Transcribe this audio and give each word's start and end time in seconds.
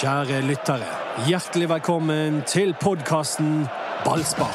Kjære 0.00 0.40
lyttere, 0.46 0.86
hjertelig 1.28 1.68
velkommen 1.68 2.42
til 2.48 2.74
podkasten 2.80 3.66
Ballspar. 4.04 4.54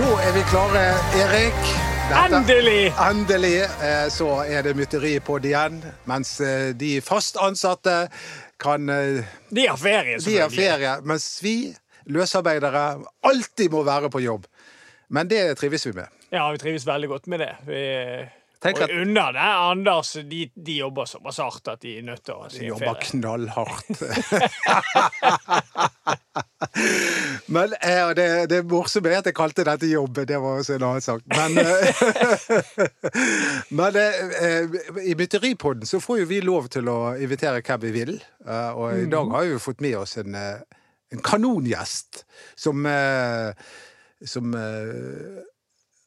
Da 0.00 0.08
er 0.24 0.32
vi 0.34 0.42
klare, 0.48 0.82
Erik. 1.20 1.58
Dette- 2.10 2.36
Endelig! 2.36 2.92
Endelig 3.10 3.56
eh, 3.62 4.06
så 4.10 4.28
er 4.48 4.62
det 4.66 4.72
mytteri 4.78 5.12
på 5.22 5.36
det 5.38 5.52
igjen. 5.52 5.76
Mens 6.08 6.32
eh, 6.40 6.70
de 6.74 6.96
fast 7.04 7.36
ansatte 7.38 8.08
kan 8.60 8.88
eh, 8.90 9.20
De 9.54 9.66
har 9.68 9.76
ferie, 9.78 10.16
De 10.24 10.38
har 10.40 10.50
ferie. 10.50 10.94
Mens 11.06 11.28
vi 11.44 11.54
løsarbeidere 12.10 12.86
alltid 13.28 13.70
må 13.70 13.84
være 13.86 14.10
på 14.10 14.22
jobb. 14.24 14.48
Men 15.10 15.28
det 15.30 15.44
trives 15.60 15.86
vi 15.86 15.92
med. 16.00 16.08
Ja, 16.32 16.48
vi 16.54 16.58
trives 16.62 16.86
veldig 16.86 17.08
godt 17.12 17.26
med 17.30 17.44
det. 17.44 17.52
Vi, 17.68 17.84
Tenk 18.60 18.76
og 18.76 18.82
at- 18.84 18.90
under 18.92 19.32
det, 19.32 19.40
Anders, 19.40 20.12
de, 20.28 20.50
de 20.54 20.72
jobber 20.82 21.04
såpass 21.08 21.38
hardt 21.40 21.68
at 21.72 21.80
de 21.80 21.94
er 21.98 22.02
nødt 22.04 22.20
til 22.26 22.34
å 22.36 22.44
si 22.52 22.58
ferie. 22.58 22.60
De 22.60 22.66
jobber 22.74 22.94
knallhardt. 23.06 23.88
Men 27.50 27.72
eh, 27.80 28.10
det, 28.16 28.26
det 28.50 28.60
morsomme 28.68 29.08
er 29.10 29.18
at 29.20 29.26
jeg 29.30 29.34
kalte 29.36 29.64
dette 29.66 29.86
jobb. 29.90 30.20
Det 30.28 30.38
var 30.40 30.58
også 30.60 30.74
en 30.76 30.84
annen 30.86 31.02
sak. 31.04 31.22
Men, 31.32 31.58
eh, 31.64 31.70
men 33.80 33.92
eh, 34.00 34.62
i 35.08 35.14
Mytteripodden 35.18 35.86
så 35.88 36.00
får 36.02 36.16
jo 36.22 36.26
vi 36.30 36.38
lov 36.44 36.64
til 36.72 36.84
å 36.92 36.98
invitere 37.20 37.62
hvem 37.64 37.80
vi 37.86 37.92
vil. 37.96 38.12
Eh, 38.46 38.70
og 38.76 38.86
i 39.00 39.08
dag 39.10 39.26
har 39.34 39.42
vi 39.48 39.54
jo 39.56 39.60
fått 39.62 39.80
med 39.84 39.96
oss 40.02 40.12
en, 40.20 40.32
eh, 40.36 40.60
en 41.10 41.22
kanongjest 41.26 42.10
som 42.60 42.76
Som 44.20 44.52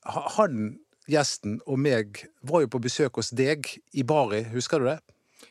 Han 0.06 0.78
gjesten 1.10 1.60
og 1.68 1.80
meg 1.84 2.24
var 2.48 2.64
jo 2.64 2.72
på 2.74 2.82
besøk 2.84 3.20
hos 3.20 3.34
deg 3.36 3.68
i 3.94 4.06
Bari, 4.08 4.44
husker 4.54 4.84
du 4.84 4.90
det? 4.92 5.00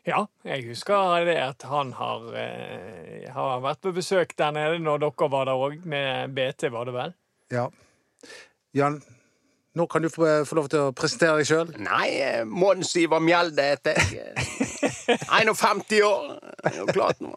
Ja, 0.08 0.24
jeg 0.42 0.64
husker 0.66 1.24
det 1.28 1.36
at 1.38 1.62
han 1.68 1.92
har, 1.94 2.24
eh, 2.34 3.28
har 3.30 3.60
vært 3.62 3.82
på 3.84 3.92
besøk 3.94 4.32
der 4.38 4.54
nede 4.54 4.80
når 4.82 5.04
dere 5.04 5.28
var 5.30 5.46
der 5.46 5.60
òg, 5.66 5.84
med 5.86 6.34
BT, 6.34 6.70
var 6.72 6.88
det 6.88 6.94
vel? 6.96 7.14
Ja. 7.52 7.68
Jan, 8.74 9.02
nå 9.76 9.86
kan 9.86 10.02
du 10.02 10.08
få, 10.08 10.44
få 10.48 10.58
lov 10.58 10.68
til 10.72 10.88
å 10.88 10.94
presentere 10.96 11.38
deg 11.38 11.48
sjøl. 11.48 11.70
Nei, 11.78 12.08
eh, 12.18 12.42
Mons 12.44 12.96
Ivar 12.96 13.22
Mjelde 13.22 13.68
heter 13.70 14.00
jeg. 14.00 14.24
Eh, 14.26 15.28
51 15.28 16.02
år. 16.02 16.34
Klart 16.92 17.22
nå. 17.22 17.30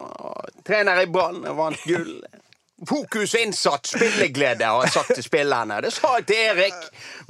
Trener 0.66 1.04
i 1.04 1.06
Brann, 1.12 1.44
vant 1.56 1.86
gull. 1.86 2.18
Fokus, 2.84 3.34
innsats, 3.34 3.94
spilleglede, 3.96 4.64
har 4.64 4.82
jeg 4.84 4.92
sagt 4.92 5.14
til 5.14 5.24
spillerne. 5.24 5.78
Det 5.80 5.92
sa 5.96 6.10
jeg 6.18 6.26
til 6.28 6.42
Erik. 6.50 6.82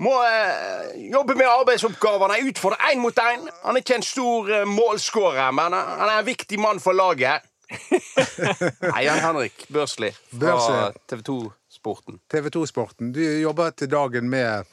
Må 0.03 0.17
eh, 0.27 0.97
jobbe 1.13 1.37
med 1.39 1.47
arbeidsoppgavene, 1.47 2.41
utfordre 2.49 2.91
én 2.91 2.99
mot 2.99 3.19
én. 3.23 3.47
Han 3.63 3.79
er 3.79 3.85
ikke 3.85 4.01
en 4.01 4.03
stor 4.03 4.51
eh, 4.51 4.67
målskårer, 4.67 5.53
men 5.55 5.77
han 5.77 5.93
han 6.01 6.09
er 6.09 6.19
en 6.19 6.27
viktig 6.27 6.59
mann 6.59 6.83
for 6.83 6.99
laget. 6.99 7.47
Nei, 8.91 9.05
Jan 9.07 9.23
Henrik 9.23 9.67
Børsli 9.73 10.11
fra 10.11 10.39
Børsli. 10.39 11.01
TV 11.11 11.23
2 11.31 11.39
Sporten. 11.77 12.19
TV 12.31 12.51
2-sporten. 12.51 13.13
Du 13.13 13.21
jobber 13.21 13.71
til 13.71 13.91
dagen 13.91 14.31
med 14.31 14.65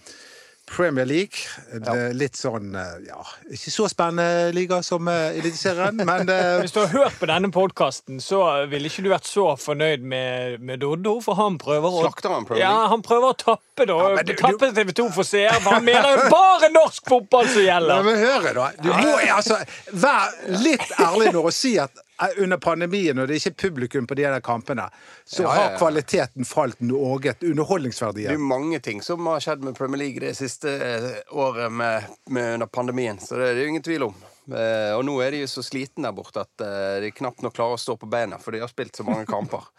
Premier 0.70 1.06
League. 1.06 1.44
Det, 1.74 2.14
litt 2.16 2.38
sånn 2.40 2.72
eh, 2.80 2.96
ja, 3.10 3.20
ikke 3.52 3.72
så 3.74 3.88
spennende 3.92 4.54
liga 4.56 4.80
som 4.86 5.10
uh, 5.12 5.36
Eliteserien, 5.36 6.00
men 6.10 6.30
eh, 6.32 6.62
Hvis 6.64 6.74
du 6.76 6.80
har 6.82 6.92
hørt 6.94 7.20
på 7.20 7.28
denne 7.30 7.52
podkasten, 7.54 8.22
så 8.24 8.40
ville 8.72 8.90
ikke 8.90 9.04
du 9.06 9.12
vært 9.12 9.28
så 9.28 9.46
fornøyd 9.60 10.06
med, 10.08 10.62
med 10.64 10.82
Doddo, 10.84 11.18
for 11.26 11.38
han 11.40 11.60
prøver 11.62 12.00
å 12.00 12.06
Slakter 12.06 12.34
han 12.34 12.48
Premier 12.48 12.64
Ja, 12.64 12.88
han 12.94 13.04
prøver 13.06 13.34
å 13.34 13.38
tappe, 13.38 13.88
da. 13.90 14.00
Ja, 14.16 14.24
du- 14.24 14.36
tappe 14.40 14.72
TV 14.74 14.96
2 15.04 15.10
for 15.14 15.28
seere, 15.28 15.60
for 15.60 15.78
han 15.78 15.86
mener 15.86 16.16
jo 16.16 16.30
bare 16.32 16.72
norsk 16.74 17.12
fotball 17.12 17.50
som 17.50 17.62
gjelder! 17.62 17.74
gjelder! 17.74 18.04
men 18.04 18.18
hør 18.24 18.50
da. 18.54 18.70
Du 18.80 18.90
må 18.94 19.18
altså, 19.36 19.60
være 19.92 20.60
litt 20.64 20.96
ærlig 21.00 21.32
når 21.36 21.50
og 21.50 21.56
si 21.56 21.76
at 21.82 21.92
eh, 22.00 22.03
under 22.38 22.58
pandemien, 22.62 23.16
når 23.18 23.28
det 23.28 23.40
ikke 23.40 23.52
er 23.52 23.56
publikum 23.70 24.08
på 24.08 24.16
de 24.16 24.26
der 24.28 24.40
kampene, 24.46 24.86
så 25.26 25.44
Ja, 25.44 25.48
ja, 25.48 25.54
har 25.56 25.72
ja. 25.72 25.78
kvaliteten 25.80 26.46
falt 26.48 26.80
noe. 26.82 27.18
Det 27.20 27.44
Underholdningsverdien. 27.50 28.32
er 28.32 28.38
mange 28.38 28.80
ting 28.80 29.02
som 29.02 29.26
har 29.28 29.40
skjedd 29.44 29.64
med 29.66 29.76
Premier 29.78 30.00
League 30.06 30.20
det 30.22 30.36
siste 30.38 30.70
eh, 30.70 31.10
året 31.32 31.72
med, 31.72 32.04
med 32.30 32.54
under 32.54 32.68
pandemien, 32.68 33.20
så 33.20 33.36
det 33.40 33.50
er 33.50 33.56
det 33.56 33.66
jo 33.66 33.74
ingen 33.74 33.84
tvil 33.86 34.04
om. 34.10 34.16
Eh, 34.54 34.92
og 34.98 35.06
nå 35.08 35.18
er 35.24 35.32
de 35.32 35.44
jo 35.44 35.48
så 35.48 35.64
slitne 35.64 36.10
der 36.10 36.16
borte 36.16 36.44
at 36.44 36.64
eh, 36.64 37.02
de 37.04 37.12
knapt 37.16 37.42
nok 37.42 37.56
klarer 37.56 37.78
å 37.78 37.82
stå 37.82 37.98
på 37.98 38.10
beina, 38.12 38.38
for 38.40 38.52
de 38.52 38.60
har 38.64 38.72
spilt 38.72 38.96
så 38.96 39.04
mange 39.08 39.26
kamper. 39.30 39.64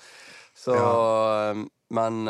Så, 0.55 0.71
Men 1.91 2.29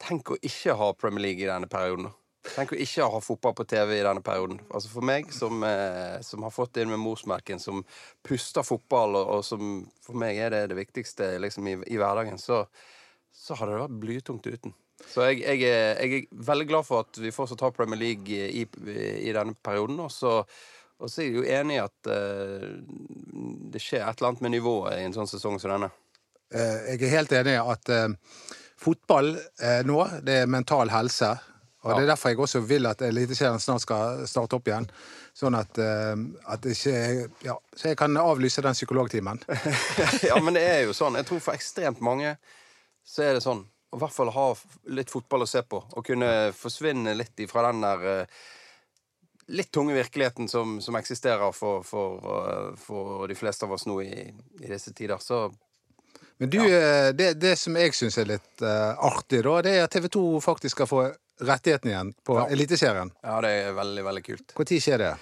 tenk 0.00 0.30
å 0.32 0.38
ikke 0.40 0.72
ha 0.78 0.86
Premier 0.96 1.20
League 1.26 1.44
i 1.44 1.50
denne 1.50 1.68
perioden. 1.68 2.08
Tenk 2.54 2.72
å 2.74 2.78
ikke 2.80 3.06
ha 3.12 3.20
fotball 3.22 3.54
på 3.58 3.66
TV 3.68 3.94
i 3.98 4.04
denne 4.06 4.22
perioden. 4.24 4.58
Altså 4.72 4.90
For 4.92 5.04
meg, 5.04 5.30
som, 5.34 5.62
eh, 5.66 6.18
som 6.26 6.44
har 6.46 6.54
fått 6.54 6.74
det 6.74 6.84
inn 6.86 6.92
med 6.92 7.02
morsmerken, 7.02 7.60
som 7.62 7.84
puster 8.26 8.66
fotball, 8.66 9.18
og, 9.20 9.32
og 9.38 9.44
som 9.46 9.72
for 10.04 10.18
meg 10.18 10.40
er 10.40 10.54
det 10.54 10.62
det 10.72 10.78
viktigste 10.78 11.34
liksom, 11.42 11.68
i, 11.70 11.76
i 11.92 12.00
hverdagen, 12.00 12.38
så, 12.40 12.64
så 13.34 13.58
hadde 13.58 13.74
det 13.76 13.82
vært 13.84 13.98
blytungt 14.04 14.48
uten. 14.48 14.74
Så 15.06 15.28
jeg, 15.28 15.44
jeg, 15.44 15.62
er, 15.68 16.00
jeg 16.02 16.24
er 16.24 16.42
veldig 16.48 16.66
glad 16.72 16.86
for 16.88 17.06
at 17.06 17.20
vi 17.22 17.30
fortsatt 17.34 17.62
har 17.62 17.74
Premier 17.76 18.00
League 18.00 18.34
i, 18.34 18.64
i 18.66 19.32
denne 19.34 19.54
perioden. 19.62 20.00
Og 20.02 20.10
så, 20.10 20.40
og 20.98 21.10
så 21.12 21.22
er 21.22 21.28
jeg 21.28 21.36
jo 21.38 21.44
enig 21.60 21.76
i 21.78 21.84
at 21.84 22.10
eh, 22.10 22.64
det 23.72 23.82
skjer 23.82 24.02
et 24.02 24.18
eller 24.18 24.32
annet 24.32 24.42
med 24.46 24.56
nivået 24.56 24.98
i 24.98 25.04
en 25.06 25.14
sånn 25.14 25.30
sesong 25.30 25.60
som 25.62 25.76
denne. 25.76 25.92
Eh, 26.50 26.94
Jeg 26.96 27.04
er 27.06 27.14
helt 27.14 27.36
enig 27.38 27.54
i 27.54 27.62
at 27.62 27.92
eh, 27.94 28.08
fotball 28.80 29.34
eh, 29.36 29.84
nå, 29.86 30.00
det 30.26 30.42
er 30.42 30.50
mental 30.50 30.90
helse. 30.90 31.36
Og 31.86 31.94
Det 31.94 32.02
er 32.02 32.10
derfor 32.10 32.32
jeg 32.32 32.40
også 32.42 32.60
vil 32.66 32.88
at 32.90 33.02
Eliteserien 33.06 33.60
snart 33.62 33.84
skal 33.84 34.24
starte 34.26 34.58
opp 34.58 34.66
igjen. 34.66 34.88
Sånn 35.36 35.54
at, 35.54 35.78
eh, 35.78 36.14
at 36.50 36.66
ikke 36.66 36.94
Ja, 37.46 37.54
så 37.74 37.92
jeg 37.92 37.98
kan 38.00 38.16
avlyse 38.18 38.64
den 38.64 38.74
psykologtimen. 38.74 39.38
ja, 40.28 40.38
men 40.42 40.58
det 40.58 40.64
er 40.66 40.80
jo 40.88 40.96
sånn. 40.96 41.18
Jeg 41.20 41.28
tror 41.28 41.42
for 41.44 41.54
ekstremt 41.54 42.02
mange 42.02 42.34
så 43.06 43.28
er 43.28 43.38
det 43.38 43.44
sånn. 43.46 43.62
Å 43.88 43.96
i 43.96 44.02
hvert 44.02 44.12
fall 44.12 44.28
ha 44.34 44.48
litt 44.92 45.10
fotball 45.10 45.46
å 45.46 45.48
se 45.48 45.62
på. 45.62 45.78
Og 45.96 46.04
kunne 46.04 46.50
forsvinne 46.52 47.14
litt 47.16 47.38
ifra 47.40 47.68
den 47.70 47.86
der 47.86 48.08
eh, 48.10 48.40
litt 49.48 49.70
tunge 49.72 49.94
virkeligheten 49.96 50.50
som, 50.50 50.80
som 50.84 50.98
eksisterer 50.98 51.54
for, 51.56 51.86
for, 51.86 52.18
eh, 52.34 52.74
for 52.82 53.24
de 53.30 53.38
fleste 53.38 53.64
av 53.64 53.78
oss 53.78 53.86
nå 53.88 54.00
i, 54.02 54.26
i 54.60 54.66
disse 54.66 54.92
tider. 54.92 55.22
Så 55.24 55.46
Men 56.38 56.50
du, 56.50 56.58
ja. 56.62 57.12
det, 57.12 57.32
det 57.42 57.56
som 57.58 57.76
jeg 57.78 57.94
syns 57.98 58.18
er 58.20 58.28
litt 58.30 58.62
uh, 58.62 58.94
artig, 59.08 59.40
da, 59.46 59.56
det 59.66 59.72
er 59.74 59.86
at 59.86 59.94
TV 59.94 60.06
2 60.14 60.22
faktisk 60.44 60.76
skal 60.76 60.90
få 60.90 61.00
rettighetene 61.42 61.92
igjen 61.92 62.12
på 62.26 62.38
Ja. 62.38 62.46
Eliteserien. 62.54 63.10
ja, 63.22 63.40
det 63.42 63.50
er 63.56 63.74
veldig, 63.74 64.04
veldig 64.06 64.22
kult. 64.26 64.54
Når 64.58 64.72
skjer 64.84 65.02
det? 65.02 65.12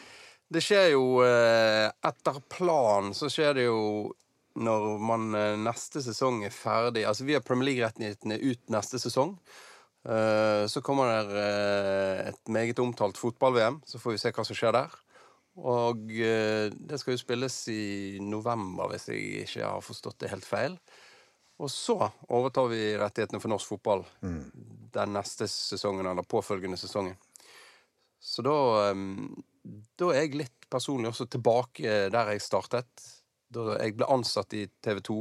Det 0.52 0.62
skjer 0.62 0.92
jo 0.92 1.06
uh, 1.24 1.88
Etter 2.06 2.36
planen 2.52 3.16
så 3.16 3.30
skjer 3.32 3.56
det 3.58 3.64
jo 3.66 3.80
når 4.56 4.84
man 5.02 5.24
uh, 5.34 5.56
neste 5.60 6.00
sesong 6.04 6.44
er 6.46 6.54
ferdig 6.54 7.02
Altså, 7.08 7.26
vi 7.28 7.34
har 7.36 7.44
Premier 7.44 7.72
League-rettighetene 7.72 8.38
ut 8.40 8.62
neste 8.72 9.00
sesong. 9.00 9.34
Eh, 10.06 10.66
så 10.66 10.82
kommer 10.82 11.10
det 11.10 11.40
eh, 11.42 12.28
et 12.28 12.48
meget 12.48 12.78
omtalt 12.78 13.18
fotball-VM. 13.18 13.80
Så 13.86 13.98
får 13.98 14.14
vi 14.14 14.22
se 14.22 14.32
hva 14.34 14.44
som 14.46 14.58
skjer 14.58 14.76
der. 14.76 14.94
Og 15.56 16.12
eh, 16.12 16.68
det 16.70 17.00
skal 17.00 17.16
jo 17.16 17.22
spilles 17.22 17.56
i 17.72 18.18
november, 18.22 18.92
hvis 18.92 19.08
jeg 19.10 19.46
ikke 19.46 19.66
har 19.66 19.82
forstått 19.82 20.20
det 20.22 20.30
helt 20.30 20.46
feil. 20.46 20.78
Og 21.56 21.70
så 21.72 21.96
overtar 22.28 22.68
vi 22.68 22.80
rettighetene 23.00 23.40
for 23.40 23.52
norsk 23.52 23.70
fotball 23.70 24.04
den 24.96 25.12
neste 25.16 25.48
sesongen, 25.48 26.06
eller 26.06 26.26
påfølgende 26.28 26.76
sesongen. 26.76 27.16
Så 28.20 28.42
da, 28.44 28.56
da 29.96 30.08
er 30.12 30.26
jeg 30.26 30.40
litt 30.40 30.68
personlig 30.72 31.12
også 31.12 31.28
tilbake 31.32 32.08
der 32.12 32.32
jeg 32.34 32.44
startet. 32.44 33.06
Da 33.48 33.76
jeg 33.78 33.96
ble 33.96 34.08
ansatt 34.10 34.56
i 34.58 34.66
TV 34.82 35.00
2 35.06 35.20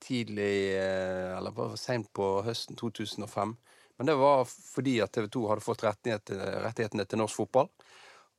tidlig 0.00 0.54
eh, 0.80 1.36
Eller 1.36 1.52
bare 1.52 1.76
seint 1.76 2.08
på 2.16 2.40
høsten 2.46 2.78
2005. 2.80 3.56
Men 4.00 4.08
det 4.08 4.16
var 4.16 4.46
fordi 4.48 4.96
at 5.04 5.12
TV 5.12 5.28
2 5.28 5.42
hadde 5.50 5.64
fått 5.64 5.84
rettighetene, 5.84 6.46
rettighetene 6.64 7.04
til 7.04 7.20
norsk 7.20 7.42
fotball. 7.42 7.68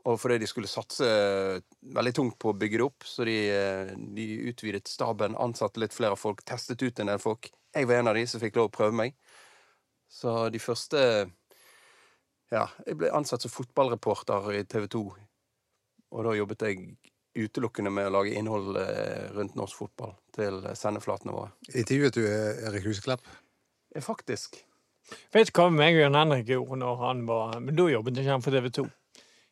Og 0.10 0.18
fordi 0.18 0.40
de 0.42 0.48
skulle 0.50 0.70
satse 0.70 1.06
veldig 1.94 2.14
tungt 2.18 2.38
på 2.42 2.52
å 2.52 2.58
bygge 2.58 2.80
det 2.80 2.86
opp, 2.88 3.06
så 3.06 3.26
de, 3.28 3.36
eh, 3.54 3.92
de 4.16 4.28
utvidet 4.50 4.90
staben, 4.90 5.38
ansatte 5.38 5.82
litt 5.82 5.94
flere 5.94 6.18
folk, 6.18 6.42
testet 6.46 6.82
ut 6.82 7.00
en 7.00 7.12
del 7.12 7.22
folk. 7.22 7.52
Jeg 7.76 7.88
var 7.88 8.02
en 8.02 8.08
av 8.08 8.18
de 8.18 8.26
som 8.28 8.42
fikk 8.42 8.58
lov 8.58 8.72
å 8.72 8.74
prøve 8.74 8.98
meg. 8.98 9.14
Så 10.10 10.50
de 10.52 10.60
første 10.60 11.32
Ja, 12.52 12.66
jeg 12.86 12.98
ble 13.00 13.08
ansatt 13.16 13.46
som 13.46 13.52
fotballreporter 13.52 14.50
i 14.58 14.66
TV 14.68 14.90
2. 14.92 15.06
Og 16.12 16.26
da 16.26 16.34
jobbet 16.36 16.66
jeg 16.68 16.98
utelukkende 17.32 17.94
med 17.96 18.10
å 18.10 18.16
lage 18.18 18.34
innhold 18.36 18.76
eh, 18.76 19.30
rundt 19.32 19.56
norsk 19.56 19.78
fotball 19.78 20.18
til 20.36 20.60
sendeflatene 20.76 21.32
våre. 21.32 21.54
Intervjuet 21.72 22.18
du 22.18 22.26
eh, 22.26 22.60
Erik 22.68 22.84
Huseklepp? 22.90 23.24
Faktisk. 24.04 24.60
Vet 25.32 25.48
du 25.48 25.56
hva 25.56 25.70
meg 25.72 25.96
og 25.96 26.04
Jan 26.04 26.20
Henrik 26.20 26.52
gjorde 26.52 26.80
når 26.80 27.00
han 27.02 27.24
var 27.28 27.56
Men 27.64 27.76
da 27.76 27.88
jobbet 27.90 28.20
ikke 28.20 28.36
han 28.36 28.44
for 28.44 28.56
TV 28.56 28.68
2. 28.82 28.86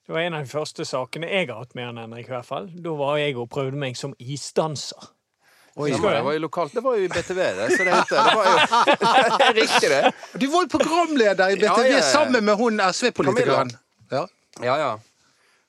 Det 0.10 0.14
var 0.14 0.22
en 0.26 0.34
av 0.34 0.42
de 0.42 0.50
første 0.50 0.86
sakene 0.90 1.28
jeg 1.30 1.46
har 1.52 1.60
hatt 1.60 1.76
med 1.78 1.86
han 1.86 1.98
Henrik. 2.02 2.26
i 2.26 2.32
hvert 2.34 2.48
fall. 2.48 2.64
Da 2.82 2.94
var 2.98 3.20
jeg 3.22 3.36
og 3.38 3.46
prøvde 3.54 3.78
meg 3.78 3.94
som 3.94 4.16
isdanser. 4.18 5.04
Oi, 5.78 5.92
Ja, 5.92 6.00
men 6.02 6.16
det 6.16 6.24
var 6.26 6.34
jo 6.34 6.42
lokalt. 6.48 6.74
Det 6.74 6.82
var 6.82 6.96
jo 6.98 7.04
i 7.06 7.12
BTV, 7.14 7.38
det. 7.60 7.68
Så 7.76 7.86
det 7.86 7.94
heter 7.94 8.18
Det 8.18 8.34
var 8.40 8.48
jo 8.48 8.56
det 9.04 9.44
er 9.52 9.54
riktig, 9.60 9.92
det. 9.94 10.02
Du 10.42 10.48
var 10.50 10.66
jo 10.66 10.72
programleder 10.74 11.54
i 11.54 11.60
BTV 11.62 11.70
Ja, 11.70 11.86
ja, 11.86 11.94
ja. 12.00 12.02
sammen 12.10 12.42
med 12.50 12.58
hun 12.58 12.82
SV-politikeren. 12.88 13.70
Ja. 14.10 14.24
Ja, 14.66 14.80
ja. 14.82 14.90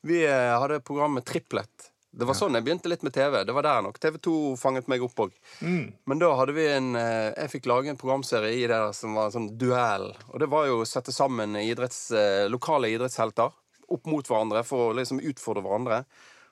Vi 0.09 0.25
eh, 0.25 0.57
hadde 0.57 0.81
programmet 0.81 1.29
Triplet. 1.29 1.91
Det 2.11 2.25
var 2.25 2.41
sånn 2.41 2.57
jeg 2.57 2.65
begynte 2.65 2.89
litt 2.89 3.05
med 3.05 3.13
TV. 3.13 3.43
Det 3.45 3.53
var 3.61 3.69
der 3.69 3.85
nok. 3.91 4.01
TV2 4.01 4.57
fanget 4.57 4.89
meg 4.89 5.05
opp 5.05 5.21
òg. 5.29 5.37
Men 5.61 6.25
da 6.25 6.33
hadde 6.41 6.57
vi 6.57 6.65
en 6.73 6.95
eh, 6.97 7.29
Jeg 7.37 7.59
fikk 7.59 7.69
lage 7.69 7.93
en 7.93 8.01
programserie 8.01 8.57
i 8.57 8.65
det 8.65 8.73
der 8.73 8.97
som 8.97 9.21
var 9.21 9.29
en 9.29 9.37
sånn 9.37 9.53
duell. 9.61 10.15
Og 10.33 10.41
det 10.41 10.49
var 10.49 10.65
jo 10.73 10.81
å 10.81 10.89
sette 10.89 11.13
sammen 11.13 11.61
idretts, 11.61 12.07
eh, 12.17 12.49
lokale 12.49 12.89
idrettshelter 12.97 13.53
opp 13.91 14.11
mot 14.11 14.27
hverandre 14.27 14.65
for 14.67 14.91
å 14.91 14.99
liksom 14.99 15.23
utfordre 15.23 15.65
hverandre. 15.67 16.05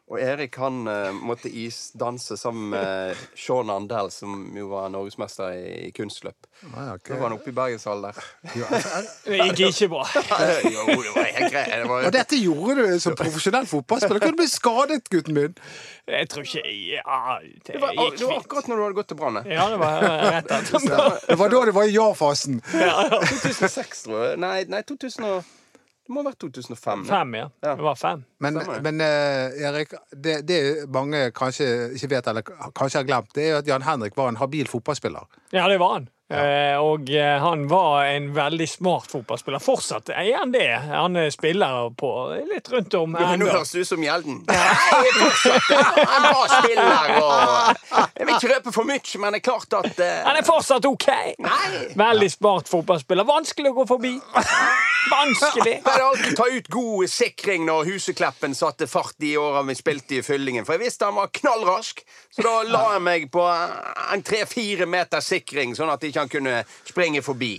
Og 0.09 0.17
Erik 0.25 0.57
han 0.57 0.87
uh, 0.89 1.11
måtte 1.13 1.51
isdanse 1.53 2.37
sammen 2.41 2.71
med 2.73 3.19
Sean 3.37 3.69
Andel, 3.69 4.09
som 4.11 4.47
jo 4.57 4.71
var 4.71 4.89
norgesmester 4.89 5.53
i, 5.53 5.89
i 5.89 5.91
kunstløp. 5.93 6.49
Ah, 6.71 6.95
okay. 6.95 7.13
Da 7.13 7.19
var 7.19 7.29
han 7.29 7.35
oppe 7.37 7.53
i 7.53 7.57
Bergenshallen 7.57 8.07
der. 8.09 8.31
Det 9.29 9.37
gikk 9.51 9.61
ikke 9.67 9.91
bra. 9.93 10.07
jo, 10.65 10.87
det 10.89 11.13
var 11.13 11.29
helt 11.29 11.53
greit. 11.53 11.75
Det 11.75 11.91
var, 11.91 12.07
Og 12.09 12.17
dette 12.17 12.41
gjorde 12.41 12.87
du 12.89 12.97
som 13.05 13.19
profesjonell 13.21 13.69
fotballspiller. 13.69 14.23
Kunne 14.25 14.39
du 14.39 14.41
bli 14.41 14.49
skadet, 14.49 15.11
gutten 15.13 15.37
min? 15.37 15.61
Jeg 16.09 16.33
tror 16.33 16.49
ikke 16.49 16.65
Ja, 16.65 17.37
det 17.45 17.75
det 17.75 17.83
var, 17.85 17.93
gikk 17.93 18.17
det 18.23 18.31
var 18.31 18.41
akkurat 18.41 18.73
når 18.73 18.81
du 18.81 18.87
hadde 18.87 19.01
gått 19.03 19.13
til 19.13 19.21
brannet. 19.21 19.53
Ja, 19.53 19.69
det 19.75 19.83
var 19.85 20.09
rett 20.09 20.57
etter. 20.57 20.89
Det 21.29 21.39
var 21.43 21.53
da 21.53 21.63
det 21.69 21.77
var 21.77 21.85
i 21.85 21.93
ja-fasen. 21.99 22.63
2006, 22.65 24.07
tror 24.09 24.25
jeg. 24.25 24.41
Nei, 24.41 24.57
nei 24.73 24.81
2000 24.89 25.29
og, 25.35 25.57
det 26.09 26.15
må 26.17 26.23
ha 26.23 26.31
vært 26.31 26.39
2005. 26.41 27.03
Fem, 27.05 27.35
ja. 27.37 27.47
Ja. 27.61 27.75
Det 27.77 27.85
var 27.85 27.97
fem. 28.01 28.23
Men, 28.41 28.57
men 28.81 29.03
uh, 29.05 29.59
Erik, 29.69 29.91
det, 30.17 30.39
det 30.49 30.61
mange 30.89 31.27
kanskje 31.37 31.67
ikke 31.99 32.09
vet, 32.15 32.31
eller 32.33 32.47
kanskje 32.49 33.03
har 33.03 33.09
glemt, 33.11 33.35
det 33.37 33.45
er 33.45 33.51
jo 33.51 33.59
at 33.61 33.69
Jan 33.69 33.85
Henrik 33.85 34.17
var 34.17 34.33
en 34.33 34.41
habil 34.41 34.71
fotballspiller. 34.73 35.29
Ja, 35.53 35.67
det 35.69 35.77
var 35.83 35.99
han. 35.99 36.09
Eh, 36.29 36.77
og 36.77 37.09
eh, 37.09 37.39
han 37.41 37.63
var 37.69 38.05
en 38.05 38.35
veldig 38.37 38.69
smart 38.69 39.09
fotballspiller. 39.11 39.63
Fortsatt 39.65 40.11
er 40.13 40.35
han 40.37 40.53
det. 40.53 40.67
Han 40.91 41.17
eh, 41.17 41.31
spiller 41.33 41.89
på 41.97 42.11
litt 42.51 42.69
rundt 42.69 42.97
om 42.99 43.17
Nå, 43.17 43.31
nå 43.41 43.49
høres 43.49 43.73
du 43.73 43.81
ut 43.81 43.89
som 43.89 44.05
Gjelden. 44.05 44.43
Han 44.49 46.29
en 46.29 46.53
spiller. 46.53 47.15
Og 47.23 48.05
jeg 48.13 48.29
vil 48.29 48.35
ikke 48.35 48.53
røpe 48.53 48.75
for 48.77 48.89
mye, 48.89 49.23
men 49.23 49.33
det 49.33 49.41
er 49.41 49.47
klart 49.49 49.79
at 49.81 50.05
uh... 50.05 50.13
Han 50.29 50.37
er 50.37 50.45
fortsatt 50.45 50.85
OK! 50.91 51.09
Nei! 51.41 51.73
Veldig 51.97 52.31
smart 52.37 52.69
fotballspiller. 52.69 53.25
Vanskelig 53.29 53.73
å 53.73 53.79
gå 53.81 53.89
forbi. 53.89 54.13
Vanskelig. 55.09 55.79
Jeg 55.85 56.05
alltid 56.05 56.37
ta 56.37 56.47
ut 56.53 56.69
god 56.69 57.11
sikring 57.11 57.65
når 57.65 57.89
Husekleppen 57.89 58.55
satte 58.57 58.89
fart 58.91 59.17
de 59.23 59.33
åra 59.41 59.63
vi 59.65 59.77
spilte 59.79 60.19
i 60.19 60.23
Fyllingen. 60.23 60.67
For 60.69 60.77
jeg 60.77 60.89
visste 60.89 61.09
han 61.09 61.17
var 61.17 61.33
knallrask, 61.33 62.03
så 62.35 62.45
da 62.45 62.55
la 62.69 62.85
jeg 62.97 63.05
meg 63.07 63.29
på 63.33 63.45
en 63.49 64.25
tre-fire 64.27 64.89
meter 64.91 65.25
sikring, 65.25 65.73
sånn 65.79 65.93
at 65.93 66.05
ikke 66.05 66.18
han 66.19 66.29
kunne 66.33 66.63
springe 66.89 67.23
forbi. 67.23 67.57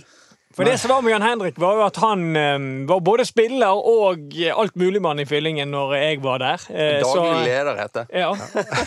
For 0.50 0.66
det 0.66 0.80
som 0.82 0.90
var 0.90 1.02
med 1.06 1.12
Jan 1.12 1.22
Henrik, 1.22 1.58
var 1.62 1.76
jo 1.78 1.82
at 1.86 1.96
han 2.02 2.22
um, 2.36 2.64
var 2.88 2.98
både 3.06 3.22
spiller 3.24 3.70
og 3.70 4.32
altmuligmann 4.50 5.20
i 5.22 5.24
Fyllingen 5.24 5.70
når 5.70 5.92
jeg 5.94 6.18
var 6.24 6.40
der. 6.42 6.64
Eh, 6.74 6.96
Daglig 7.04 7.12
så- 7.12 7.44
leder, 7.44 7.76
heter 7.78 8.08
det. 8.08 8.18
Ja. 8.18 8.32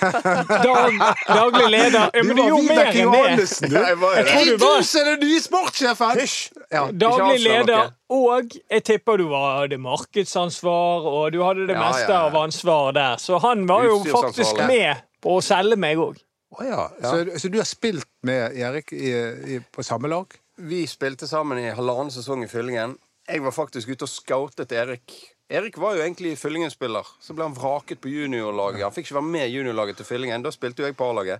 Dag, 0.65 0.97
daglig 1.27 1.69
leder. 1.71 2.09
Ja, 2.13 2.23
men 2.23 2.35
du 2.35 2.41
var 2.43 2.67
mer. 2.67 2.91
Johannessen, 2.99 3.69
du. 3.71 3.77
Jeg 3.79 3.99
var 4.01 4.17
Jeg 4.19 4.25
tror 4.27 4.51
du 4.51 4.65
var 4.65 4.83
er 4.83 5.07
den 5.13 5.23
nye 5.29 5.39
sportssjefen? 5.45 6.19
Hysj! 6.19 6.51
Ja. 6.67 6.83
daglig 6.91 7.39
leder, 7.47 7.87
noe. 8.11 8.27
og 8.35 8.59
jeg 8.71 8.83
tipper 8.91 9.17
du 9.23 9.25
hadde 9.33 9.79
markedsansvar, 9.79 11.07
og 11.15 11.31
du 11.33 11.39
hadde 11.47 11.67
det 11.71 11.77
Ja, 11.79 11.87
meste 11.87 12.11
ja, 12.11 12.19
ja. 12.19 12.27
av 12.27 12.37
ansvaret 12.43 12.95
der. 12.99 13.15
Så 13.23 13.39
han 13.39 13.63
var 13.71 13.87
jo 13.87 14.01
faktisk 14.03 14.59
med 14.67 14.99
på 15.23 15.37
å 15.39 15.41
selge 15.41 15.79
meg 15.79 15.97
òg. 15.97 16.19
Å 16.53 16.65
ja. 16.67 16.81
Så, 17.01 17.39
så 17.39 17.49
du 17.49 17.57
har 17.57 17.67
spilt 17.67 18.09
med 18.27 18.57
Erik 18.57 18.93
i, 18.93 19.11
i, 19.55 19.59
på 19.73 19.83
samme 19.85 20.09
lag? 20.11 20.33
Vi 20.61 20.83
spilte 20.89 21.27
sammen 21.29 21.57
i 21.61 21.71
halvannen 21.73 22.13
sesong 22.13 22.43
i 22.45 22.49
Fyllingen. 22.51 22.97
Jeg 23.25 23.41
var 23.41 23.55
faktisk 23.55 23.89
ute 23.89 24.05
og 24.05 24.11
scoutet 24.11 24.71
Erik. 24.75 25.15
Erik 25.53 25.77
var 25.81 25.95
jo 25.97 26.03
egentlig 26.03 26.35
Fyllingen-spiller. 26.37 27.07
Så 27.21 27.33
ble 27.33 27.47
han 27.47 27.57
vraket 27.57 28.01
på 28.03 28.11
juniorlaget. 28.11 28.83
Han 28.85 28.93
fikk 28.93 29.09
ikke 29.09 29.19
være 29.19 29.33
med 29.33 29.49
juniorlaget 29.49 29.99
til 30.01 30.07
Fyllingen. 30.07 30.45
Da 30.45 30.51
spilte 30.53 30.83
jo 30.83 30.89
jeg 30.89 30.97
på 30.99 31.09
A-laget. 31.09 31.39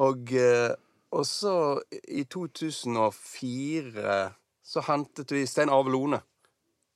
Og, 0.00 0.32
eh, 0.32 0.72
og 1.12 1.24
så, 1.28 1.54
i 2.08 2.24
2004, 2.24 4.16
så 4.64 4.84
hentet 4.88 5.34
vi 5.34 5.44
Stein 5.48 5.72
Avelone 5.72 6.22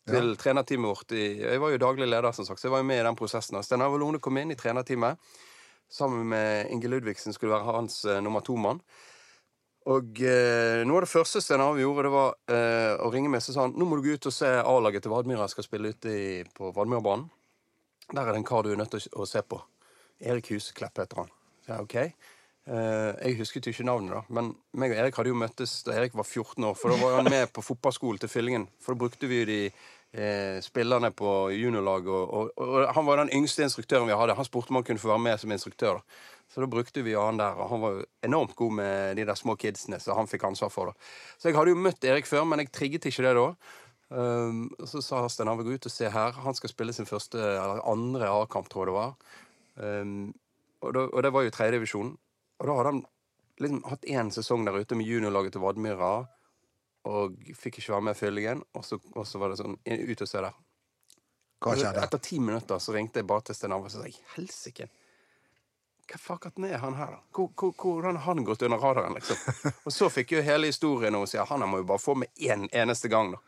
til 0.06 0.36
trenerteamet 0.40 0.88
vårt. 0.88 1.12
I, 1.12 1.26
jeg 1.42 1.60
var 1.60 1.74
jo 1.74 1.82
daglig 1.82 2.08
leder, 2.08 2.32
som 2.32 2.46
sagt, 2.46 2.60
så 2.60 2.68
jeg 2.68 2.76
var 2.76 2.84
jo 2.84 2.88
med 2.88 3.00
i 3.02 3.06
den 3.06 3.18
prosessen. 3.18 3.58
Stein 3.66 3.84
Ave 3.84 3.98
Lone 4.00 4.22
kom 4.22 4.38
inn 4.40 4.54
i 4.54 4.58
trenerteamet 4.58 5.20
sammen 5.92 6.26
med 6.28 6.72
Inge 6.72 6.90
Ludvigsen, 6.90 7.34
skulle 7.36 7.54
være 7.54 7.76
hans 7.76 8.04
eh, 8.04 8.22
nummer 8.24 8.44
to-mann. 8.46 8.80
Og 9.86 10.18
eh, 10.18 10.82
noe 10.82 10.98
av 10.98 11.04
det 11.06 11.12
første 11.12 11.40
Sten 11.42 11.62
Arve 11.62 11.84
gjorde, 11.84 12.08
det 12.08 12.14
var 12.14 12.32
eh, 12.50 12.94
å 13.06 13.10
ringe 13.14 13.30
meg. 13.30 13.44
Så 13.44 13.54
sa 13.54 13.66
han 13.66 13.76
nå 13.78 13.86
må 13.86 13.98
du 13.98 14.06
gå 14.06 14.16
ut 14.18 14.30
og 14.30 14.34
se 14.34 14.50
A-laget 14.58 15.06
til 15.06 15.14
Vadmyra 15.14 15.46
skal 15.50 15.66
spille 15.66 15.92
ute 15.94 16.10
i, 16.10 16.30
på 16.56 16.72
Vadmyrbanen. 16.74 17.28
Der 18.10 18.22
er 18.22 18.32
det 18.34 18.40
en 18.40 18.46
kar 18.46 18.66
du 18.66 18.72
er 18.72 18.80
nødt 18.80 18.92
til 18.94 19.02
å, 19.12 19.22
å 19.22 19.28
se 19.30 19.42
på. 19.46 19.60
Erik 20.26 20.50
Huseklepp 20.54 20.98
heter 21.02 21.22
han. 21.22 21.30
Jeg, 21.66 21.84
ok. 21.86 21.96
Eh, 22.66 23.12
jeg 23.22 23.38
husket 23.38 23.68
ikke 23.70 23.86
navnet, 23.86 24.16
da. 24.16 24.24
Men 24.34 24.50
meg 24.74 24.94
og 24.94 25.00
Erik 25.04 25.18
hadde 25.20 25.30
jo 25.30 25.38
møttes 25.38 25.78
da 25.86 25.94
Erik 25.94 26.16
var 26.18 26.26
14 26.26 26.66
år. 26.66 26.74
For 26.78 26.90
da 26.90 26.98
var 26.98 27.20
han 27.20 27.30
med 27.30 27.52
på 27.54 27.62
fotballskolen 27.62 28.18
til 28.22 28.32
Fyllingen. 28.32 28.66
For 28.82 28.94
da 28.94 29.04
brukte 29.04 29.30
vi 29.30 29.42
jo 29.42 29.48
de 29.50 29.60
eh, 30.12 30.60
spillerne 30.64 31.10
på 31.16 31.50
juniorlaget. 31.56 32.12
Og, 32.12 32.50
og, 32.56 32.60
og 32.60 32.94
han 32.94 33.06
var 33.06 33.22
den 33.22 33.32
yngste 33.34 33.66
instruktøren 33.66 34.08
vi 34.08 34.16
hadde. 34.16 34.36
Han 34.38 34.48
spurte 34.48 34.72
om 34.72 34.80
han 34.80 34.86
kunne 34.86 35.02
få 35.02 35.12
være 35.14 35.24
med 35.26 35.40
som 35.42 35.54
instruktør. 35.54 36.02
Så 36.52 36.62
da 36.62 36.68
brukte 36.70 37.02
vi 37.02 37.16
han 37.18 37.40
der, 37.40 37.58
og 37.58 37.70
han 37.72 37.82
var 37.82 38.04
enormt 38.24 38.54
god 38.56 38.76
med 38.78 39.16
de 39.18 39.24
der 39.26 39.34
små 39.34 39.56
kidsene, 39.58 39.98
så 40.00 40.14
han 40.14 40.28
fikk 40.30 40.44
ansvar 40.46 40.70
for 40.70 40.92
det. 40.92 41.08
Så 41.38 41.50
jeg 41.50 41.58
hadde 41.58 41.74
jo 41.74 41.80
møtt 41.82 42.06
Erik 42.06 42.28
før, 42.28 42.44
men 42.46 42.62
jeg 42.62 42.70
trigget 42.70 43.08
ikke 43.10 43.26
det 43.26 43.34
da. 43.34 43.48
Um, 44.06 44.68
så 44.86 45.02
sa 45.02 45.24
Stein 45.26 45.50
Arve 45.50 45.66
gå 45.66 45.74
ut 45.74 45.88
og 45.88 45.92
se 45.92 46.06
her. 46.12 46.38
Han 46.44 46.54
skal 46.54 46.70
spille 46.70 46.94
sin 46.94 47.08
første, 47.08 47.40
eller 47.40 47.82
andre 47.90 48.30
A-kamp, 48.30 48.70
tror 48.70 48.86
jeg 48.86 48.92
det 48.92 48.98
var. 49.00 49.16
Um, 49.82 50.30
og, 50.80 50.94
da, 50.94 51.04
og 51.10 51.26
det 51.26 51.32
var 51.34 51.46
jo 51.46 51.54
tredjedivisjon. 51.56 52.14
Og 52.60 52.68
da 52.68 52.78
hadde 52.78 52.92
han 52.92 53.02
liksom 53.58 53.82
hatt 53.90 54.06
én 54.06 54.30
sesong 54.32 54.66
der 54.68 54.78
ute 54.78 54.98
med 54.98 55.10
juniorlaget 55.10 55.56
til 55.56 55.64
Vadmyra, 55.64 56.12
og 57.06 57.36
fikk 57.54 57.80
ikke 57.80 57.94
være 57.94 58.06
med 58.08 58.16
i 58.16 58.18
fyllingen. 58.18 58.62
Og 58.74 58.84
så, 58.84 58.98
og 59.14 59.26
så 59.28 59.38
var 59.42 59.52
det 59.52 59.60
sånn 59.60 59.76
ut 59.78 60.22
og 60.24 60.30
se 60.30 60.42
der. 60.42 60.56
Hva 61.62 61.74
skjedde? 61.78 62.02
Etter 62.04 62.20
ti 62.22 62.38
minutter 62.42 62.80
så 62.82 62.94
ringte 62.96 63.22
jeg 63.22 63.28
bare 63.30 63.46
til 63.48 63.56
Sten 63.56 63.72
Arve 63.74 63.88
og 63.88 63.94
sa 63.94 64.04
helsike. 64.36 64.88
Hva 66.06 66.18
fakatten 66.22 66.66
er 66.68 66.78
han 66.78 66.94
her, 66.94 67.16
da? 67.16 67.22
Hvor, 67.34 67.48
hvor, 67.58 67.72
hvordan 67.98 68.18
har 68.20 68.26
han 68.28 68.44
gått 68.46 68.62
under 68.62 68.78
radaren, 68.78 69.16
liksom? 69.16 69.40
Og 69.88 69.94
så 69.94 70.06
fikk 70.12 70.36
jo 70.36 70.42
hele 70.46 70.68
historien 70.70 71.16
og 71.18 71.24
sier 71.26 71.48
han 71.50 71.64
må 71.66 71.80
jo 71.80 71.88
bare 71.88 71.98
få 72.02 72.14
med 72.20 72.30
én 72.38 72.68
eneste 72.70 73.10
gang, 73.10 73.32
da. 73.34 73.40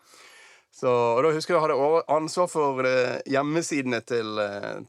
Så, 0.75 0.91
og 0.91 1.23
da 1.25 1.31
husker 1.33 1.55
jeg 1.55 1.61
jeg 1.63 1.71
hadde 1.79 2.03
ansvar 2.13 2.49
for 2.51 2.83
uh, 2.85 3.21
hjemmesidene 3.31 4.01
til, 4.05 4.35
uh, 4.43 4.83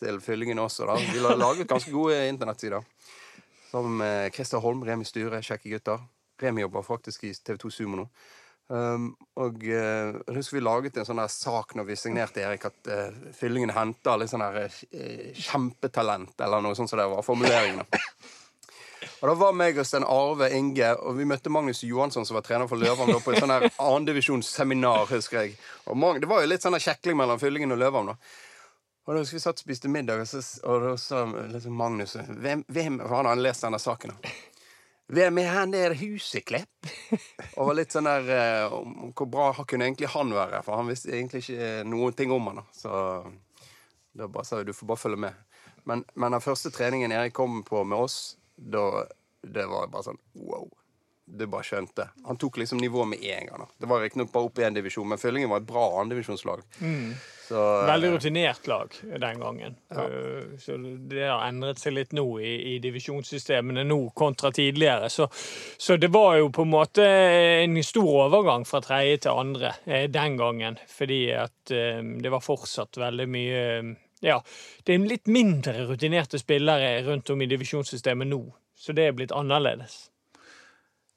til 0.00 0.20
Fyllingen 0.24 0.58
også. 0.62 0.86
da. 0.88 0.94
Vi 1.12 1.20
la- 1.20 1.34
laget 1.36 1.68
ganske 1.68 1.90
gode 1.92 2.16
internettsider. 2.30 2.86
Sammen 3.72 3.98
med 4.00 4.32
Christer 4.34 4.62
Holm, 4.64 4.82
Remi 4.86 5.04
Sture, 5.04 5.42
kjekke 5.44 5.74
gutter. 5.74 6.00
Remi 6.42 6.64
jobber 6.64 6.84
faktisk 6.86 7.24
i 7.24 7.32
TV2 7.32 7.70
Sumo 7.72 8.02
nå. 8.02 8.08
Um, 8.66 9.12
og 9.38 9.60
uh, 9.62 10.16
jeg 10.26 10.34
husker 10.34 10.56
vi 10.56 10.64
laget 10.64 10.96
en 10.98 11.06
sånn 11.06 11.20
der 11.20 11.30
sak 11.30 11.76
når 11.78 11.86
vi 11.86 11.98
signerte 12.00 12.42
Erik, 12.42 12.64
at 12.66 12.88
uh, 12.90 13.28
Fyllingen 13.36 13.70
henta 13.70 14.16
litt 14.18 14.32
sånn 14.32 14.42
her 14.42 14.64
uh, 14.66 15.28
kjempetalent, 15.38 16.34
eller 16.42 16.64
noe 16.64 16.74
sånt 16.74 16.90
som 16.90 16.98
det 16.98 17.06
var 17.12 17.22
formuleringene. 17.26 17.86
Og 19.22 19.30
da 19.30 19.34
var 19.38 19.54
meg 19.56 19.78
og 19.80 19.86
Sten 19.88 20.04
Arve 20.04 20.50
Inge, 20.52 20.90
og 20.98 21.14
vi 21.16 21.28
møtte 21.28 21.52
Magnus 21.52 21.80
Johansson, 21.86 22.26
som 22.28 22.36
var 22.36 22.44
trener 22.44 22.68
for 22.68 22.80
Løvam, 22.80 23.14
på 23.22 23.32
et 23.32 23.40
sånn 23.40 23.54
her 23.54 23.68
annendivisjonsseminar, 23.70 25.06
husker 25.12 25.46
jeg. 25.46 25.54
Og 25.86 25.96
Mag 25.96 26.20
det 26.20 26.28
var 26.28 26.42
jo 26.42 26.50
litt 26.50 26.66
sånn 26.66 26.76
kjekling 26.76 27.16
mellom 27.16 27.40
Fyllingen 27.40 27.72
og 27.72 27.80
Løvam, 27.80 28.10
da. 28.12 28.18
Og 29.06 29.14
da 29.14 29.22
husker 29.22 29.38
vi 29.38 29.44
satt 29.44 29.62
og 29.62 29.64
spiste 29.64 29.88
middag, 29.92 30.20
og, 30.20 30.28
så, 30.28 30.42
da 30.82 30.92
sa 31.00 31.22
liksom 31.54 31.78
Magnus 31.78 32.16
hvem, 32.18 32.66
hvem 32.66 32.98
Han 33.06 33.30
hadde 33.30 33.46
lest 33.46 33.64
denne 33.64 33.80
saken, 33.80 34.16
da. 34.16 34.34
Hvem 35.06 35.38
er 35.38 35.68
i 35.70 35.80
huset, 35.94 36.00
Huseklepp? 36.00 36.88
Og 37.56 37.68
var 37.68 37.76
litt 37.78 37.94
sånn 37.94 38.08
der 38.08 38.30
eh, 38.34 38.72
Hvor 39.14 39.28
bra 39.30 39.52
kunne 39.62 39.86
egentlig 39.86 40.10
han 40.10 40.32
være? 40.34 40.62
For 40.66 40.80
han 40.80 40.90
visste 40.90 41.12
egentlig 41.14 41.44
ikke 41.44 41.84
noen 41.86 42.16
ting 42.18 42.32
om 42.34 42.48
han. 42.50 42.58
da 42.58 42.64
Så 42.74 42.94
da 44.16 44.26
bare 44.32 44.48
sa 44.48 44.58
jeg 44.58 44.70
du 44.70 44.74
får 44.74 44.90
bare 44.90 45.02
følge 45.04 45.20
med. 45.28 45.38
Men, 45.86 46.02
men 46.14 46.34
den 46.34 46.42
første 46.42 46.72
treningen 46.74 47.14
Erik 47.14 47.36
kom 47.36 47.60
på 47.66 47.84
med 47.86 47.98
oss, 48.08 48.36
da 48.56 49.06
det 49.46 49.68
var 49.70 49.86
bare 49.92 50.08
sånn 50.08 50.18
wow. 50.42 50.66
Du 51.26 51.46
bare 51.50 51.66
skjønte. 51.66 52.08
Han 52.26 52.38
tok 52.38 52.60
liksom 52.62 52.78
nivået 52.78 53.08
med 53.10 53.24
en 53.26 53.48
gang. 53.48 53.64
da 53.64 53.66
Det 53.82 53.88
var 53.90 54.04
riktignok 54.04 54.30
bare 54.32 54.46
opp 54.46 54.58
i 54.58 54.62
én 54.62 54.76
divisjon, 54.76 55.08
men 55.10 55.18
Fyllingen 55.18 55.50
var 55.50 55.62
et 55.62 55.66
bra 55.66 55.88
andredivisjonslag. 56.00 56.62
Så 57.48 57.62
Veldig 57.86 58.10
rutinert 58.10 58.66
lag 58.66 58.94
den 59.20 59.40
gangen. 59.40 59.76
Ja. 59.88 60.06
Så 60.58 60.76
det 61.10 61.26
har 61.28 61.44
endret 61.46 61.78
seg 61.78 61.94
litt 61.94 62.14
nå 62.16 62.24
i, 62.42 62.54
i 62.72 62.78
divisjonssystemene 62.82 63.84
nå 63.86 63.98
kontra 64.18 64.50
tidligere. 64.54 65.10
Så, 65.10 65.28
så 65.78 65.96
det 65.96 66.10
var 66.14 66.36
jo 66.40 66.50
på 66.54 66.66
en 66.66 66.72
måte 66.72 67.06
en 67.06 67.78
stor 67.86 68.10
overgang 68.24 68.66
fra 68.66 68.82
tredje 68.82 69.20
til 69.26 69.38
andre 69.44 69.76
eh, 69.84 70.08
den 70.10 70.38
gangen. 70.40 70.80
Fordi 70.90 71.20
at 71.38 71.74
eh, 71.74 72.02
det 72.22 72.34
var 72.34 72.42
fortsatt 72.42 72.98
veldig 73.02 73.30
mye 73.30 73.62
eh, 73.76 73.94
Ja, 74.26 74.40
det 74.82 74.94
er 74.94 75.06
litt 75.06 75.30
mindre 75.30 75.86
rutinerte 75.86 76.38
spillere 76.42 76.96
rundt 77.06 77.30
om 77.30 77.42
i 77.42 77.50
divisjonssystemet 77.50 78.30
nå. 78.30 78.42
Så 78.74 78.94
det 78.96 79.06
er 79.06 79.14
blitt 79.14 79.34
annerledes. 79.34 80.06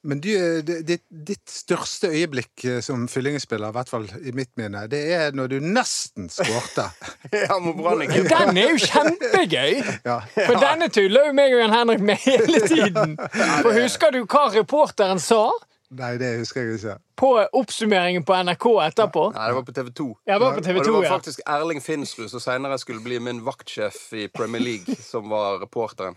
Men 0.02 0.20
du, 0.24 0.30
eh, 0.32 0.62
ditt, 0.64 1.02
ditt 1.12 1.50
største 1.52 2.08
øyeblikk 2.08 2.64
eh, 2.64 2.78
som 2.80 3.02
Fyllinge-spiller, 3.08 3.68
i 3.68 3.76
hvert 3.76 3.90
fall 3.92 4.06
i 4.24 4.32
mitt 4.32 4.48
minne, 4.56 4.86
det 4.88 5.00
er 5.12 5.34
når 5.36 5.50
du 5.52 5.56
nesten 5.60 6.30
skårte. 6.32 6.86
Ja, 7.36 7.58
mot 7.60 7.76
Brann. 7.76 8.00
Den 8.08 8.56
er 8.56 8.72
jo 8.72 8.78
kjempegøy! 8.80 9.82
Ja. 10.10 10.22
For 10.34 10.56
denne 10.56 10.88
tuller 10.92 11.28
jo 11.28 11.34
meg 11.36 11.52
og 11.52 11.60
Jan 11.60 11.74
Henrik 11.74 12.00
med 12.00 12.22
hele 12.24 12.62
tiden. 12.64 13.18
For 13.64 13.76
husker 13.76 14.14
du 14.16 14.22
hva 14.24 14.46
reporteren 14.54 15.20
sa 15.20 15.50
Nei, 15.90 16.14
det 16.22 16.36
husker 16.38 16.62
jeg 16.62 16.78
ikke. 16.78 16.92
på 17.18 17.28
oppsummeringen 17.58 18.22
på 18.24 18.36
NRK 18.46 18.66
etterpå? 18.86 19.24
Nei, 19.34 19.46
det 19.50 19.56
var 19.58 19.64
på 19.66 19.74
TV 19.74 19.88
2. 20.00 20.08
Jeg 20.30 20.40
var 20.40 20.52
på 20.54 20.62
TV 20.64 20.78
Og 20.78 20.84
det 20.86 20.92
var 20.94 21.06
faktisk 21.10 21.40
Erling 21.50 21.82
Finnsrud, 21.82 22.28
som 22.30 22.42
senere 22.44 22.78
skulle 22.78 23.02
bli 23.02 23.18
min 23.18 23.42
vaktsjef 23.44 23.98
i 24.14 24.28
Premier 24.30 24.62
League, 24.62 24.94
som 25.02 25.26
var 25.32 25.58
reporteren. 25.64 26.14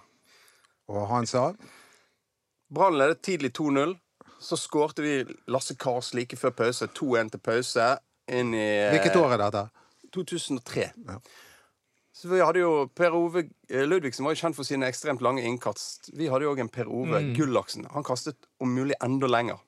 Og 0.93 1.07
han 1.09 1.25
sa 1.27 1.49
Brann 2.73 2.97
ledet 2.97 3.21
tidlig 3.25 3.53
2-0. 3.59 3.95
Så 4.43 4.57
skårte 4.59 5.05
vi 5.05 5.13
Lasse 5.47 5.75
Kars 5.79 6.13
like 6.17 6.37
før 6.39 6.51
pause. 6.57 6.89
2-1 6.97 7.31
til 7.35 7.41
pause. 7.43 7.87
Inn 8.33 8.53
i 8.55 8.63
eh, 8.63 8.91
Hvilket 8.95 9.17
år 9.19 9.35
er 9.35 9.43
dette? 9.45 9.63
2003. 10.13 10.89
Så 12.13 12.29
vi 12.29 12.41
hadde 12.43 12.61
jo 12.61 12.73
Per 12.95 13.15
Ove 13.17 13.45
eh, 13.69 13.85
Ludvigsen 13.87 14.25
var 14.25 14.35
jo 14.35 14.41
kjent 14.43 14.57
for 14.57 14.67
sine 14.67 14.89
ekstremt 14.89 15.23
lange 15.25 15.45
innkast. 15.47 16.11
Vi 16.17 16.29
hadde 16.31 16.47
jo 16.47 16.53
òg 16.53 16.61
en 16.63 16.71
Per 16.73 16.91
Ove 16.91 17.21
Gullaksen. 17.37 17.87
Han 17.93 18.05
kastet 18.05 18.49
om 18.61 18.73
mulig 18.73 18.97
enda 19.03 19.29
lenger. 19.29 19.61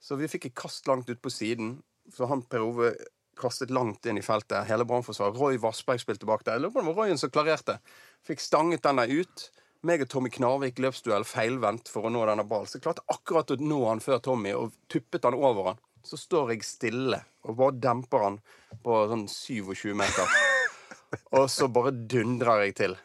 Så 0.00 0.18
vi 0.20 0.30
fikk 0.30 0.50
et 0.50 0.56
kast 0.56 0.88
langt 0.90 1.10
ut 1.10 1.22
på 1.22 1.32
siden. 1.32 1.78
Så 2.12 2.28
han 2.30 2.44
Per 2.46 2.64
Ove 2.64 2.94
kastet 3.36 3.72
langt 3.74 4.06
inn 4.08 4.16
i 4.20 4.24
feltet. 4.24 4.64
Hele 4.68 4.86
Brannforsvaret. 4.88 5.36
Roy 5.36 5.58
Vassberg 5.60 6.00
spilte 6.00 6.28
bak 6.28 6.44
der. 6.46 6.56
Jeg 6.56 6.64
lurer 6.64 6.76
på 6.76 6.80
om 6.80 6.88
det 6.88 6.94
var 6.94 7.02
Royen 7.04 7.20
som 7.20 7.32
klarerte. 7.32 7.80
Fikk 8.24 8.40
stanget 8.40 8.84
den 8.86 9.02
der 9.02 9.12
ut. 9.12 9.48
Meg 9.86 10.02
og 10.02 10.08
Tommy 10.10 10.30
Knarvik 10.34 10.80
løpsduell 10.82 11.24
feilvendt 11.28 11.90
for 11.92 12.08
å 12.08 12.10
nå 12.10 12.24
denne 12.26 12.46
ballen. 12.48 12.66
Så 12.66 12.78
jeg 12.78 12.86
klarte 12.86 13.04
akkurat 13.12 13.52
å 13.54 13.58
nå 13.60 13.80
han 13.86 14.02
før 14.02 14.18
Tommy, 14.24 14.54
og 14.56 14.74
tuppet 14.90 15.28
han 15.28 15.36
over 15.38 15.70
han. 15.70 15.82
Så 16.06 16.18
står 16.18 16.54
jeg 16.54 16.66
stille 16.66 17.20
og 17.46 17.58
bare 17.58 17.78
demper 17.82 18.24
han 18.24 18.38
på 18.82 18.98
sånn 19.10 19.26
27 19.30 19.94
meter. 19.98 20.36
Og 21.38 21.46
så 21.50 21.68
bare 21.70 21.92
dundrer 21.94 22.64
jeg 22.64 22.74
til. 22.80 22.96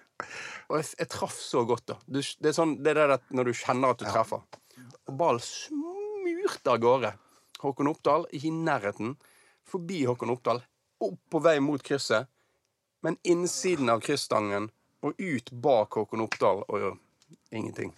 Og 0.71 0.79
jeg, 0.79 0.88
jeg 1.03 1.09
traff 1.13 1.38
så 1.38 1.61
godt, 1.69 1.85
da. 1.91 1.97
Du, 2.05 2.17
det 2.17 2.50
er 2.50 2.55
sånn, 2.57 2.73
det 2.81 2.95
er 2.95 3.13
det 3.13 3.19
når 3.33 3.50
du 3.50 3.53
kjenner 3.57 3.93
at 3.93 4.01
du 4.01 4.07
treffer. 4.07 4.41
Og 5.05 5.13
ballen 5.17 5.43
smurte 5.45 6.73
av 6.73 6.81
gårde. 6.81 7.13
Håkon 7.61 7.91
Oppdal 7.91 8.25
ikke 8.33 8.50
i 8.50 8.53
nærheten. 8.57 9.15
Forbi 9.69 10.01
Håkon 10.09 10.33
Oppdal. 10.33 10.63
Opp 11.05 11.21
på 11.29 11.41
vei 11.45 11.59
mot 11.63 11.81
krysset. 11.85 12.29
Men 13.05 13.17
innsiden 13.21 13.89
av 13.93 14.01
krysstangen 14.05 14.69
og 15.01 15.13
ut 15.17 15.51
bak 15.51 15.98
Håkon 15.98 16.25
Oppdal 16.25 16.63
og 16.67 16.98
ingenting. 17.51 17.93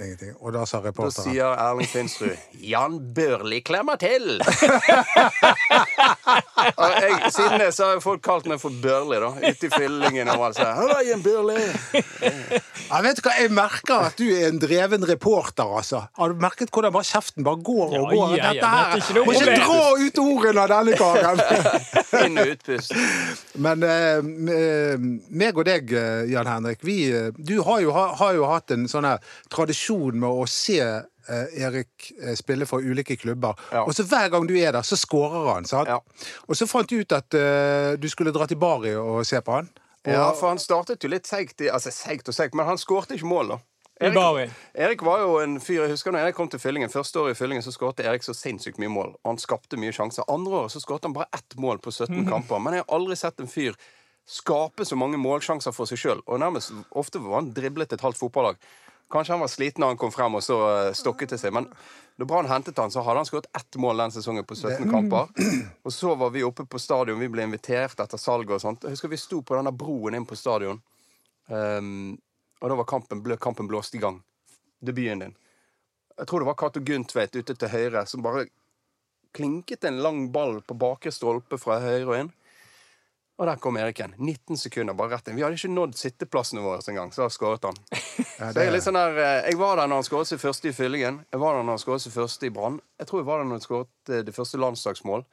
ingenting. 0.00 0.36
Og 0.40 0.52
da 0.52 0.66
sa 0.66 0.80
Da 0.80 1.10
sier 1.10 1.56
Erling 1.56 1.88
Finsrud 1.88 2.36
'Jan 2.52 3.14
Børli 3.14 3.60
klemmer 3.60 3.96
til'. 3.96 4.42
og 6.76 6.96
jeg, 7.02 7.32
siden 7.34 7.58
det 7.62 7.70
så 7.76 7.88
har 7.88 7.96
jo 7.98 8.02
folk 8.04 8.22
kalt 8.24 8.48
meg 8.50 8.60
for 8.62 8.74
Børli, 8.82 9.18
da. 9.22 9.30
Ute 9.42 9.68
i 9.68 9.72
fyllingen 9.72 10.30
og 10.32 10.46
alt 10.48 10.60
sånt. 10.60 11.22
Børli'. 11.22 11.58
Ja, 12.92 13.00
vet 13.04 13.18
du 13.18 13.22
hva, 13.24 13.34
Jeg 13.40 13.52
merker 13.54 14.08
at 14.08 14.18
du 14.20 14.26
er 14.28 14.48
en 14.50 14.60
dreven 14.62 15.06
reporter, 15.08 15.68
altså. 15.78 16.04
Har 16.18 16.32
du 16.32 16.40
merket 16.42 16.72
hvordan 16.72 16.92
bare 16.94 17.08
kjeften 17.08 17.46
bare 17.46 17.62
går 17.64 17.96
og 17.98 18.08
går? 18.12 18.34
ja, 18.36 18.52
ja, 18.52 18.52
Dette 18.52 18.72
her 18.72 18.92
er 18.92 19.02
ikke 19.02 19.24
Må 19.26 19.36
ikke 19.36 19.56
dra 19.62 19.78
ut 20.02 20.20
ordene 20.22 20.64
av 20.64 20.72
denne 20.72 20.98
karen! 20.98 21.42
Inn 22.26 22.42
og 22.42 22.52
utpust. 22.54 22.94
Men 23.64 23.86
eh, 23.86 25.06
meg 25.42 25.58
og 25.58 25.66
deg, 25.68 25.94
eh, 25.96 26.26
Jan 26.32 26.50
Henrik, 26.50 26.82
vi, 26.86 26.98
eh, 27.12 27.30
du 27.36 27.58
har 27.66 27.80
jo, 27.84 27.94
ha, 27.96 28.08
har 28.20 28.36
jo 28.36 28.48
hatt 28.50 28.74
en 28.74 28.88
sånn 28.90 29.08
tradisjon 29.52 30.18
med 30.20 30.28
å 30.28 30.46
se 30.50 30.78
Erik 31.28 32.12
eh, 32.20 32.34
spille 32.38 32.66
for 32.66 32.82
ulike 32.82 33.16
klubber. 33.16 33.58
Ja. 33.72 33.84
Og 33.86 33.94
så 33.94 34.06
hver 34.08 34.28
gang 34.32 34.48
du 34.48 34.54
er 34.58 34.72
der, 34.72 34.82
så 34.82 34.98
skårer 34.98 35.54
han. 35.54 35.68
sant? 35.68 35.88
Ja. 35.88 36.00
Og 36.48 36.58
så 36.58 36.66
fant 36.66 36.90
du 36.90 37.00
ut 37.00 37.12
at 37.12 37.34
uh, 37.38 37.94
du 38.00 38.08
skulle 38.10 38.34
dra 38.34 38.46
til 38.50 38.60
Bari 38.60 38.94
og 38.96 39.26
se 39.26 39.40
på 39.40 39.60
han. 39.60 39.70
Og, 40.02 40.12
Ja, 40.12 40.32
for 40.34 40.50
han 40.50 40.58
startet 40.58 41.04
jo 41.04 41.10
litt 41.12 41.28
seigt, 41.30 41.60
altså 41.70 41.92
seigt 41.94 42.26
og 42.28 42.34
seigt, 42.34 42.56
men 42.58 42.66
han 42.66 42.80
skårte 42.80 43.14
ikke 43.14 43.28
mål, 43.30 43.54
da. 43.54 43.58
Erik, 44.02 44.50
Erik 44.74 45.02
var 45.06 45.20
jo 45.22 45.36
en 45.38 45.60
fyr, 45.62 45.84
jeg 45.84 45.92
husker 45.92 46.10
når 46.10 46.26
jeg 46.26 46.34
kom 46.34 46.48
til 46.50 46.58
Fyllingen 46.58 46.90
Første 46.90 47.20
året 47.20 47.36
i 47.36 47.38
Fyllingen 47.38 47.62
så 47.62 47.70
skårte 47.70 48.02
Erik 48.02 48.24
så 48.26 48.34
sinnssykt 48.34 48.80
mye 48.82 48.90
mål. 48.90 49.12
Og 49.22 49.28
han 49.30 49.38
skapte 49.38 49.78
mye 49.78 49.94
sjanser. 49.94 50.26
Andre 50.32 50.64
året 50.64 50.74
så 50.74 50.82
skårte 50.82 51.06
han 51.06 51.14
bare 51.14 51.30
ett 51.36 51.54
mål 51.54 51.78
på 51.78 51.92
17 51.92 52.24
kamper. 52.26 52.58
Men 52.58 52.74
jeg 52.74 52.82
har 52.82 52.96
aldri 52.96 53.18
sett 53.20 53.38
en 53.38 53.50
fyr 53.50 53.76
skape 54.28 54.86
så 54.86 54.96
mange 54.98 55.20
målsjanser 55.20 55.74
for 55.74 55.90
seg 55.90 56.00
sjøl. 56.00 56.22
Og 56.26 56.40
nærmest 56.42 56.74
ofte 56.98 57.22
var 57.22 57.40
han 57.40 57.52
driblet 57.54 57.94
et 57.94 58.04
halvt 58.04 58.20
fotballag. 58.20 58.58
Kanskje 59.12 59.34
han 59.34 59.42
var 59.44 59.50
sliten 59.52 59.84
da 59.84 59.90
han 59.92 60.00
kom 60.00 60.12
frem 60.12 60.38
og 60.38 60.44
så 60.44 60.58
eh, 60.70 60.94
stokket 60.96 61.34
til 61.34 61.40
seg. 61.40 61.52
Men 61.54 61.68
da 62.16 62.28
Brann 62.28 62.48
hentet 62.48 62.78
han, 62.80 62.92
så 62.92 63.04
hadde 63.04 63.22
han 63.22 63.28
skåret 63.28 63.48
ett 63.56 63.76
mål 63.80 64.00
den 64.04 64.14
sesongen 64.14 64.46
på 64.48 64.56
17 64.56 64.90
kamper. 64.90 65.28
Og 65.84 65.92
så 65.92 66.14
var 66.16 66.32
vi 66.32 66.44
oppe 66.46 66.64
på 66.64 66.80
stadion, 66.80 67.20
vi 67.20 67.28
ble 67.32 67.44
invitert 67.48 68.00
etter 68.00 68.20
salget 68.20 68.56
og 68.56 68.64
sånt. 68.64 68.84
Jeg 68.84 68.96
husker 68.96 69.12
vi 69.12 69.20
sto 69.20 69.42
på 69.44 69.56
denne 69.58 69.72
broen 69.72 70.16
inn 70.16 70.28
på 70.28 70.38
stadion. 70.38 70.80
um, 71.48 72.18
og 72.62 72.70
da 72.70 72.76
var 72.78 72.86
kampen, 72.86 73.22
ble 73.24 73.36
kampen 73.42 73.66
blåst 73.66 73.96
i 73.98 74.00
gang. 74.02 74.20
Debuten 74.80 75.24
din. 75.24 75.32
Jeg 76.18 76.28
tror 76.28 76.40
det 76.40 76.46
var 76.46 76.58
Cato 76.60 76.80
Gundtveit 76.80 77.34
ute 77.34 77.56
til 77.58 77.72
høyre 77.72 78.04
som 78.06 78.22
bare 78.22 78.46
klinket 79.34 79.84
en 79.88 79.98
lang 80.04 80.28
ball 80.32 80.60
på 80.62 80.76
bakre 80.78 81.10
stolpe 81.10 81.58
fra 81.58 81.80
høyre 81.82 82.06
og 82.06 82.18
inn. 82.20 82.30
Og 83.42 83.48
der 83.48 83.58
kom 83.58 83.74
Erik 83.74 83.98
igjen. 83.98 84.12
19 84.22 84.58
sekunder, 84.60 84.94
bare 84.94 85.16
rett 85.16 85.26
inn. 85.26 85.34
Vi 85.34 85.42
hadde 85.42 85.56
ikke 85.58 85.72
nådd 85.72 85.96
sitteplassene 85.98 86.62
våre 86.62 86.78
engang, 86.92 87.10
så 87.10 87.24
da 87.24 87.32
skåret 87.34 87.66
han. 87.66 87.78
Ja, 88.38 88.52
Så 88.54 88.62
jeg, 88.62 88.82
sånn 88.82 88.96
der, 88.96 89.18
eh, 89.18 89.48
jeg 89.50 89.58
var 89.58 89.76
der 89.78 89.88
når 89.90 90.00
han 90.00 90.06
skåret 90.06 90.28
sitt 90.30 90.40
første 90.42 90.70
i 90.70 90.74
Fyllingen. 90.74 91.20
Jeg 91.30 91.40
var 91.42 91.56
der 91.56 91.66
når 91.66 91.76
han 91.76 91.82
skåret 91.82 92.04
sitt 92.04 92.14
første 92.14 92.46
i 92.46 92.52
Brann. 92.54 92.78
Jeg 93.02 93.08
tror 93.10 93.20
jeg 93.20 93.26
var 93.26 93.42
der 93.42 93.48
når 93.48 93.58
han 93.58 93.64
skåret 93.64 94.12
eh, 94.14 94.22
det 94.26 94.34
første 94.34 94.60
landslagsmål. 94.62 95.24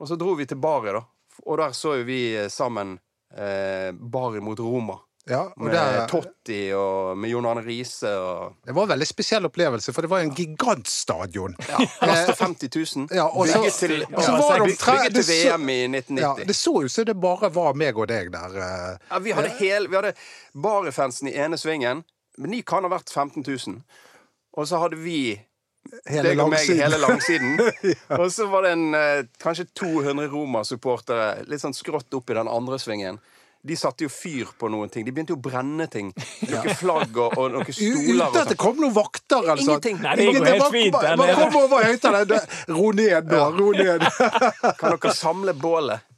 Og 0.00 0.08
så 0.08 0.16
dro 0.20 0.32
vi 0.38 0.46
til 0.48 0.60
Bari, 0.64 0.94
da. 0.96 1.04
Og 1.44 1.60
der 1.60 1.76
så 1.76 1.94
jo 2.00 2.06
vi 2.08 2.18
eh, 2.40 2.48
sammen 2.52 2.96
eh, 3.36 3.92
Bari 3.92 4.40
mot 4.44 4.60
Roma. 4.64 4.96
Ja, 5.30 5.52
Med 5.56 5.70
det, 5.74 6.08
Totti 6.10 6.72
og 6.74 7.16
med 7.18 7.30
John 7.30 7.46
Arne 7.46 7.62
Riise 7.62 8.10
og 8.18 8.56
det 8.66 8.74
var 8.74 8.82
en 8.88 8.92
veldig 8.96 9.06
spesiell 9.06 9.46
opplevelse, 9.46 9.92
for 9.94 10.02
det 10.02 10.10
var 10.10 10.24
en 10.24 10.32
gigantstadion. 10.34 11.54
ja, 11.68 11.78
Plass 12.00 12.24
til 12.26 12.34
50 12.40 12.96
000. 12.96 13.08
Ja, 13.14 13.28
og 13.28 13.46
så- 13.48 13.60
bygget 13.62 13.78
til, 13.78 13.94
og 14.14 14.22
så 14.22 14.32
var 14.32 14.58
det 14.58 14.78
bygget 14.78 15.14
til 15.14 15.28
VM 15.30 15.68
i 15.68 15.78
1990. 15.86 16.20
Ja, 16.22 16.34
det 16.50 16.56
så 16.56 16.74
ut 16.84 16.90
som 16.92 17.04
det 17.04 17.14
bare 17.20 17.52
var 17.54 17.74
meg 17.74 17.96
og 17.98 18.08
deg 18.08 18.32
der. 18.32 18.56
eh. 18.58 18.98
Ja, 19.10 19.18
vi 19.18 19.30
hadde, 19.30 19.48
hel, 19.60 19.86
vi 19.88 19.96
hadde 19.96 20.14
Bari-fansen 20.54 21.28
i 21.30 21.36
ene 21.38 21.58
svingen. 21.58 22.02
Men 22.38 22.50
de 22.50 22.62
kan 22.62 22.82
ha 22.82 22.88
vært 22.90 23.10
15 23.12 23.44
000. 23.46 23.82
Og 24.56 24.66
så 24.68 24.78
hadde 24.82 24.96
vi 24.96 25.40
Hele 26.06 26.36
og 26.40 26.48
meg 26.52 26.62
hele 26.68 26.96
langsiden. 27.02 27.58
Og 28.20 28.28
så 28.32 28.46
var 28.48 28.62
det 28.62 28.70
en, 28.76 28.94
eh, 28.94 29.24
kanskje 29.42 29.64
200 29.74 30.28
Roma-supportere 30.30 31.42
litt 31.50 31.60
sånn 31.60 31.74
skrått 31.74 32.14
opp 32.14 32.30
i 32.30 32.36
den 32.38 32.48
andre 32.48 32.78
svingen. 32.78 33.18
De 33.62 33.76
satte 33.78 34.02
jo 34.02 34.10
fyr 34.10 34.48
på 34.58 34.66
noen 34.72 34.90
ting. 34.90 35.04
De 35.06 35.12
begynte 35.14 35.30
jo 35.30 35.38
å 35.38 35.42
brenne 35.44 35.84
ting. 35.86 36.08
Noen 36.50 36.74
flagg 36.80 37.14
og, 37.22 37.36
og 37.38 37.52
noen 37.54 37.68
stoler. 37.76 38.24
Uten 38.26 38.40
at 38.40 38.48
det 38.50 38.56
kom 38.58 38.80
noen 38.82 38.94
vakter 38.96 39.44
eller 39.44 39.62
sånt. 39.62 39.86
Ingenting. 39.86 40.00
Nei, 40.02 40.14
det 40.18 40.24
går 40.34 40.48
helt 40.50 40.74
fint 40.74 40.96
Man, 40.98 41.20
Bare 41.22 41.36
kom 41.38 41.58
over 41.60 41.84
høyttaleren. 41.86 42.30
Det- 42.32 42.72
Ro 42.74 42.88
ned 42.98 43.30
nå, 43.30 43.42
ro 43.60 43.68
ned. 43.76 44.02
Kan 44.80 44.96
dere 44.96 45.12
samle 45.14 45.54
bålet? 45.54 46.08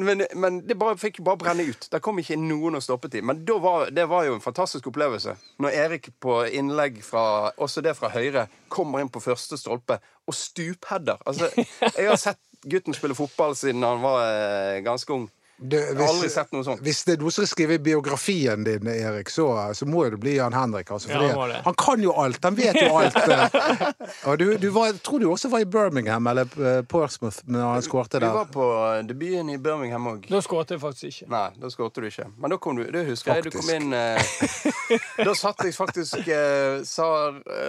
Men, 0.00 0.24
men 0.36 0.58
det 0.68 0.78
bare, 0.80 0.96
fikk 1.00 1.20
bare 1.24 1.40
brenne 1.40 1.64
ut. 1.68 1.86
Der 1.92 2.00
kom 2.04 2.18
ikke 2.20 2.36
noen 2.40 2.76
og 2.80 2.84
stoppet 2.84 3.14
dem. 3.18 3.28
Men 3.28 3.44
da 3.48 3.58
var, 3.60 3.92
det 3.92 4.04
var 4.08 4.24
jo 4.30 4.38
en 4.38 4.44
fantastisk 4.44 4.88
opplevelse. 4.92 5.36
Når 5.60 5.76
Erik 5.84 6.08
på 6.24 6.38
innlegg 6.56 7.02
fra 7.04 7.26
også 7.60 7.84
det 7.84 7.94
fra 8.00 8.10
høyre 8.16 8.46
kommer 8.72 9.04
inn 9.04 9.12
på 9.12 9.20
første 9.24 9.60
stolpe 9.60 10.00
og 10.28 10.36
stupheader. 10.36 11.20
Altså, 11.28 11.52
jeg 11.58 12.08
har 12.08 12.16
sett 12.20 12.40
gutten 12.64 12.94
spille 12.96 13.16
fotball 13.18 13.56
siden 13.58 13.84
han 13.84 14.00
var 14.04 14.24
eh, 14.24 14.80
ganske 14.88 15.12
ung. 15.20 15.28
Du, 15.62 15.76
Jeg 15.78 15.94
har 15.94 16.08
aldri 16.10 16.28
sett 16.32 16.50
noe 16.52 16.64
sånt. 16.66 16.80
Hvis 16.82 17.04
det 17.06 17.14
er 17.14 17.20
noen 17.22 17.34
som 17.36 17.46
skriver 17.46 17.78
biografien 17.78 18.64
din, 18.66 18.88
Erik, 18.90 19.28
så, 19.30 19.46
så 19.78 19.86
må 19.86 20.04
jo 20.08 20.14
det 20.16 20.18
bli 20.24 20.32
Jan 20.36 20.52
Henrik. 20.56 20.90
Altså, 20.90 21.10
Ja, 21.12 21.20
fordi 21.20 21.28
han 21.38 21.52
det. 21.52 21.60
han 21.68 21.76
kan 21.78 22.02
jo 22.02 22.12
alt. 22.18 22.40
Han 22.44 22.56
vet 22.58 22.78
jo 22.80 22.88
alt. 22.98 23.16
eh. 23.16 23.84
Og 24.32 24.38
du, 24.40 24.44
du 24.58 24.68
var, 24.74 24.92
tror 25.06 25.22
du 25.22 25.28
også 25.30 25.48
var 25.52 25.62
i 25.62 25.68
Birmingham 25.70 26.26
eller 26.32 26.50
eh, 26.58 26.80
Portsmouth 26.90 27.44
når 27.46 27.62
han 27.76 27.86
skårte 27.86 28.18
Vi 28.18 28.26
Du 28.26 28.36
var 28.40 28.50
på 28.52 28.66
debuten 29.08 29.50
i 29.54 29.58
Birmingham 29.62 30.10
òg. 30.16 30.26
Da 30.32 30.42
skåret 30.42 30.74
jeg 30.74 30.82
faktisk 30.82 31.08
ikke. 31.12 31.30
Nei, 31.32 31.44
da 31.62 31.70
skårte 31.70 32.02
du 32.02 32.08
ikke. 32.10 32.26
Men 32.42 32.50
da 32.56 32.58
kom 32.58 32.76
du, 32.80 32.84
det 32.90 33.06
husker 33.12 33.38
jeg. 33.38 33.46
Du 33.52 33.58
kom 33.60 33.70
inn 33.76 33.92
eh, 33.94 34.36
Da 35.28 35.34
satt 35.38 35.62
jeg 35.64 35.76
faktisk 35.78 36.26
eh, 36.26 36.82
sa 36.88 37.08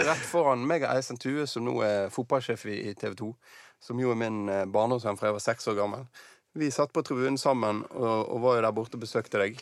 rett 0.07 0.25
foran 0.31 0.65
meg 0.67 0.83
og 0.87 0.95
Eisen 0.97 1.21
Tue, 1.21 1.45
som 1.47 1.65
nå 1.69 1.77
er 1.85 2.09
fotballsjef 2.13 2.65
i, 2.71 2.79
i 2.89 2.93
TV 2.97 3.13
2, 3.21 3.29
som 3.83 3.99
jo 3.99 4.11
er 4.13 4.19
min 4.19 4.47
eh, 4.49 4.65
barndomsvenn 4.71 5.17
fra 5.19 5.29
jeg 5.29 5.37
var 5.37 5.43
seks 5.43 5.67
år 5.71 5.77
gammel. 5.83 6.05
Vi 6.53 6.69
satt 6.71 6.93
på 6.93 7.01
tribunen 7.01 7.37
sammen 7.41 7.81
og, 7.89 8.29
og 8.29 8.41
var 8.43 8.57
jo 8.57 8.63
der 8.65 8.75
borte 8.77 8.99
og 8.99 9.03
besøkte 9.03 9.41
deg. 9.41 9.61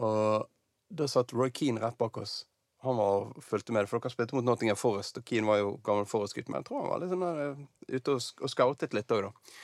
Og 0.00 0.46
da 0.88 1.08
satt 1.10 1.34
Roy 1.36 1.52
Keane 1.54 1.82
rett 1.82 1.98
bak 2.00 2.16
oss. 2.20 2.44
Han 2.84 2.96
var 3.00 3.30
og 3.30 3.44
fulgte 3.44 3.72
med, 3.72 3.88
for 3.88 4.00
dere 4.00 4.12
spilte 4.12 4.36
mot 4.36 4.44
Nottingham 4.44 4.76
Forest, 4.76 5.16
og 5.20 5.24
Keane 5.28 5.48
var 5.48 5.60
jo 5.62 5.70
gammel 5.84 6.08
Forest-gutt. 6.08 6.50
Men 6.52 6.60
jeg 6.60 6.68
tror 6.68 6.82
han 6.82 6.90
var 6.90 7.00
litt 7.02 7.12
sånn 7.14 7.24
der, 7.24 7.40
eh, 7.46 7.96
ute 7.96 8.16
og, 8.16 8.26
og 8.44 8.52
scoutet 8.52 8.96
litt 8.96 9.14
òg, 9.14 9.28
da. 9.28 9.54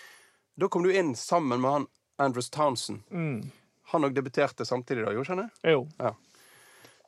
Da 0.60 0.68
kom 0.72 0.84
du 0.84 0.92
inn 0.92 1.12
sammen 1.16 1.60
med 1.60 1.70
han 1.70 1.86
Andrews 2.20 2.48
Townsend. 2.52 3.04
Mm. 3.12 3.50
Han 3.92 4.08
òg 4.08 4.16
debuterte 4.16 4.64
samtidig, 4.68 5.04
da, 5.04 5.12
gjorde 5.16 5.34
han 5.34 5.42
det? 5.44 5.72
Jo. 5.74 5.84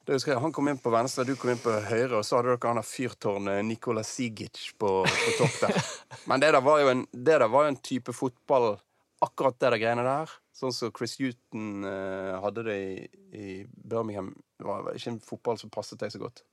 Husker 0.08 0.34
jeg, 0.34 0.40
Han 0.42 0.52
kom 0.52 0.68
inn 0.68 0.80
på 0.82 0.92
venstre, 0.92 1.24
du 1.24 1.36
kom 1.38 1.52
inn 1.52 1.60
på 1.62 1.72
høyre, 1.86 2.18
og 2.18 2.24
så 2.26 2.40
hadde 2.40 2.56
dere 2.56 2.72
han 2.72 2.80
der 2.80 2.88
fyrtårnet 2.88 3.64
Nikola 3.68 4.02
Sigic 4.04 4.72
på, 4.80 4.94
på 5.06 5.34
topp 5.38 5.60
der. 5.62 5.92
Men 6.28 6.42
det 6.42 6.52
der 6.56 6.64
var 6.64 6.80
jo 6.82 6.90
en, 6.92 7.04
det 7.12 7.38
der 7.38 7.48
var 7.52 7.68
en 7.70 7.78
type 7.78 8.12
fotball, 8.16 8.74
akkurat 9.24 9.58
det 9.58 9.70
der 9.70 9.80
greiene 9.82 10.06
der. 10.06 10.32
Sånn 10.56 10.74
som 10.74 10.92
Chris 10.94 11.16
Huton 11.20 11.84
eh, 11.88 12.32
hadde 12.42 12.64
det 12.66 12.78
i, 12.78 12.96
i 13.32 13.52
Birmingham. 13.66 14.32
Det 14.58 14.68
var 14.68 14.90
ikke 14.94 15.14
en 15.14 15.22
fotball 15.24 15.60
som 15.60 15.72
passet 15.72 16.00
deg 16.02 16.12
så 16.14 16.20
godt. 16.22 16.44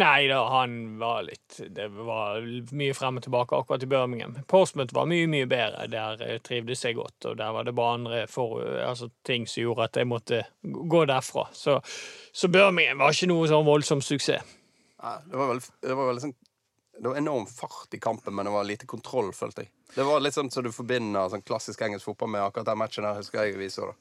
Nei 0.00 0.26
da, 0.26 0.40
han 0.50 0.98
var 0.98 1.22
litt 1.26 1.60
Det 1.70 1.84
var 1.94 2.42
mye 2.74 2.94
frem 2.96 3.20
og 3.20 3.22
tilbake 3.22 3.58
akkurat 3.58 3.84
i 3.84 3.88
Birmingham. 3.90 4.36
Portsmouth 4.50 4.94
var 4.96 5.06
mye, 5.10 5.28
mye 5.30 5.48
bedre. 5.50 5.86
Der 5.92 6.22
eh, 6.26 6.38
trivdes 6.46 6.84
jeg 6.86 6.98
godt, 6.98 7.18
og 7.30 7.36
der 7.40 7.52
var 7.54 7.66
det 7.66 7.74
bare 7.78 7.98
andre 7.98 8.22
for, 8.30 8.62
altså, 8.84 9.10
ting 9.26 9.46
som 9.50 9.64
gjorde 9.66 9.90
at 9.90 10.00
jeg 10.00 10.10
måtte 10.10 10.42
gå 10.62 11.04
derfra. 11.10 11.48
Så, 11.52 11.80
så 12.32 12.50
Birmingham 12.50 13.02
var 13.02 13.14
ikke 13.14 13.30
noe 13.30 13.50
sånn 13.50 13.68
voldsom 13.68 14.04
suksess. 14.04 14.56
Nei, 15.00 15.16
det 15.30 15.38
var 15.40 15.48
veldig, 15.48 15.68
det 15.80 15.94
var 15.96 16.10
veldig 16.10 16.22
sånn 16.26 16.38
det 17.00 17.08
var 17.08 17.16
enorm 17.16 17.46
fart 17.46 17.94
i 17.94 17.98
kampen, 17.98 18.34
men 18.34 18.44
det 18.44 18.52
var 18.52 18.64
lite 18.64 18.86
kontroll, 18.86 19.32
følte 19.32 19.64
jeg. 19.64 19.70
Det 19.94 20.04
var 20.04 20.20
litt 20.20 20.36
sånn 20.36 20.50
som 20.52 20.64
du 20.66 20.70
forbinder 20.72 21.30
sånn 21.32 21.42
klassisk 21.42 21.80
engelsk 21.86 22.10
fotball 22.10 22.28
med 22.34 22.44
akkurat 22.44 22.68
den 22.68 22.78
matchen 22.78 23.06
der, 23.08 23.16
husker 23.16 23.46
jeg 23.46 23.56
vi 23.58 23.70
så 23.72 23.88
det. 23.88 23.96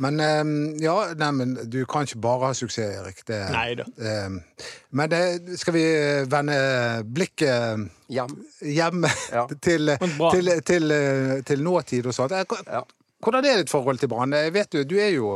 Men 0.00 0.20
eh, 0.20 0.44
ja, 0.80 0.94
nei, 1.20 1.30
men 1.36 1.56
du 1.68 1.82
kan 1.88 2.06
ikke 2.06 2.20
bare 2.24 2.50
ha 2.50 2.56
suksess, 2.56 3.00
Erik. 3.02 3.24
Det, 3.28 3.40
eh, 3.40 4.68
men 4.96 5.10
det, 5.12 5.22
skal 5.60 5.76
vi 5.76 5.84
vende 6.32 6.56
blikket 7.04 7.88
Hjem. 8.08 8.36
hjem 8.64 9.04
Ja. 9.36 9.44
til, 9.66 9.92
til, 10.32 10.52
til, 10.64 10.96
eh, 10.96 11.34
til 11.44 11.64
nåtid 11.64 12.08
og 12.08 12.16
sånt. 12.16 12.32
Eh. 12.36 12.80
Hvordan 13.20 13.44
er 13.44 13.60
ditt 13.60 13.72
forhold 13.72 14.00
til 14.00 14.08
Brann? 14.08 14.32
Jeg 14.32 14.54
vet 14.56 14.78
jo, 14.78 14.86
du 14.88 14.96
er 15.00 15.12
jo 15.12 15.34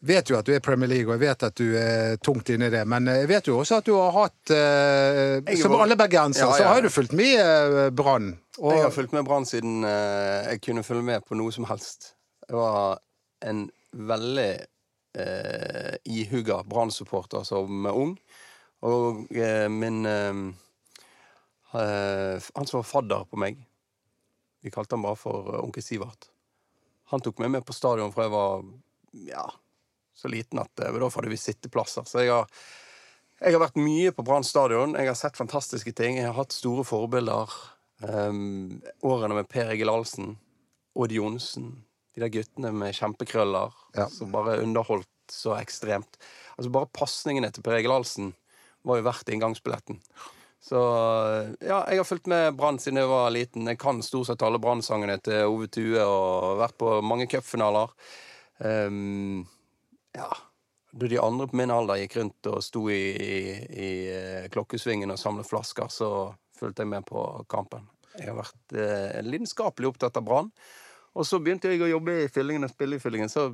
vet 0.00 0.30
jo 0.30 0.36
at 0.38 0.46
du 0.48 0.52
er 0.54 0.62
Premier 0.64 0.88
League, 0.88 1.06
og 1.10 1.16
jeg 1.18 1.28
vet 1.28 1.42
at 1.48 1.56
du 1.60 1.74
er 1.76 2.16
tungt 2.24 2.48
inne 2.52 2.68
i 2.70 2.72
det. 2.72 2.82
Men 2.88 3.06
jeg 3.12 3.28
vet 3.28 3.46
jo 3.50 3.58
også 3.60 3.80
at 3.82 3.88
du 3.88 3.92
har 3.98 4.12
hatt 4.16 4.52
eh, 4.56 5.54
Som 5.60 5.74
alle 5.76 5.96
bergensere, 6.00 6.48
Ja, 6.48 6.56
så 6.56 6.62
ja. 6.64 6.72
har 6.74 6.80
du 6.84 6.88
fulgt 6.92 7.12
med 7.12 7.36
eh, 7.40 7.90
Brann. 7.90 8.30
Og- 8.58 8.72
Jeg 8.74 8.82
har 8.86 8.90
fulgt 8.96 9.12
med 9.12 9.24
Brann 9.28 9.44
siden 9.48 9.84
eh, 9.84 10.50
jeg 10.54 10.60
kunne 10.64 10.82
følge 10.86 11.02
med 11.04 11.24
på 11.28 11.36
noe 11.36 11.52
som 11.52 11.64
helst. 11.68 12.14
Jeg 12.48 12.56
var 12.56 12.98
en 13.44 13.66
veldig 13.92 14.50
eh, 15.20 15.94
ihuga 16.04 16.62
Brann-supporter 16.64 17.44
som 17.44 17.86
ung. 17.92 18.16
Og 18.82 19.26
eh, 19.36 19.68
min 19.68 20.04
eh, 20.08 20.32
eh, 21.76 22.40
Han 22.56 22.66
som 22.66 22.78
var 22.80 22.86
fadder 22.88 23.26
på 23.28 23.36
meg 23.36 23.58
Vi 24.64 24.70
kalte 24.72 24.96
han 24.96 25.04
bare 25.04 25.18
for 25.20 25.50
eh, 25.54 25.60
onkel 25.64 25.84
Sivert. 25.84 26.30
Han 27.12 27.20
tok 27.24 27.40
meg 27.42 27.50
med 27.50 27.64
på 27.66 27.74
stadion 27.76 28.12
fra 28.14 28.24
jeg 28.28 28.32
var 28.32 28.64
ja, 29.26 29.44
så 30.20 30.30
liten 30.32 30.60
at 30.62 30.84
eh, 30.84 31.00
da 31.00 31.10
får 31.10 31.28
vi 31.32 31.40
sitteplasser. 31.40 32.06
Så 32.08 32.24
jeg 32.24 32.32
har 32.34 32.48
jeg 33.40 33.54
har 33.56 33.62
vært 33.62 33.78
mye 33.80 34.10
på 34.12 34.20
Brann 34.20 34.44
stadion. 34.44 34.92
Jeg 35.00 35.08
har 35.08 35.16
sett 35.16 35.38
fantastiske 35.38 35.94
ting. 35.96 36.18
Jeg 36.18 36.28
har 36.28 36.36
hatt 36.36 36.52
store 36.52 36.84
forbilder. 36.84 37.48
Um, 38.04 38.82
årene 39.00 39.38
med 39.38 39.48
Per 39.48 39.70
Egil 39.72 39.88
Ahlsen, 39.92 40.34
Odd 40.96 41.12
Johnsen, 41.12 41.70
de 42.16 42.20
der 42.20 42.32
guttene 42.32 42.72
med 42.72 42.96
kjempekrøller 42.96 43.72
Ja. 43.96 44.06
som 44.12 44.32
bare 44.32 44.58
underholdt 44.60 45.08
så 45.32 45.54
ekstremt. 45.56 46.18
Altså 46.58 46.72
Bare 46.72 46.90
pasningene 46.92 47.50
til 47.52 47.64
Per 47.64 47.78
Egil 47.78 47.92
Ahlsen 47.92 48.34
var 48.84 49.00
jo 49.00 49.06
verdt 49.08 49.32
inngangsbilletten. 49.32 50.00
Så 50.60 50.80
ja, 51.64 51.80
jeg 51.88 51.96
har 52.00 52.04
fulgt 52.04 52.28
med 52.28 52.56
Brann 52.56 52.78
siden 52.78 53.00
jeg 53.00 53.08
var 53.08 53.30
liten. 53.32 53.68
Jeg 53.72 53.80
kan 53.80 54.02
stort 54.04 54.28
sett 54.28 54.42
alle 54.44 54.60
Brann-sangene 54.60 55.16
til 55.24 55.48
Ove 55.48 55.68
Tue 55.72 56.04
og 56.04 56.60
vært 56.60 56.76
på 56.80 56.98
mange 57.00 57.28
cupfinaler. 57.32 57.88
Um, 58.60 59.46
ja 60.16 60.30
da 60.90 61.06
de 61.06 61.18
andre 61.18 61.46
på 61.46 61.56
min 61.56 61.70
alder 61.70 62.00
gikk 62.02 62.16
rundt 62.18 62.50
og 62.50 62.62
sto 62.64 62.84
i, 62.90 62.98
i, 63.14 63.40
i 63.70 63.90
eh, 64.10 64.46
klokkesvingen 64.50 65.12
og 65.14 65.20
samlet 65.20 65.46
flasker, 65.46 65.86
så 65.86 66.10
fulgte 66.58 66.84
jeg 66.84 66.90
med 66.90 67.06
på 67.06 67.22
kampen. 67.50 67.86
Jeg 68.16 68.32
har 68.32 68.40
vært 68.40 68.74
eh, 68.74 69.20
lidenskapelig 69.22 69.92
opptatt 69.92 70.18
av 70.18 70.26
Brann. 70.26 70.50
Og 71.18 71.26
så 71.26 71.40
begynte 71.42 71.70
jeg 71.70 71.82
å 71.82 71.90
jobbe 71.90 72.24
i 72.24 72.28
Fyllingen 72.30 72.66
og 72.66 72.72
spille 72.74 72.98
i 72.98 73.02
Fyllingen, 73.02 73.30
så 73.30 73.48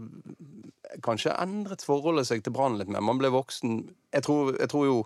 kanskje 1.05 1.37
endret 1.41 1.85
forholdet 1.85 2.29
seg 2.29 2.43
til 2.45 2.53
Brann 2.57 2.77
litt 2.81 2.91
mer. 2.93 3.05
Man 3.05 3.21
ble 3.21 3.31
voksen. 3.33 3.79
Jeg 4.13 4.27
tror, 4.27 4.53
jeg 4.57 4.73
tror 4.73 4.89
jo 4.89 4.99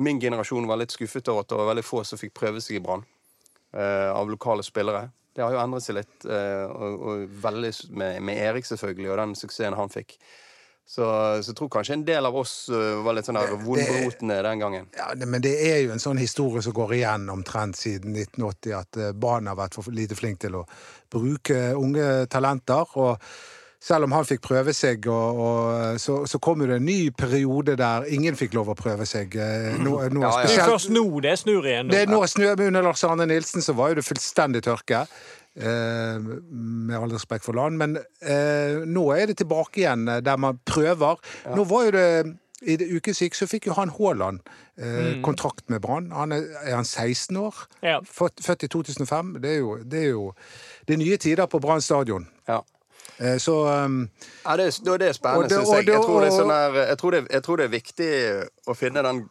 min 0.00 0.20
generasjon 0.20 0.68
var 0.68 0.80
litt 0.80 0.92
skuffet 0.92 1.28
over 1.32 1.44
at 1.44 1.52
det 1.52 1.60
var 1.60 1.70
veldig 1.72 1.84
få 1.84 2.02
som 2.04 2.20
fikk 2.20 2.34
prøve 2.36 2.60
seg 2.64 2.80
i 2.80 2.84
Brann. 2.84 3.04
eh, 3.76 4.10
av 4.12 4.28
lokale 4.30 4.64
spillere. 4.64 5.10
Det 5.36 5.44
har 5.44 5.52
jo 5.52 5.60
endret 5.60 5.84
seg 5.84 5.98
litt, 5.98 6.24
eh, 6.24 6.64
og, 6.64 7.00
og 7.00 7.24
veldig 7.44 7.72
med, 7.92 8.22
med 8.24 8.40
Erik, 8.40 8.64
selvfølgelig, 8.68 9.10
og 9.12 9.18
den 9.20 9.34
suksessen 9.36 9.76
han 9.76 9.92
fikk. 9.92 10.16
Så, 10.86 11.02
så 11.42 11.50
jeg 11.50 11.56
tror 11.58 11.68
kanskje 11.74 11.96
en 11.96 12.04
del 12.06 12.28
av 12.28 12.36
oss 12.38 12.68
eh, 12.70 13.00
var 13.02 13.16
litt 13.16 13.26
sånn 13.26 13.40
vondbrotne 13.64 14.36
den 14.46 14.60
gangen. 14.62 14.86
Ja, 14.94 15.08
det, 15.18 15.26
men 15.26 15.42
det 15.42 15.56
er 15.66 15.80
jo 15.82 15.90
en 15.96 16.02
sånn 16.02 16.20
historie 16.22 16.62
som 16.62 16.76
går 16.76 16.94
igjen 17.00 17.26
omtrent 17.32 17.74
siden 17.80 18.14
1980, 18.14 18.76
at 18.78 19.00
eh, 19.02 19.10
Brann 19.12 19.50
har 19.50 19.58
vært 19.58 19.74
for 19.74 19.90
lite 19.90 20.14
flink 20.14 20.38
til 20.46 20.60
å 20.60 20.64
bruke 21.12 21.72
unge 21.74 22.26
talenter. 22.30 22.86
og 23.02 23.18
selv 23.86 24.06
om 24.08 24.14
han 24.16 24.24
fikk 24.26 24.40
prøve 24.42 24.72
seg, 24.74 25.04
og, 25.12 25.40
og, 25.42 25.98
så, 26.02 26.16
så 26.26 26.40
kom 26.42 26.62
det 26.64 26.78
en 26.78 26.86
ny 26.86 27.10
periode 27.14 27.76
der 27.78 28.06
ingen 28.10 28.38
fikk 28.38 28.56
lov 28.56 28.72
å 28.72 28.76
prøve 28.78 29.06
seg. 29.06 29.36
eh, 29.36 29.76
Nå, 29.78 29.98
nå, 30.14 30.22
Ja, 30.24 30.32
ja. 30.42 30.46
Det 30.48 30.56
er 30.56 30.70
først 30.70 30.90
nå 30.94 31.04
det 31.22 31.34
snur 31.42 31.66
igjen. 31.66 31.90
det 31.92 32.04
er 32.06 32.10
nå 32.10 32.22
snur, 32.30 32.54
under 32.56 32.86
Lars 32.86 33.04
Arne 33.06 33.28
Nilsen, 33.30 33.62
så 33.62 33.76
var 33.76 33.92
jo 33.92 34.00
det 34.00 34.06
fullstendig 34.06 34.64
tørke. 34.66 35.04
Eh, 35.56 36.18
med 36.20 36.96
all 36.98 37.12
respekt 37.14 37.44
for 37.46 37.56
land. 37.56 37.78
Men 37.80 37.96
eh, 38.20 38.82
nå 38.84 39.06
er 39.16 39.30
det 39.30 39.38
tilbake 39.40 39.80
igjen 39.80 40.02
eh, 40.08 40.20
der 40.20 40.36
man 40.36 40.58
prøver. 40.68 41.16
Nå 41.56 41.64
var 41.70 41.86
jo 41.88 41.94
det 41.96 42.08
i 42.66 42.74
det 42.80 42.86
ukesik 42.88 43.34
så 43.36 43.44
fikk 43.48 43.66
jo 43.68 43.74
han 43.76 43.90
Haaland 43.92 44.40
eh, 44.80 45.18
kontrakt 45.24 45.68
med 45.72 45.80
Brann. 45.84 46.10
Han 46.12 46.32
er, 46.32 46.46
er 46.64 46.74
han 46.78 46.84
16 46.88 47.36
år? 47.40 47.58
Ja. 47.84 47.98
Født, 48.04 48.40
født 48.44 48.64
i 48.64 48.68
2005. 48.72 49.34
Det 49.44 49.50
er 49.54 49.58
jo, 49.60 49.74
det 49.84 50.00
er 50.04 50.08
jo 50.14 50.30
det 50.88 50.96
er 50.96 51.00
nye 51.02 51.16
tider 51.20 51.48
på 51.52 51.60
Brann 51.60 51.84
stadion. 51.84 52.28
Ja. 52.48 52.60
Eh, 53.18 53.36
så 53.40 53.56
um, 53.84 54.10
Ja, 54.44 54.56
det, 54.60 54.70
er- 54.72 54.98
det 55.00 55.08
er 55.08 55.16
spennende, 55.16 55.50
syns 55.52 55.72
jeg. 55.72 55.88
Jeg 55.88 56.00
tror 56.04 56.20
det, 56.24 56.30
er 56.32 56.36
sånn 56.36 56.52
der, 56.52 56.80
jeg, 56.92 56.98
tror 57.00 57.16
det, 57.16 57.22
jeg 57.32 57.44
tror 57.48 57.60
det 57.60 57.66
er 57.68 57.74
viktig 57.76 58.10
å 58.72 58.76
finne 58.76 59.04
den 59.08 59.22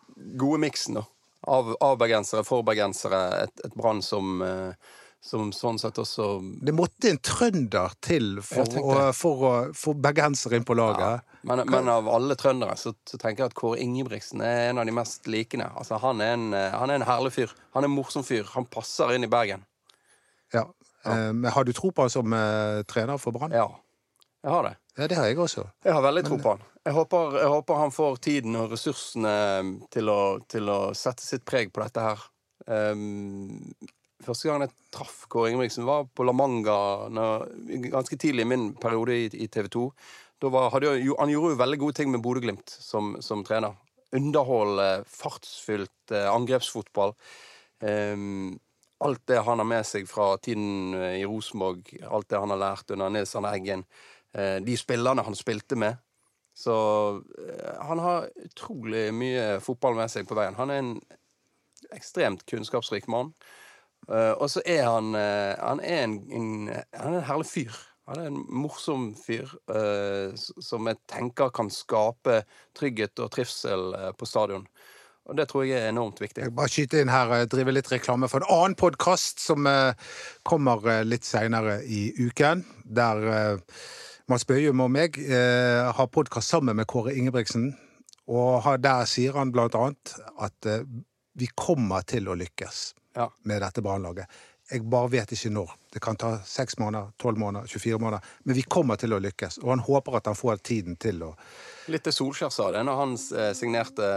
gode 0.41 0.61
miksen 0.65 0.97
da, 1.01 1.05
av, 1.53 1.73
av 1.85 1.97
bergensere, 2.01 2.45
for 2.47 2.65
bergensere. 2.65 3.23
Et, 3.45 3.65
et 3.69 3.75
Brann 3.77 4.01
som, 4.05 4.37
eh, 4.45 4.93
som 5.25 5.49
sånn 5.55 5.79
sett 5.81 5.97
også 6.01 6.25
det 6.65 6.73
måtte 6.75 7.09
en 7.09 7.19
trønder 7.23 7.95
til 8.05 8.41
for, 8.45 8.69
å, 8.77 8.97
for 9.17 9.45
å 9.47 9.53
få 9.73 9.95
bergensere 9.97 10.59
inn 10.59 10.67
på 10.67 10.77
laget. 10.77 11.25
men, 11.49 11.63
men 11.71 11.89
av 11.89 12.09
alle 12.13 12.37
trøndere 12.37 12.75
så, 12.77 12.93
så 13.09 13.17
tenker 13.21 13.43
jeg 13.43 13.53
at 13.53 13.57
Kåre 13.57 13.79
Ingebrigtsen 13.81 14.43
er 14.45 14.69
en 14.69 14.81
av 14.83 14.85
de 14.85 14.93
mest 14.93 15.25
likende. 15.31 15.71
Altså, 15.73 15.97
han, 16.03 16.21
er 16.21 16.35
en, 16.37 16.51
eh, 16.53 16.75
han 16.77 16.93
er 16.93 17.01
en 17.01 17.07
herlig 17.09 17.33
fyr. 17.39 17.55
Han 17.73 17.87
er 17.87 17.89
en 17.89 17.95
morsom 17.95 18.25
fyr. 18.27 18.45
Han 18.53 18.69
passer 18.69 19.15
inn 19.15 19.25
i 19.25 19.31
Bergen. 19.31 19.65
Ja. 20.53 20.67
ja. 21.07 21.17
Men 21.33 21.49
har 21.57 21.65
du 21.65 21.73
tro 21.73 21.89
på 21.89 22.05
han 22.05 22.13
som 22.13 22.37
eh, 22.37 22.83
trener 22.89 23.17
for 23.21 23.33
Brann? 23.33 23.55
Ja, 23.55 23.71
jeg 24.45 24.53
har 24.53 24.69
det. 24.69 24.75
Ja, 24.95 25.09
det 25.09 25.17
har 25.17 25.27
jeg 25.27 25.41
også. 25.41 25.65
Jeg 25.83 25.97
har 25.97 26.05
veldig 26.05 26.23
tro 26.29 26.37
på 26.37 26.53
han. 26.53 26.63
Jeg 26.85 26.93
håper, 26.93 27.39
jeg 27.41 27.49
håper 27.49 27.79
han 27.81 27.91
får 27.91 28.17
tiden 28.21 28.55
og 28.61 28.71
ressursene 28.75 29.35
til 29.91 30.11
å, 30.13 30.19
til 30.45 30.69
å 30.69 30.79
sette 30.93 31.25
sitt 31.25 31.41
preg 31.49 31.73
på 31.73 31.81
dette 31.81 32.03
her. 32.05 32.21
Um, 32.69 33.73
første 34.27 34.49
gang 34.49 34.65
jeg 34.65 34.73
traff 34.95 35.23
Kåre 35.31 35.51
Ingebrigtsen, 35.51 35.87
var 35.87 36.07
på 36.11 36.25
La 36.27 36.33
Manga 36.35 36.77
når, 37.13 37.47
ganske 37.93 38.19
tidlig 38.21 38.45
i 38.45 38.51
min 38.51 38.67
periode 38.81 39.15
i, 39.15 39.29
i 39.45 39.47
TV 39.51 39.69
2. 39.73 39.85
Da 40.43 40.51
var, 40.51 40.75
jo, 40.83 41.15
han 41.19 41.31
gjorde 41.31 41.55
jo 41.55 41.61
veldig 41.63 41.81
gode 41.81 41.97
ting 41.97 42.11
med 42.11 42.23
Bodø-Glimt 42.25 42.69
som, 42.69 43.15
som 43.23 43.43
trener. 43.47 43.77
Underhold, 44.15 44.79
fartsfylt 45.09 46.13
eh, 46.13 46.27
angrepsfotball. 46.31 47.15
Um, 47.83 48.55
alt 48.97 49.27
det 49.27 49.39
han 49.39 49.59
har 49.59 49.67
med 49.67 49.85
seg 49.87 50.07
fra 50.09 50.35
tiden 50.41 50.95
eh, 50.95 51.19
i 51.21 51.25
Rosenborg, 51.27 51.91
alt 52.07 52.29
det 52.31 52.39
han 52.39 52.53
har 52.53 52.61
lært 52.61 52.91
under 52.95 53.11
Nils 53.11 53.35
Arne 53.35 53.51
Eggen, 53.55 53.83
eh, 54.33 54.57
de 54.63 54.77
spillerne 54.79 55.25
han 55.25 55.37
spilte 55.37 55.77
med. 55.79 55.99
Så 56.55 56.75
eh, 57.41 57.75
han 57.89 58.01
har 58.03 58.29
utrolig 58.45 59.09
mye 59.15 59.59
fotball 59.63 59.97
med 59.99 60.11
seg 60.11 60.27
på 60.29 60.37
veien. 60.37 60.57
Han 60.59 60.71
er 60.71 60.81
en 60.81 60.95
ekstremt 61.95 62.45
kunnskapsrik 62.49 63.09
mann. 63.11 63.33
Eh, 64.09 64.33
og 64.37 64.49
så 64.51 64.61
er 64.69 64.85
han 64.85 65.15
uh, 65.17 65.55
Han 65.57 65.81
er 65.81 66.03
en, 66.05 66.15
en, 66.29 66.49
han 66.93 67.13
er 67.13 67.21
en 67.21 67.29
herlig 67.29 67.49
fyr. 67.49 67.77
Han 68.05 68.21
er 68.21 68.27
en 68.29 68.41
morsom 68.53 69.07
fyr 69.17 69.49
uh, 69.71 70.35
som 70.37 70.85
jeg 70.91 70.99
tenker 71.09 71.49
kan 71.55 71.71
skape 71.73 72.43
trygghet 72.77 73.23
og 73.23 73.31
trivsel 73.33 73.95
på 74.17 74.27
stadion. 74.29 74.67
Og 75.25 75.37
det 75.39 75.47
tror 75.49 75.63
jeg 75.65 75.81
er 75.81 75.89
enormt 75.89 76.19
viktig. 76.21 76.43
Jeg 76.43 76.53
bare 76.53 76.69
skyte 76.69 76.99
inn 77.01 77.09
her, 77.09 77.31
drive 77.49 77.73
litt 77.73 77.89
reklame 77.89 78.29
for 78.29 78.43
en 78.43 78.51
annen 78.53 78.75
podkast 78.77 79.41
som 79.41 79.65
kommer 80.45 81.01
litt 81.01 81.25
seinere 81.25 81.79
i 81.81 82.11
uken. 82.13 82.61
Der 82.85 83.57
Mads 84.29 84.45
Bøyum 84.45 84.83
og 84.85 84.91
meg 84.93 85.17
har 85.25 86.11
podkast 86.13 86.53
sammen 86.53 86.77
med 86.77 86.85
Kåre 86.93 87.15
Ingebrigtsen. 87.17 87.71
Og 88.29 88.69
der 88.85 89.09
sier 89.09 89.33
han 89.41 89.49
blant 89.55 89.73
annet 89.73 90.13
at 90.45 90.69
vi 91.41 91.49
kommer 91.57 92.05
til 92.05 92.29
å 92.29 92.37
lykkes 92.37 92.91
Ja. 93.15 93.29
med 93.47 93.61
dette 93.63 93.81
brannlaget. 93.81 94.27
Jeg 94.71 94.81
bare 94.89 95.11
vet 95.13 95.31
ikke 95.35 95.51
når. 95.53 95.71
Det 95.93 96.01
kan 96.01 96.17
ta 96.17 96.31
seks 96.45 96.79
måneder, 96.81 97.11
tolv 97.21 97.37
måneder, 97.37 97.67
24 97.69 97.99
måneder. 98.01 98.31
Men 98.43 98.57
vi 98.57 98.63
kommer 98.65 98.97
til 98.97 99.13
å 99.13 99.19
lykkes. 99.21 99.59
Og 99.61 99.69
han 99.75 99.83
håper 99.85 100.17
at 100.17 100.29
han 100.31 100.37
får 100.37 100.63
tiden 100.65 100.97
til 100.97 101.21
å 101.27 101.35
Litt 101.93 102.07
det 102.07 102.15
Solskjær 102.17 102.49
sa 102.49 102.71
det 102.73 102.81
når 102.87 102.97
han 102.97 103.13
eh, 103.13 103.51
signerte. 103.53 104.07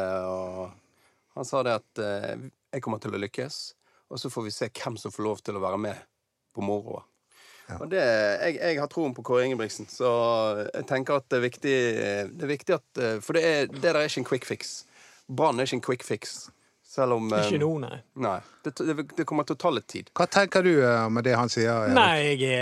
Han 1.37 1.47
sa 1.47 1.61
det 1.67 1.77
at 1.83 2.01
eh, 2.01 2.49
jeg 2.73 2.85
kommer 2.85 3.03
til 3.03 3.13
å 3.13 3.21
lykkes, 3.21 3.61
og 4.09 4.21
så 4.21 4.33
får 4.33 4.47
vi 4.49 4.55
se 4.57 4.71
hvem 4.73 4.97
som 5.01 5.13
får 5.13 5.27
lov 5.27 5.45
til 5.45 5.59
å 5.59 5.63
være 5.63 5.81
med 5.85 6.01
på 6.57 6.65
moroa. 6.65 7.05
Og 7.77 7.91
det, 7.93 8.01
jeg, 8.01 8.57
jeg 8.57 8.81
har 8.81 8.89
troen 8.89 9.13
på 9.13 9.23
Kåre 9.29 9.45
Ingebrigtsen, 9.45 9.89
så 9.93 10.09
jeg 10.65 10.87
tenker 10.89 11.21
at 11.21 11.27
det 11.29 11.37
er 11.37 11.45
viktig, 11.45 11.79
det 12.33 12.47
er 12.47 12.51
viktig 12.57 12.79
at 12.79 13.01
eh, 13.05 13.19
For 13.21 13.37
det, 13.37 13.45
er, 13.45 13.69
det 13.69 13.85
der 13.85 14.01
er 14.01 14.09
ikke 14.09 14.25
en 14.25 14.31
quick 14.33 14.49
fix. 14.49 14.79
Brann 15.29 15.61
er 15.61 15.69
ikke 15.69 15.83
en 15.83 15.89
quick 15.91 16.07
fix. 16.09 16.39
Selv 16.99 17.19
om 17.19 17.33
eh, 17.33 17.47
Ikke 17.47 17.61
nå, 17.63 17.73
nei. 17.85 17.99
Nei. 18.19 18.39
Det, 18.65 18.73
det, 18.85 19.05
det 19.17 19.25
kommer 19.25 19.47
til 19.47 19.55
å 19.55 19.61
ta 19.63 19.71
litt 19.73 19.87
tid. 19.89 20.09
Hva 20.19 20.27
tenker 20.29 20.65
du 20.67 20.73
eh, 20.83 21.05
med 21.15 21.25
det 21.25 21.37
han 21.39 21.51
sier? 21.53 21.87
Erik? 21.87 21.95
Nei, 21.95 22.35
jeg 22.35 22.59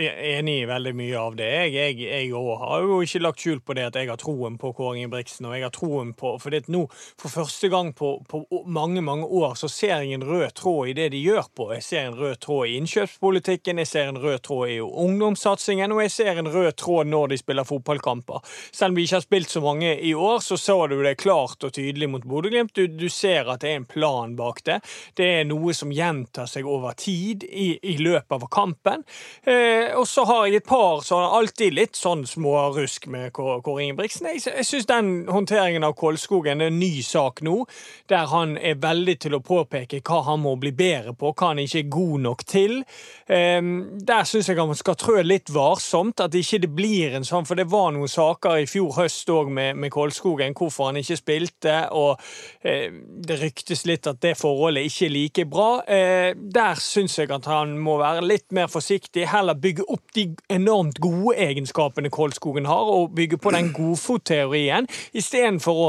er 0.00 0.38
enig 0.38 0.54
i 0.62 0.68
veldig 0.68 0.92
mye 0.96 1.20
av 1.20 1.36
det. 1.38 1.50
Jeg, 1.68 1.74
jeg, 1.76 1.98
jeg 2.08 2.30
har 2.62 2.86
jo 2.86 3.00
ikke 3.04 3.20
lagt 3.22 3.44
skjul 3.44 3.60
på 3.60 3.76
det 3.76 3.84
at 3.90 3.98
jeg 4.00 4.08
har 4.10 4.20
troen 4.20 4.56
på 4.60 4.72
Kåre 4.76 4.96
Ingebrigtsen. 4.96 5.48
Og 5.50 5.56
jeg 5.56 5.66
har 5.66 5.74
troen 5.76 6.14
på 6.16 6.32
For 6.42 6.54
det 6.54 6.64
nå, 6.72 6.86
for 7.20 7.32
første 7.32 7.70
gang 7.72 7.92
på, 7.96 8.14
på 8.30 8.42
mange, 8.64 9.04
mange 9.04 9.28
år, 9.28 9.54
så 9.60 9.68
ser 9.70 10.00
jeg 10.00 10.16
en 10.16 10.24
rød 10.26 10.56
tråd 10.56 10.92
i 10.92 10.96
det 10.96 11.10
de 11.12 11.20
gjør 11.20 11.50
på. 11.56 11.68
Jeg 11.76 11.84
ser 11.84 12.08
en 12.08 12.18
rød 12.18 12.40
tråd 12.46 12.72
i 12.72 12.78
innkjøpspolitikken, 12.80 13.82
jeg 13.82 13.92
ser 13.92 14.10
en 14.10 14.20
rød 14.22 14.40
tråd 14.48 14.72
i 14.72 14.80
ungdomssatsingen, 14.80 15.92
og 15.92 16.02
jeg 16.06 16.14
ser 16.16 16.40
en 16.40 16.50
rød 16.52 16.72
tråd 16.80 17.12
når 17.12 17.34
de 17.34 17.40
spiller 17.42 17.68
fotballkamper. 17.68 18.40
Selv 18.72 18.94
om 18.94 18.98
vi 18.98 19.06
ikke 19.06 19.20
har 19.20 19.26
spilt 19.26 19.52
så 19.52 19.62
mange 19.64 19.92
i 20.00 20.14
år, 20.16 20.40
så 20.44 20.56
så 20.60 20.78
du 20.90 20.96
det 21.02 21.16
klart 21.20 21.64
og 21.66 21.72
tydelig 21.76 22.08
mot 22.10 22.24
Bodø-Glimt. 22.24 22.74
Du, 22.76 22.86
du 22.86 23.08
ser 23.12 23.48
at 23.52 23.65
det 23.66 23.72
er 23.72 23.80
en 23.80 23.88
plan 23.90 24.36
bak 24.38 24.62
det. 24.66 24.78
Det 25.18 25.26
er 25.40 25.46
noe 25.48 25.74
som 25.74 25.92
gjentar 25.92 26.46
seg 26.50 26.66
over 26.70 26.94
tid 26.98 27.44
i, 27.46 27.72
i 27.82 27.96
løpet 27.98 28.36
av 28.36 28.46
kampen. 28.52 29.02
Eh, 29.42 29.90
og 29.98 30.06
så 30.08 30.26
har 30.28 30.46
jeg 30.46 30.60
et 30.60 30.68
par 30.68 31.02
jeg 31.06 31.30
alltid 31.38 31.74
litt 31.74 31.98
sånn 31.98 32.24
smårusk 32.28 33.08
med 33.12 33.32
Kåre 33.34 33.82
Ingebrigtsen. 33.84 34.28
Jeg, 34.30 34.44
jeg 34.46 34.68
syns 34.68 34.88
den 34.90 35.10
håndteringen 35.32 35.86
av 35.86 35.96
Kolskogen 35.98 36.62
er 36.62 36.70
en 36.70 36.78
ny 36.80 37.02
sak 37.04 37.42
nå, 37.46 37.64
der 38.10 38.30
han 38.30 38.56
er 38.56 38.78
veldig 38.82 39.16
til 39.26 39.36
å 39.38 39.42
påpeke 39.44 40.02
hva 40.06 40.22
han 40.30 40.42
må 40.44 40.54
bli 40.60 40.72
bedre 40.76 41.16
på, 41.16 41.32
hva 41.32 41.52
han 41.52 41.62
ikke 41.62 41.82
er 41.82 41.90
god 41.96 42.24
nok 42.28 42.46
til. 42.46 42.78
Eh, 43.26 43.60
der 44.06 44.28
syns 44.28 44.50
jeg 44.50 44.60
han 44.60 44.74
skal 44.78 44.98
trø 45.00 45.24
litt 45.26 45.50
varsomt, 45.54 46.22
at 46.22 46.36
ikke 46.36 46.62
det 46.66 46.72
blir 46.76 47.16
en 47.18 47.26
sånn, 47.26 47.46
for 47.48 47.58
det 47.58 47.68
var 47.72 47.92
noen 47.96 48.10
saker 48.10 48.62
i 48.62 48.70
fjor 48.70 48.94
høst 49.00 49.30
òg 49.32 49.50
med, 49.52 49.76
med 49.80 49.94
Kolskogen, 49.94 50.54
hvorfor 50.56 50.90
han 50.90 51.00
ikke 51.00 51.18
spilte, 51.18 51.76
og 51.96 52.20
eh, 52.66 52.92
det 53.26 53.40
ryktes 53.46 53.84
litt 53.88 54.06
at 54.10 54.20
det 54.24 54.34
forholdet 54.38 54.88
ikke 54.90 55.06
er 55.06 55.14
like 55.14 55.46
bra. 55.50 55.68
Eh, 55.88 56.32
der 56.36 56.82
syns 56.82 57.16
jeg 57.18 57.30
at 57.34 57.48
han 57.50 57.76
må 57.82 57.96
være 58.02 58.24
litt 58.26 58.50
mer 58.56 58.68
forsiktig, 58.72 59.28
heller 59.32 59.58
bygge 59.58 59.86
opp 59.92 60.12
de 60.16 60.28
enormt 60.52 61.00
gode 61.02 61.36
egenskapene 61.46 62.12
Kolskogen 62.12 62.68
har, 62.68 62.90
og 62.90 63.14
bygge 63.16 63.38
på 63.42 63.54
den 63.54 63.72
godfotteorien, 63.76 64.90
istedenfor 65.16 65.82
å 65.86 65.88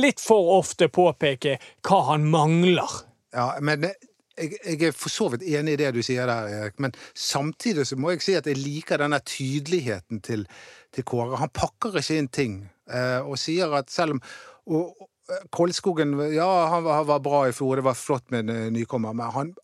litt 0.00 0.22
for 0.22 0.56
ofte 0.58 0.90
påpeke 0.92 1.58
hva 1.86 2.02
han 2.10 2.26
mangler. 2.30 3.00
Ja, 3.34 3.52
men 3.64 3.86
jeg, 4.38 4.58
jeg 4.64 4.80
er 4.88 4.96
for 4.96 5.12
så 5.12 5.28
vidt 5.32 5.44
enig 5.46 5.76
i 5.76 5.80
det 5.84 5.92
du 5.96 6.02
sier 6.04 6.28
der, 6.30 6.50
Erik. 6.60 6.78
Men 6.82 6.94
samtidig 7.14 7.86
så 7.88 7.98
må 8.00 8.14
jeg 8.14 8.24
si 8.24 8.36
at 8.38 8.48
jeg 8.50 8.60
liker 8.60 9.02
denne 9.02 9.20
tydeligheten 9.26 10.22
til, 10.24 10.46
til 10.94 11.06
Kåre. 11.06 11.38
Han 11.42 11.52
pakker 11.54 12.00
ikke 12.00 12.18
inn 12.18 12.30
ting 12.34 12.58
eh, 12.90 13.20
og 13.22 13.38
sier 13.40 13.74
at 13.78 13.92
selv 13.94 14.18
om 14.18 14.24
og, 14.64 14.94
Kolskogen 15.54 16.16
Ja, 16.34 16.66
han 16.68 16.84
var, 16.84 17.00
han 17.00 17.06
var 17.08 17.20
bra 17.24 17.42
i 17.48 17.52
fjor, 17.56 17.76
det 17.80 17.86
var 17.86 17.96
flott 17.96 18.30
med 18.34 18.44
en 18.48 18.56
eh, 18.56 18.70
nykommer, 18.74 19.12
men 19.16 19.30
han 19.32 19.54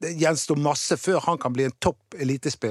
det 0.00 0.10
gjenstår 0.20 0.58
masse 0.60 0.96
før 1.00 1.22
han 1.24 1.38
kan 1.40 1.54
bli 1.56 1.64
en 1.64 1.74
topp 1.80 2.16
elitespe- 2.20 2.68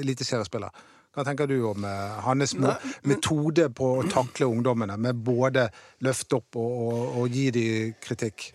eliteseriespiller. 0.00 0.74
Hva 1.14 1.22
tenker 1.22 1.46
du 1.46 1.60
om 1.68 1.84
eh, 1.86 2.16
hans 2.24 2.56
mo- 2.58 2.74
metode 3.06 3.68
på 3.78 3.90
å 4.00 4.06
takle 4.10 4.48
ungdommene, 4.50 4.96
med 4.98 5.20
både 5.22 5.68
løfte 6.02 6.40
opp 6.40 6.58
og, 6.58 6.72
og, 6.88 7.04
og 7.20 7.36
gi 7.38 7.44
dem 7.54 7.92
kritikk? 8.02 8.48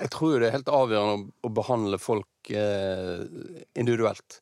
Jeg 0.00 0.10
tror 0.16 0.38
det 0.40 0.48
er 0.48 0.56
helt 0.56 0.72
avgjørende 0.72 1.28
å, 1.28 1.28
å 1.44 1.52
behandle 1.60 2.00
folk 2.00 2.50
eh, 2.50 3.20
individuelt. 3.78 4.40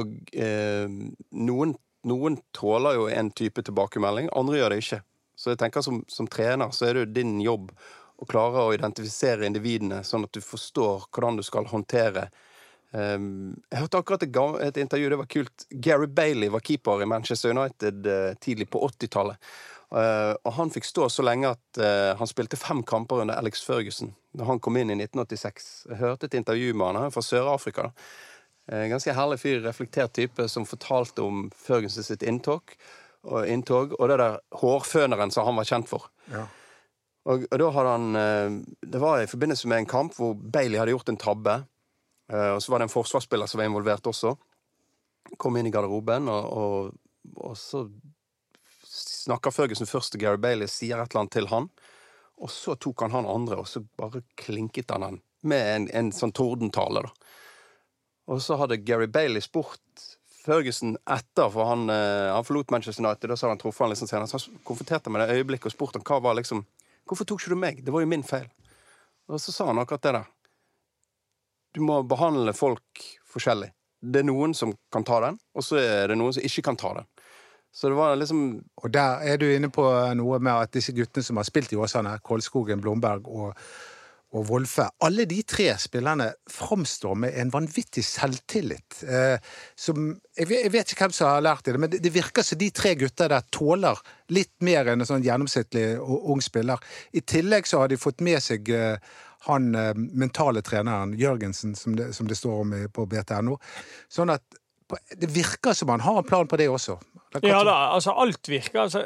Og 0.00 0.16
eh, 0.32 0.88
noen, 1.36 1.76
noen 2.08 2.40
tåler 2.56 2.96
jo 2.96 3.08
en 3.12 3.28
type 3.36 3.60
tilbakemelding, 3.68 4.32
andre 4.40 4.62
gjør 4.62 4.72
det 4.72 4.80
ikke. 4.86 5.02
Så 5.40 5.54
jeg 5.54 5.60
tenker 5.62 5.84
som, 5.84 6.02
som 6.08 6.28
trener 6.28 6.72
så 6.76 6.86
er 6.86 6.94
det 6.94 7.06
jo 7.06 7.14
din 7.16 7.38
jobb 7.40 7.72
å 8.20 8.28
klare 8.28 8.66
å 8.66 8.74
identifisere 8.76 9.48
individene, 9.48 10.02
sånn 10.04 10.26
at 10.26 10.36
du 10.36 10.42
forstår 10.44 11.08
hvordan 11.08 11.40
du 11.40 11.46
skal 11.46 11.68
håndtere 11.70 12.28
Um, 12.90 13.52
jeg 13.70 13.84
hørte 13.84 13.98
akkurat 14.00 14.22
et, 14.26 14.36
et 14.66 14.78
intervju, 14.82 15.10
det 15.12 15.18
var 15.20 15.26
kult. 15.30 15.66
Gary 15.70 16.08
Bailey 16.10 16.50
var 16.50 16.64
keeper 16.66 17.04
i 17.04 17.06
Manchester 17.06 17.52
United 17.54 18.06
uh, 18.10 18.32
tidlig 18.42 18.66
på 18.66 18.80
80-tallet. 18.82 19.38
Uh, 19.94 20.34
og 20.42 20.56
han 20.56 20.72
fikk 20.74 20.88
stå 20.88 21.06
så 21.10 21.22
lenge 21.22 21.52
at 21.54 21.78
uh, 21.78 22.18
han 22.18 22.30
spilte 22.30 22.58
fem 22.58 22.82
kamper 22.86 23.22
under 23.22 23.38
Alex 23.38 23.62
Ferguson 23.66 24.10
da 24.34 24.46
han 24.46 24.58
kom 24.62 24.78
inn 24.78 24.90
i 24.90 24.98
1986. 24.98 25.70
Jeg 25.90 26.00
hørte 26.02 26.26
et 26.26 26.36
intervju 26.38 26.74
med 26.74 26.86
han, 26.86 27.00
han 27.04 27.14
fra 27.14 27.22
Sør-Afrika. 27.26 27.88
Eh, 28.70 28.84
ganske 28.86 29.14
herlig 29.16 29.40
fyr, 29.42 29.58
reflektert 29.64 30.12
type, 30.14 30.44
som 30.48 30.66
fortalte 30.68 31.24
om 31.26 31.48
Ferguson 31.58 32.06
sitt 32.06 32.22
inntog, 32.22 32.70
og, 32.70 33.09
inntog, 33.46 33.92
og 33.98 34.08
det 34.08 34.16
der 34.20 34.38
hårføneren 34.60 35.32
som 35.34 35.48
han 35.48 35.58
var 35.58 35.68
kjent 35.68 35.90
for. 35.90 36.08
Ja. 36.30 36.46
Og, 37.28 37.44
og 37.50 37.58
da 37.60 37.66
hadde 37.74 37.90
han 37.92 38.16
eh, 38.16 38.52
Det 38.80 39.00
var 39.02 39.20
i 39.20 39.28
forbindelse 39.28 39.68
med 39.68 39.82
en 39.82 39.90
kamp 39.90 40.14
hvor 40.16 40.32
Bailey 40.34 40.80
hadde 40.80 40.94
gjort 40.94 41.12
en 41.12 41.20
tabbe. 41.20 41.58
Eh, 42.32 42.50
og 42.54 42.62
så 42.62 42.72
var 42.72 42.80
det 42.80 42.88
en 42.88 42.94
forsvarsspiller 42.94 43.50
som 43.50 43.60
var 43.60 43.68
involvert 43.68 44.08
også. 44.08 44.34
Kom 45.36 45.58
inn 45.60 45.68
i 45.68 45.74
garderoben, 45.74 46.30
og, 46.32 46.48
og, 46.48 47.34
og 47.36 47.58
så 47.60 47.84
snakker 48.90 49.52
Ferguson 49.52 49.86
først 49.86 50.14
til 50.14 50.22
Gary 50.24 50.40
Bailey, 50.40 50.70
sier 50.70 50.98
et 50.98 51.10
eller 51.12 51.26
annet 51.26 51.36
til 51.36 51.50
han. 51.52 51.68
Og 52.40 52.50
så 52.50 52.74
tok 52.80 53.04
han 53.04 53.12
han 53.12 53.28
andre, 53.28 53.60
og 53.60 53.68
så 53.68 53.84
bare 54.00 54.24
klinket 54.40 54.90
han 54.94 55.04
han 55.04 55.20
med 55.44 55.74
en, 55.74 55.86
en 55.96 56.10
sånn 56.12 56.32
tordentale, 56.36 57.04
da. 57.04 57.36
Og 58.30 58.40
så 58.44 58.56
hadde 58.60 58.80
Gary 58.86 59.08
Bailey 59.10 59.42
spurt 59.42 60.09
Ferguson 60.44 60.96
etter, 61.10 61.50
for 61.52 61.68
han, 61.68 61.90
eh, 61.90 62.32
han 62.32 62.44
forlot 62.44 62.70
Manchester 62.70 63.04
United. 63.04 63.30
Da 63.30 63.36
sa 63.36 63.48
han 63.48 63.58
truffet 63.58 63.84
han 63.84 63.92
liksom 63.92 64.08
senere. 64.08 64.26
Så 64.26 64.38
han 64.38 64.62
konfronterte 64.64 65.10
med 65.10 65.22
det 65.22 65.36
øyeblikket 65.36 65.70
og 65.70 65.76
spurte 65.76 66.02
hva 66.04 66.20
var 66.20 66.38
liksom 66.40 66.64
Hvorfor 67.10 67.26
tok 67.26 67.40
ikke 67.42 67.50
du 67.50 67.58
meg? 67.58 67.78
Det 67.82 67.90
var 67.90 68.04
jo 68.04 68.06
min 68.06 68.22
feil. 68.22 68.44
Og 69.26 69.40
så 69.42 69.50
sa 69.50 69.64
han 69.66 69.80
akkurat 69.82 70.02
det 70.04 70.12
der. 70.14 70.26
Du 71.74 71.80
må 71.82 71.96
behandle 72.06 72.52
folk 72.54 73.02
forskjellig. 73.26 73.72
Det 74.00 74.20
er 74.22 74.28
noen 74.28 74.54
som 74.54 74.76
kan 74.94 75.02
ta 75.04 75.18
den, 75.24 75.38
og 75.54 75.64
så 75.66 75.80
er 75.80 76.12
det 76.12 76.18
noen 76.20 76.36
som 76.36 76.46
ikke 76.46 76.62
kan 76.68 76.78
ta 76.78 76.92
den. 77.00 77.08
Så 77.74 77.90
det 77.90 77.98
var 77.98 78.16
liksom 78.16 78.62
Og 78.82 78.90
der 78.90 79.22
er 79.22 79.36
du 79.38 79.46
inne 79.46 79.70
på 79.70 79.84
noe 80.18 80.38
med 80.38 80.52
at 80.52 80.72
disse 80.74 80.92
guttene 80.92 81.22
som 81.22 81.36
har 81.38 81.46
spilt 81.46 81.72
i 81.72 81.78
Åsane, 81.78 82.16
Kolskogen, 82.22 82.80
Blomberg 82.80 83.28
og, 83.28 83.54
og 84.30 84.46
Wolfe, 84.46 84.86
alle 85.02 85.24
de 85.26 85.40
tre 85.42 85.72
spillerne 85.80 86.28
framstår 86.50 87.16
med 87.18 87.34
en 87.40 87.50
vanvittig 87.50 88.04
selvtillit. 88.06 89.00
Eh, 89.02 89.42
som, 89.74 90.12
jeg, 90.38 90.46
vet, 90.46 90.62
jeg 90.68 90.72
vet 90.76 90.92
ikke 90.92 91.08
hvem 91.08 91.16
som 91.16 91.32
har 91.32 91.42
lært 91.42 91.66
det, 91.66 91.74
men 91.82 91.90
det, 91.90 91.98
det 92.04 92.12
virker 92.14 92.46
som 92.46 92.60
de 92.60 92.68
tre 92.70 92.94
gutta 93.00 93.26
der 93.32 93.48
tåler 93.50 93.98
litt 94.30 94.54
mer 94.62 94.92
enn 94.92 95.02
en 95.02 95.08
sånn 95.08 95.26
gjennomsnittlig 95.26 95.98
ung 95.98 96.42
spiller. 96.44 96.78
I 97.10 97.24
tillegg 97.26 97.66
så 97.66 97.82
har 97.82 97.90
de 97.90 97.98
fått 97.98 98.22
med 98.22 98.38
seg 98.44 98.70
eh, 98.70 99.18
han 99.48 99.74
eh, 99.74 99.92
mentale 99.96 100.62
treneren 100.62 101.16
Jørgensen, 101.18 101.74
som 101.74 101.98
det, 101.98 102.12
som 102.14 102.30
det 102.30 102.38
står 102.38 102.62
om 102.62 102.76
på 102.94 103.08
BTNO. 103.10 103.58
Sånn 104.12 104.30
at 104.30 104.46
det 105.16 105.30
virker 105.30 105.76
som 105.76 105.92
han 105.92 106.02
har 106.04 106.18
en 106.18 106.28
plan 106.28 106.48
på 106.48 106.58
det 106.60 106.68
også. 106.70 106.98
Ja 107.42 107.60
da, 107.62 107.74
altså 107.94 108.10
alt 108.18 108.48
virker 108.50 108.80
altså, 108.80 109.04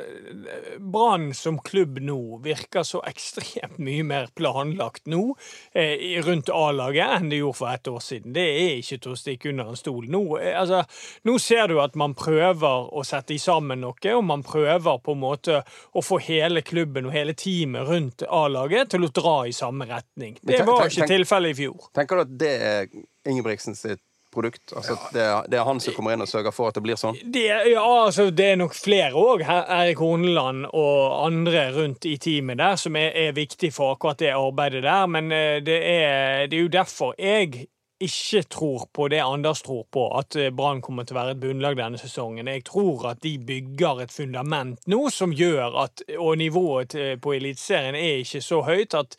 Brann 0.80 1.34
som 1.36 1.58
klubb 1.60 1.98
nå 2.00 2.38
virker 2.44 2.86
så 2.88 3.02
ekstremt 3.04 3.76
mye 3.84 4.04
mer 4.06 4.30
planlagt 4.36 5.10
nå 5.12 5.34
eh, 5.76 6.22
rundt 6.24 6.48
A-laget 6.48 7.18
enn 7.18 7.28
det 7.28 7.42
gjorde 7.42 7.58
for 7.58 7.72
ett 7.74 7.90
år 7.92 8.00
siden. 8.00 8.32
Det 8.36 8.44
er 8.48 8.78
ikke 8.78 8.98
til 9.04 9.12
å 9.12 9.18
stikke 9.20 9.52
under 9.52 9.74
en 9.74 9.76
stol. 9.76 10.08
Nå, 10.08 10.22
eh, 10.38 10.56
altså, 10.56 10.80
nå 11.28 11.36
ser 11.42 11.68
du 11.68 11.76
at 11.84 11.98
man 12.00 12.16
prøver 12.16 12.88
å 12.88 13.04
sette 13.04 13.36
sammen 13.40 13.84
noe, 13.84 14.14
og 14.14 14.24
man 14.24 14.44
prøver 14.46 15.04
på 15.04 15.12
en 15.12 15.20
måte 15.20 15.60
å 15.92 16.04
få 16.04 16.20
hele 16.24 16.64
klubben 16.64 17.10
og 17.10 17.16
hele 17.16 17.36
teamet 17.36 17.88
rundt 17.90 18.24
A-laget 18.24 18.94
til 18.94 19.04
å 19.04 19.12
dra 19.12 19.36
i 19.50 19.52
samme 19.52 19.88
retning. 19.90 20.38
Det 20.40 20.64
var 20.64 20.88
ikke 20.88 21.12
tilfellet 21.12 21.52
i 21.52 21.60
fjor. 21.60 21.92
Tenker 21.92 22.22
du 22.22 22.24
at 22.24 22.34
det 22.40 22.56
er 22.72 22.88
Ingebrigtsen 23.28 23.76
sitt 23.76 24.00
produkt? 24.34 24.74
Altså 24.76 24.96
det, 25.14 25.22
er, 25.22 25.48
det 25.50 25.58
er 25.60 25.68
han 25.68 25.80
som 25.82 25.96
kommer 25.96 26.14
inn 26.14 26.24
og 26.24 26.30
sørger 26.30 26.54
for 26.54 26.70
at 26.70 26.78
det 26.78 26.84
blir 26.84 26.98
sånn? 27.00 27.18
Det, 27.34 27.44
ja, 27.70 27.82
altså, 27.82 28.28
det 28.34 28.50
er 28.52 28.60
nok 28.60 28.76
flere 28.76 29.12
òg, 29.18 29.44
Erik 29.46 30.02
Horneland 30.02 30.68
og 30.70 31.26
andre 31.26 31.68
rundt 31.76 32.08
i 32.08 32.16
teamet 32.20 32.60
der, 32.60 32.78
som 32.80 32.98
er, 33.00 33.12
er 33.14 33.36
viktig 33.36 33.72
for 33.74 33.94
akkurat 33.94 34.20
det 34.22 34.34
arbeidet 34.34 34.84
der. 34.86 35.06
Men 35.10 35.32
eh, 35.34 35.60
det 35.64 35.78
er, 35.78 36.46
det 36.50 36.58
er 36.58 36.66
jo 36.66 36.74
derfor 36.74 37.14
jeg 37.18 37.68
ikke 38.02 38.42
tror 38.50 38.86
på 38.92 39.08
det 39.12 39.20
Anders 39.22 39.62
tror 39.62 39.84
på, 39.94 40.08
at 40.18 40.36
eh, 40.36 40.50
Brann 40.50 40.82
kommer 40.82 41.06
til 41.06 41.16
å 41.16 41.20
være 41.20 41.36
et 41.36 41.42
bunnlag 41.42 41.78
denne 41.78 42.00
sesongen. 42.00 42.50
Jeg 42.50 42.66
tror 42.66 43.08
at 43.12 43.22
de 43.24 43.36
bygger 43.38 44.04
et 44.04 44.14
fundament 44.14 44.80
nå 44.90 45.06
som 45.14 45.32
gjør 45.32 45.80
at 45.84 46.02
Og 46.18 46.38
nivået 46.38 46.94
på 47.22 47.34
Eliteserien 47.36 47.96
er 47.96 48.22
ikke 48.22 48.42
så 48.44 48.62
høyt 48.66 48.94
at 48.98 49.18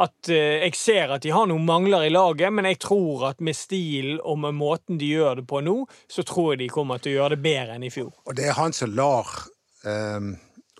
at 0.00 0.28
eh, 0.32 0.64
jeg 0.64 0.74
ser 0.74 1.12
at 1.14 1.22
de 1.22 1.30
har 1.34 1.46
noen 1.46 1.66
mangler 1.66 2.08
i 2.08 2.12
laget, 2.12 2.50
men 2.52 2.66
jeg 2.66 2.80
tror 2.82 3.28
at 3.30 3.42
med 3.44 3.54
stil 3.54 4.16
og 4.18 4.40
med 4.42 4.56
måten 4.58 4.98
de 4.98 5.12
gjør 5.14 5.40
det 5.40 5.46
på 5.50 5.60
nå, 5.62 5.76
så 6.10 6.24
tror 6.26 6.54
jeg 6.54 6.64
de 6.64 6.72
kommer 6.72 7.02
til 7.02 7.14
å 7.14 7.18
gjøre 7.20 7.36
det 7.36 7.44
bedre 7.44 7.76
enn 7.76 7.86
i 7.86 7.92
fjor. 7.94 8.10
Og 8.26 8.34
det 8.34 8.48
er 8.50 8.58
han 8.58 8.74
som 8.74 8.94
lar 8.96 9.30
eh, 9.86 10.32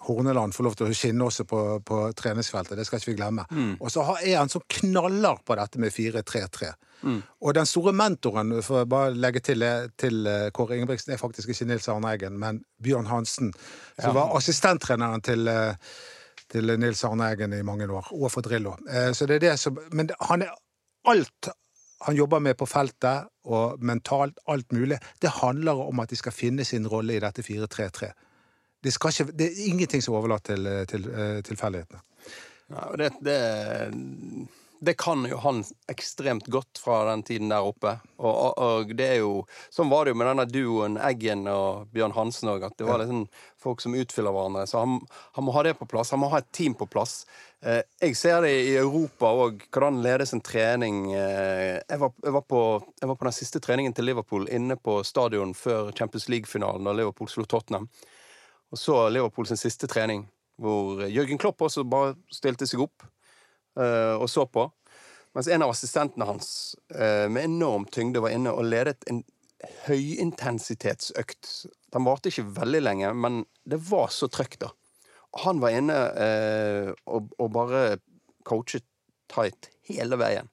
Horneland 0.07 0.55
får 0.55 0.64
lov 0.67 0.75
til 0.79 0.87
å 0.90 0.97
skinne 0.97 1.27
også 1.27 1.45
på, 1.49 1.61
på 1.87 2.01
treningsfeltet. 2.19 2.77
Det 2.79 2.87
skal 2.88 3.01
ikke 3.01 3.11
vi 3.12 3.17
glemme. 3.19 3.45
Og 3.81 3.90
så 3.93 4.05
er 4.21 4.38
han 4.38 4.53
som 4.53 4.64
knaller 4.69 5.40
på 5.47 5.57
dette 5.61 5.81
med 5.83 5.93
4-3-3. 5.95 6.73
Og 7.45 7.55
den 7.57 7.67
store 7.69 7.93
mentoren 7.93 8.53
for 8.64 8.83
å 8.83 8.88
bare 8.88 9.12
legge 9.12 9.43
til, 9.45 9.64
til 10.01 10.27
eh, 10.31 10.47
Kåre 10.57 10.79
Ingebrigtsen 10.79 11.12
er 11.12 11.21
faktisk 11.21 11.51
ikke 11.53 11.67
Nils 11.69 11.88
Arne 11.93 12.14
Eggen, 12.14 12.38
men 12.40 12.62
Bjørn 12.81 13.11
Hansen, 13.11 13.51
som 14.01 14.14
var 14.17 14.33
assistenttreneren 14.38 15.25
til 15.25 15.49
eh, 15.53 15.75
til 16.55 16.71
Nils 16.79 17.03
Arne 17.05 17.31
Eggen 17.33 17.53
i 17.57 17.62
mange 17.67 17.87
år, 17.88 18.09
og 18.12 18.31
for 18.33 18.45
Drillo. 18.45 18.77
Eh, 18.88 19.11
Så 19.12 19.27
det 19.27 19.37
er 19.37 19.45
det 19.49 19.59
som 19.61 19.79
Men 19.93 20.11
han 20.21 20.43
er 20.43 20.55
alt 21.09 21.51
han 22.05 22.17
jobber 22.17 22.40
med 22.40 22.57
på 22.61 22.67
feltet, 22.69 23.31
og 23.49 23.81
mentalt, 23.81 24.38
alt 24.47 24.73
mulig, 24.73 24.99
det 25.23 25.31
handler 25.40 25.79
om 25.87 26.01
at 26.01 26.11
de 26.11 26.17
skal 26.17 26.33
finne 26.37 26.64
sin 26.64 26.88
rolle 26.88 27.14
i 27.17 27.21
dette 27.23 27.43
4-3-3. 27.43 28.11
Det, 28.85 28.92
ikke, 28.92 29.31
det 29.33 29.47
er 29.49 29.62
ingenting 29.64 30.03
som 30.05 30.14
er 30.14 30.20
overlatt 30.20 30.44
til, 30.44 30.68
til 30.90 31.09
eh, 31.09 31.38
tilfeldighetene. 31.47 32.03
Ja, 32.75 32.90
det, 33.01 33.11
det, 33.25 33.38
det 34.85 34.94
kan 35.01 35.25
jo 35.29 35.37
han 35.37 35.62
ekstremt 35.88 36.47
godt 36.53 36.81
fra 36.85 36.99
den 37.11 37.23
tiden 37.23 37.49
der 37.49 37.64
oppe. 37.64 37.97
Og, 38.16 38.35
og, 38.35 38.59
og 38.59 38.92
det 38.97 39.07
er 39.14 39.18
jo 39.23 39.44
Sånn 39.73 39.90
var 39.92 40.05
det 40.05 40.14
jo 40.14 40.18
med 40.20 40.29
denne 40.31 40.47
duoen 40.49 40.99
Eggen 41.01 41.47
og 41.51 41.88
Bjørn 41.94 42.14
Hansen 42.16 42.53
òg, 42.53 42.66
at 42.68 42.77
det 42.79 42.88
var 42.88 43.01
liksom 43.01 43.27
folk 43.61 43.81
som 43.85 43.97
utfyller 43.97 44.35
hverandre. 44.35 44.66
Så 44.68 44.83
han, 44.85 45.01
han 45.37 45.47
må 45.47 45.55
ha 45.57 45.64
det 45.64 45.77
på 45.81 45.88
plass. 45.88 46.12
Han 46.12 46.20
må 46.25 46.31
ha 46.33 46.42
et 46.42 46.53
team 46.57 46.77
på 46.77 46.88
plass. 46.90 47.23
Eh, 47.64 47.81
jeg 48.05 48.18
ser 48.20 48.44
det 48.44 48.53
i 48.66 48.75
Europa 48.77 49.33
òg, 49.47 49.64
hvordan 49.73 50.03
ledes 50.05 50.37
en 50.37 50.44
trening. 50.44 51.07
Eh, 51.16 51.81
jeg, 51.81 52.01
var, 52.01 52.12
jeg, 52.20 52.35
var 52.37 52.44
på, 52.49 52.64
jeg 53.01 53.12
var 53.12 53.20
på 53.20 53.29
den 53.31 53.38
siste 53.40 53.62
treningen 53.64 53.97
til 53.97 54.09
Liverpool 54.11 54.49
inne 54.53 54.77
på 54.77 55.01
stadion 55.09 55.57
før 55.57 55.94
Champions 55.97 56.29
League-finalen, 56.29 56.85
da 56.85 56.97
Liverpool 56.97 57.33
slo 57.33 57.49
Tottenham. 57.49 57.88
Og 58.74 58.78
så 58.80 58.94
Liverpool 59.06 59.46
sin 59.46 59.60
siste 59.60 59.87
trening, 59.87 60.24
hvor 60.58 61.04
Jørgen 61.06 61.38
Klopp 61.38 61.62
også 61.62 61.84
bare 61.87 62.16
stilte 62.34 62.66
seg 62.66 62.82
opp 62.82 63.04
uh, 63.78 64.18
og 64.18 64.26
så 64.30 64.48
på. 64.50 64.66
Mens 65.34 65.46
en 65.50 65.62
av 65.62 65.70
assistentene 65.70 66.26
hans 66.26 66.48
uh, 66.94 67.30
med 67.30 67.46
enorm 67.46 67.87
tyngde 67.94 68.22
var 68.24 68.34
inne 68.34 68.50
og 68.50 68.66
ledet 68.66 69.06
en 69.10 69.22
høyintensitetsøkt. 69.87 71.52
Den 71.94 72.06
varte 72.08 72.32
ikke 72.32 72.48
veldig 72.56 72.82
lenge, 72.82 73.12
men 73.14 73.44
det 73.62 73.78
var 73.87 74.10
så 74.10 74.26
trøkk, 74.26 74.58
da. 74.66 74.72
Han 75.44 75.62
var 75.62 75.78
inne 75.78 76.00
uh, 76.18 76.90
og, 77.06 77.30
og 77.38 77.54
bare 77.54 77.84
coachet 78.42 78.87
tight 79.30 79.70
hele 79.87 80.18
veien. 80.18 80.50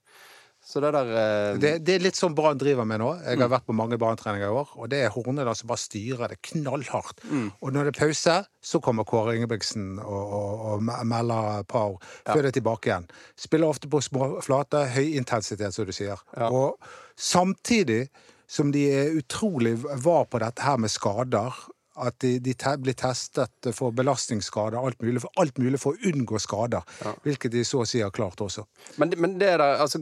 Så 0.72 0.80
det 0.80 0.94
der 0.96 1.10
eh, 1.20 1.58
Det, 1.60 1.72
det 1.84 1.96
er 1.98 2.04
litt 2.06 2.16
sånn 2.16 2.32
Brann 2.38 2.56
driver 2.62 2.86
med 2.88 3.02
nå. 3.04 3.10
Jeg 3.26 3.42
har 3.42 3.50
vært 3.52 3.66
på 3.68 3.76
mange 3.76 3.98
Brann-treninger 4.00 4.48
i 4.48 4.56
år, 4.62 4.70
og 4.80 4.88
det 4.94 5.02
er 5.04 5.12
Horneland 5.12 5.58
som 5.60 5.68
bare 5.68 5.82
styrer 5.84 6.32
det 6.32 6.38
knallhardt. 6.48 7.20
Og 7.60 7.74
når 7.76 7.90
det 7.90 7.92
er 7.92 8.00
pause, 8.06 8.36
så 8.64 8.80
kommer 8.86 9.04
Kåre 9.10 9.34
Ingebrigtsen 9.36 9.98
og, 10.00 10.22
og, 10.38 10.64
og 10.72 10.86
me- 10.88 11.02
melder 11.12 11.66
par 11.68 11.98
før 12.24 12.40
det 12.46 12.54
er 12.54 12.58
tilbake 12.62 12.88
igjen. 12.94 13.10
Spiller 13.36 13.68
ofte 13.74 13.92
på 13.92 14.00
små 14.06 14.30
flater, 14.46 14.88
høy 14.96 15.12
intensitet, 15.20 15.76
som 15.76 15.90
du 15.90 15.92
sier. 15.98 16.24
Og 16.48 16.80
samtidig 17.20 18.08
som 18.52 18.72
de 18.72 18.82
er 18.92 19.14
utrolig 19.20 19.76
var 20.04 20.26
på 20.32 20.40
dette 20.44 20.64
her 20.66 20.80
med 20.82 20.92
skader. 20.92 21.54
At 22.02 22.16
de, 22.24 22.38
de 22.40 22.54
te 22.56 22.72
blir 22.80 22.96
testet 22.98 23.68
for 23.76 23.92
belastningsskader, 23.94 24.80
alt 24.80 25.02
mulig, 25.04 25.20
for, 25.22 25.30
alt 25.44 25.58
mulig 25.60 25.80
for 25.84 25.92
å 26.00 26.08
unngå 26.12 26.40
skader. 26.40 26.88
Hvilket 27.26 27.52
de 27.52 27.66
så 27.68 27.82
å 27.84 27.88
si 27.88 28.00
har 28.02 28.14
klart 28.16 28.40
også. 28.42 28.64
Men, 28.98 29.12
men 29.20 29.36
det 29.42 29.50
der, 29.60 29.76
altså 29.84 30.00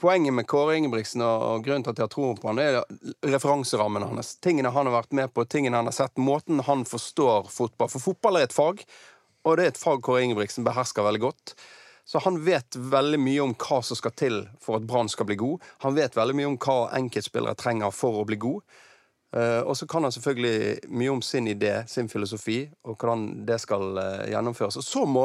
Poenget 0.00 0.34
med 0.36 0.46
Kåre 0.50 0.76
Ingebrigtsen 0.76 1.22
og, 1.24 1.42
og 1.42 1.64
grunnen 1.64 1.86
til 1.86 1.94
at 1.94 2.00
jeg 2.00 2.08
har 2.08 2.12
troen 2.12 2.36
på 2.40 2.50
han, 2.50 2.60
er 2.60 2.82
referanserammen 3.24 4.04
hans. 4.10 4.34
Tingene 4.44 4.72
han 4.74 4.88
har 4.90 4.96
vært 4.98 5.16
med 5.16 5.32
på, 5.32 5.46
tingene 5.48 5.80
han 5.80 5.88
har 5.88 5.96
sett, 5.96 6.20
måten 6.20 6.60
han 6.66 6.84
forstår 6.88 7.48
fotball 7.52 7.90
For 7.92 8.04
fotball 8.10 8.40
er 8.40 8.48
et 8.48 8.56
fag, 8.56 8.84
og 9.46 9.56
det 9.56 9.64
er 9.64 9.72
et 9.72 9.80
fag 9.80 10.02
Kåre 10.04 10.26
Ingebrigtsen 10.26 10.66
behersker 10.66 11.06
veldig 11.06 11.22
godt. 11.28 11.54
Så 12.06 12.20
han 12.22 12.38
vet 12.44 12.76
veldig 12.76 13.18
mye 13.18 13.42
om 13.42 13.54
hva 13.58 13.80
som 13.82 13.98
skal 13.98 14.12
til 14.14 14.36
for 14.62 14.78
at 14.78 14.84
Brann 14.86 15.08
skal 15.10 15.26
bli 15.26 15.38
god. 15.40 15.64
Han 15.82 15.96
vet 15.96 16.14
veldig 16.14 16.36
mye 16.38 16.50
om 16.52 16.58
hva 16.62 16.76
enkeltspillere 16.94 17.58
trenger 17.58 17.94
for 17.94 18.20
å 18.20 18.26
bli 18.28 18.38
god. 18.42 18.60
Uh, 19.34 19.60
og 19.66 19.74
så 19.76 19.88
kan 19.90 20.06
han 20.06 20.14
selvfølgelig 20.14 20.86
mye 20.86 21.10
om 21.16 21.22
sin 21.24 21.48
idé, 21.50 21.80
sin 21.90 22.06
filosofi, 22.08 22.60
og 22.86 22.94
hvordan 22.94 23.26
det 23.48 23.58
skal 23.60 23.98
uh, 23.98 24.22
gjennomføres. 24.30 24.78
Og 24.78 24.86
så, 24.86 25.02
må, 25.02 25.24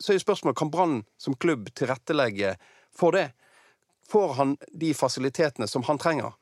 så 0.00 0.12
er 0.12 0.18
jo 0.18 0.24
spørsmålet 0.24 0.58
kan 0.58 0.72
Brann 0.72 1.02
som 1.20 1.36
klubb 1.36 1.68
tilrettelegge 1.76 2.54
for 2.96 3.14
det. 3.14 3.28
Får 4.10 4.34
han 4.38 4.56
de 4.72 4.94
fasilitetene 4.94 5.68
som 5.70 5.84
han 5.88 5.98
trenger? 5.98 6.32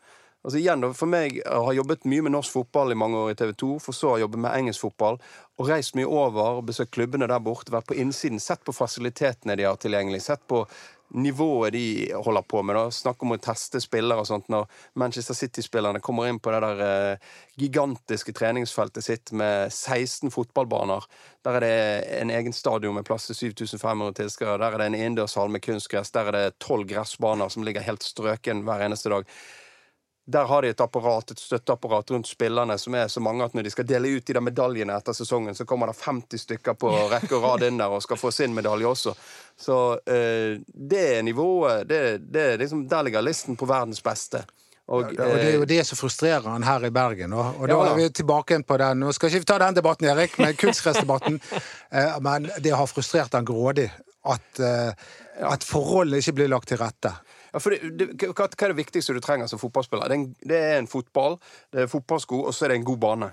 Altså 0.43 0.59
igjen, 0.59 0.83
For 0.99 1.07
meg 1.07 1.37
jeg 1.39 1.47
har 1.67 1.77
jobbet 1.77 2.07
mye 2.11 2.25
med 2.27 2.35
norsk 2.35 2.51
fotball 2.57 2.91
i 2.91 2.99
mange 2.99 3.19
år 3.21 3.31
i 3.31 3.37
TV 3.39 3.53
2, 3.63 3.69
for 3.85 3.95
så 3.95 4.17
å 4.17 4.23
jobbe 4.25 4.41
med 4.43 4.57
engelsk 4.57 4.83
fotball, 4.83 5.21
og 5.61 5.69
reist 5.71 5.95
mye 5.95 6.09
over 6.09 6.59
og 6.59 6.67
besøkt 6.67 6.97
klubbene 6.97 7.29
der 7.31 7.45
borte, 7.45 7.71
vært 7.71 7.87
på 7.93 7.99
innsiden, 8.03 8.43
sett 8.43 8.65
på 8.67 8.75
fasilitetene 8.75 9.55
de 9.59 9.69
har 9.69 9.79
tilgjengelig, 9.79 10.25
sett 10.27 10.43
på 10.51 10.65
nivået 11.15 11.73
de 11.73 12.13
holder 12.25 12.43
på 12.43 12.63
med. 12.63 12.79
Snakk 12.95 13.23
om 13.23 13.35
å 13.35 13.39
teste 13.43 13.81
spillere 13.83 14.23
og 14.23 14.29
sånt. 14.29 14.49
Når 14.53 14.67
Manchester 14.99 15.37
City-spillerne 15.37 16.03
kommer 16.05 16.29
inn 16.29 16.41
på 16.43 16.53
det 16.55 16.61
der 16.65 16.83
eh, 16.87 17.31
gigantiske 17.61 18.35
treningsfeltet 18.37 19.07
sitt 19.07 19.33
med 19.37 19.73
16 19.73 20.33
fotballbaner. 20.35 21.07
Der 21.45 21.59
er 21.59 21.67
det 21.67 21.75
en 22.21 22.33
egen 22.35 22.57
stadion 22.57 22.97
med 22.97 23.07
plass 23.09 23.29
til 23.31 23.39
7500 23.55 24.19
tilskuere. 24.23 24.61
Der 24.63 24.77
er 24.77 24.83
det 24.83 24.91
en 24.93 25.01
innendørshall 25.01 25.53
med 25.53 25.65
kunstgress. 25.65 26.15
Der 26.15 26.31
er 26.31 26.39
det 26.39 26.59
tolv 26.63 26.89
gressbaner 26.91 27.53
som 27.53 27.67
ligger 27.67 27.85
helt 27.85 28.07
strøken 28.07 28.65
hver 28.67 28.87
eneste 28.87 29.13
dag. 29.13 29.29
Der 30.25 30.45
har 30.47 30.63
de 30.63 30.69
et 30.71 30.81
apparat, 30.81 31.31
et 31.31 31.39
støtteapparat 31.39 32.11
rundt 32.15 32.29
spillerne 32.31 32.77
som 32.79 32.95
er 32.95 33.09
så 33.11 33.21
mange 33.21 33.45
at 33.45 33.55
når 33.55 33.67
de 33.67 33.71
skal 33.75 33.87
dele 33.89 34.13
ut 34.17 34.27
de 34.27 34.37
der 34.37 34.45
medaljene 34.45 34.95
etter 34.95 35.17
sesongen, 35.19 35.55
så 35.59 35.67
kommer 35.67 35.91
det 35.91 35.99
50 35.99 36.45
stykker 36.45 36.77
på 36.79 36.93
rekke 37.13 37.35
og 37.41 37.43
rad 37.43 37.67
inn 37.67 37.81
der 37.81 37.91
og 37.91 38.05
skal 38.05 38.21
få 38.21 38.31
sin 38.31 38.55
medalje 38.55 38.87
også. 38.87 39.17
Så 39.59 39.79
eh, 40.07 40.61
det 40.67 41.03
er 41.19 41.23
nivået 41.27 41.89
det, 41.89 42.03
det 42.33 42.61
liksom, 42.63 42.87
Der 42.89 43.03
ligger 43.03 43.23
listen 43.23 43.57
på 43.57 43.67
verdens 43.67 44.03
beste. 44.03 44.45
Og, 44.87 45.05
Og 45.05 45.13
det 45.17 45.27
er 45.27 45.55
jo 45.57 45.63
eh, 45.63 45.69
det 45.71 45.83
som 45.87 45.99
frustrerer 45.99 46.47
han 46.49 46.65
her 46.67 46.87
i 46.87 46.91
Bergen. 46.91 47.33
Og, 47.33 47.59
og 47.61 47.69
da 47.69 47.75
Ja, 47.75 47.83
da. 47.85 47.91
er 47.93 48.01
vi 48.01 48.09
tilbake 48.11 48.63
på 48.67 48.79
den. 48.83 49.03
Nå 49.03 49.13
skal 49.15 49.31
ikke 49.31 49.45
vi 49.45 49.51
ta 49.51 49.59
den 49.63 49.77
debatten, 49.79 50.09
Erik, 50.11 50.39
med 50.39 50.59
kunstgressdebatten, 50.59 51.39
eh, 51.99 52.17
men 52.21 52.51
det 52.63 52.75
har 52.77 52.87
frustrert 52.91 53.35
han 53.35 53.47
grådig 53.47 53.89
at, 54.25 54.59
eh, 54.61 54.91
at 55.51 55.65
forholdene 55.67 56.19
ikke 56.23 56.35
blir 56.41 56.51
lagt 56.51 56.69
til 56.71 56.79
rette. 56.83 57.15
Ja, 57.53 57.61
for 57.61 57.75
det, 57.75 57.93
det, 58.01 58.07
hva, 58.33 58.47
hva 58.49 58.65
er 58.67 58.73
det 58.73 58.79
viktigste 58.79 59.15
du 59.17 59.21
trenger 59.21 59.47
som 59.51 59.61
fotballspiller? 59.61 60.09
Det 60.09 60.17
er 60.17 60.21
en, 60.23 60.35
det 60.49 60.59
er 60.73 60.79
en 60.81 60.89
fotball, 60.89 61.39
det 61.73 61.85
er 61.85 61.91
fotballsko, 61.93 62.43
og 62.49 62.55
så 62.57 62.65
er 62.67 62.73
det 62.75 62.81
en 62.81 62.87
god 62.89 62.99
bane. 63.03 63.31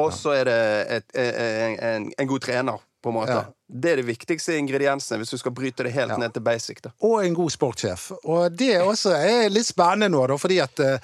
Og 0.00 0.12
så 0.14 0.34
er 0.38 0.44
det 0.48 0.58
et, 0.98 1.06
en, 1.18 1.78
en, 1.88 2.08
en 2.18 2.28
god 2.30 2.40
trener, 2.44 2.78
på 3.02 3.08
en 3.10 3.16
måte. 3.16 3.32
Ja. 3.32 3.44
Det 3.80 3.90
er 3.94 4.00
de 4.02 4.04
viktigste 4.10 4.58
ingrediensene 4.60 5.16
hvis 5.22 5.32
du 5.32 5.38
skal 5.40 5.54
bryte 5.56 5.86
det 5.86 5.92
helt 5.94 6.12
Ja. 6.12 6.18
ned 6.20 6.34
til 6.36 6.44
basic. 6.44 6.82
da. 6.84 6.90
Og 7.00 7.24
en 7.24 7.34
god 7.34 7.50
sportssjef. 7.50 8.10
Og 8.28 8.52
det 8.52 8.74
også 8.84 9.14
er 9.16 9.48
litt 9.48 9.66
spennende 9.70 10.10
nå, 10.12 10.26
da, 10.28 10.36
fordi 10.36 10.58
at 10.60 10.82
eh, 10.84 10.98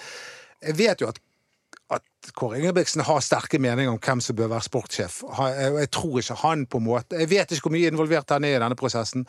jeg 0.68 0.77
vet 0.83 1.01
jo 1.01 1.09
at 1.12 1.22
at 1.94 2.33
Kåre 2.35 2.59
Ingebrigtsen 2.59 3.05
har 3.07 3.20
sterke 3.22 3.61
meninger 3.62 3.92
om 3.92 4.01
hvem 4.03 4.18
som 4.20 4.35
bør 4.37 4.49
være 4.51 4.66
sportssjef. 4.66 5.20
Jeg 5.38 5.72
jeg 5.77 5.90
tror 5.94 6.16
ikke 6.18 6.35
han 6.40 6.64
på 6.66 6.81
en 6.81 6.85
måte 6.88 7.20
Jeg 7.20 7.29
vet 7.31 7.53
ikke 7.55 7.68
hvor 7.68 7.75
mye 7.77 7.90
involvert 7.92 8.33
han 8.35 8.44
er 8.44 8.57
i 8.57 8.59
denne 8.59 8.75
prosessen, 8.75 9.22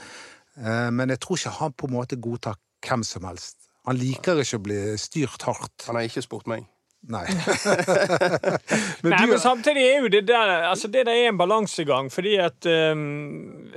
eh, 0.58 0.88
men 0.90 1.10
jeg 1.14 1.20
tror 1.22 1.38
ikke 1.38 1.54
han 1.60 1.76
på 1.78 1.86
en 1.88 1.94
måte 1.94 2.18
godtar 2.18 2.58
hvem 2.86 3.04
som 3.08 3.26
helst. 3.28 3.70
Han 3.88 4.00
liker 4.00 4.42
ikke 4.42 4.60
å 4.60 4.66
bli 4.66 4.80
styrt 5.00 5.46
hardt. 5.48 5.88
Han 5.88 5.96
har 5.96 6.08
ikke 6.10 6.26
spurt 6.26 6.50
meg. 6.52 6.66
Nei. 7.08 7.24
Men, 9.02 9.12
Nei, 9.12 9.26
men 9.28 9.40
samtidig 9.40 9.84
er 9.86 10.02
jo 10.02 10.10
det 10.12 10.24
der 10.28 10.50
altså 10.68 10.88
det 10.92 11.06
der 11.06 11.14
er 11.14 11.30
en 11.30 11.38
balansegang, 11.38 12.12
fordi 12.12 12.36
at 12.36 12.66
um, 12.66 13.72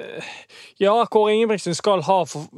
Ja, 0.81 1.05
Kåre 1.05 1.35
Ingebrigtsen 1.35 1.75
skal 1.75 2.03
ha, 2.03 2.17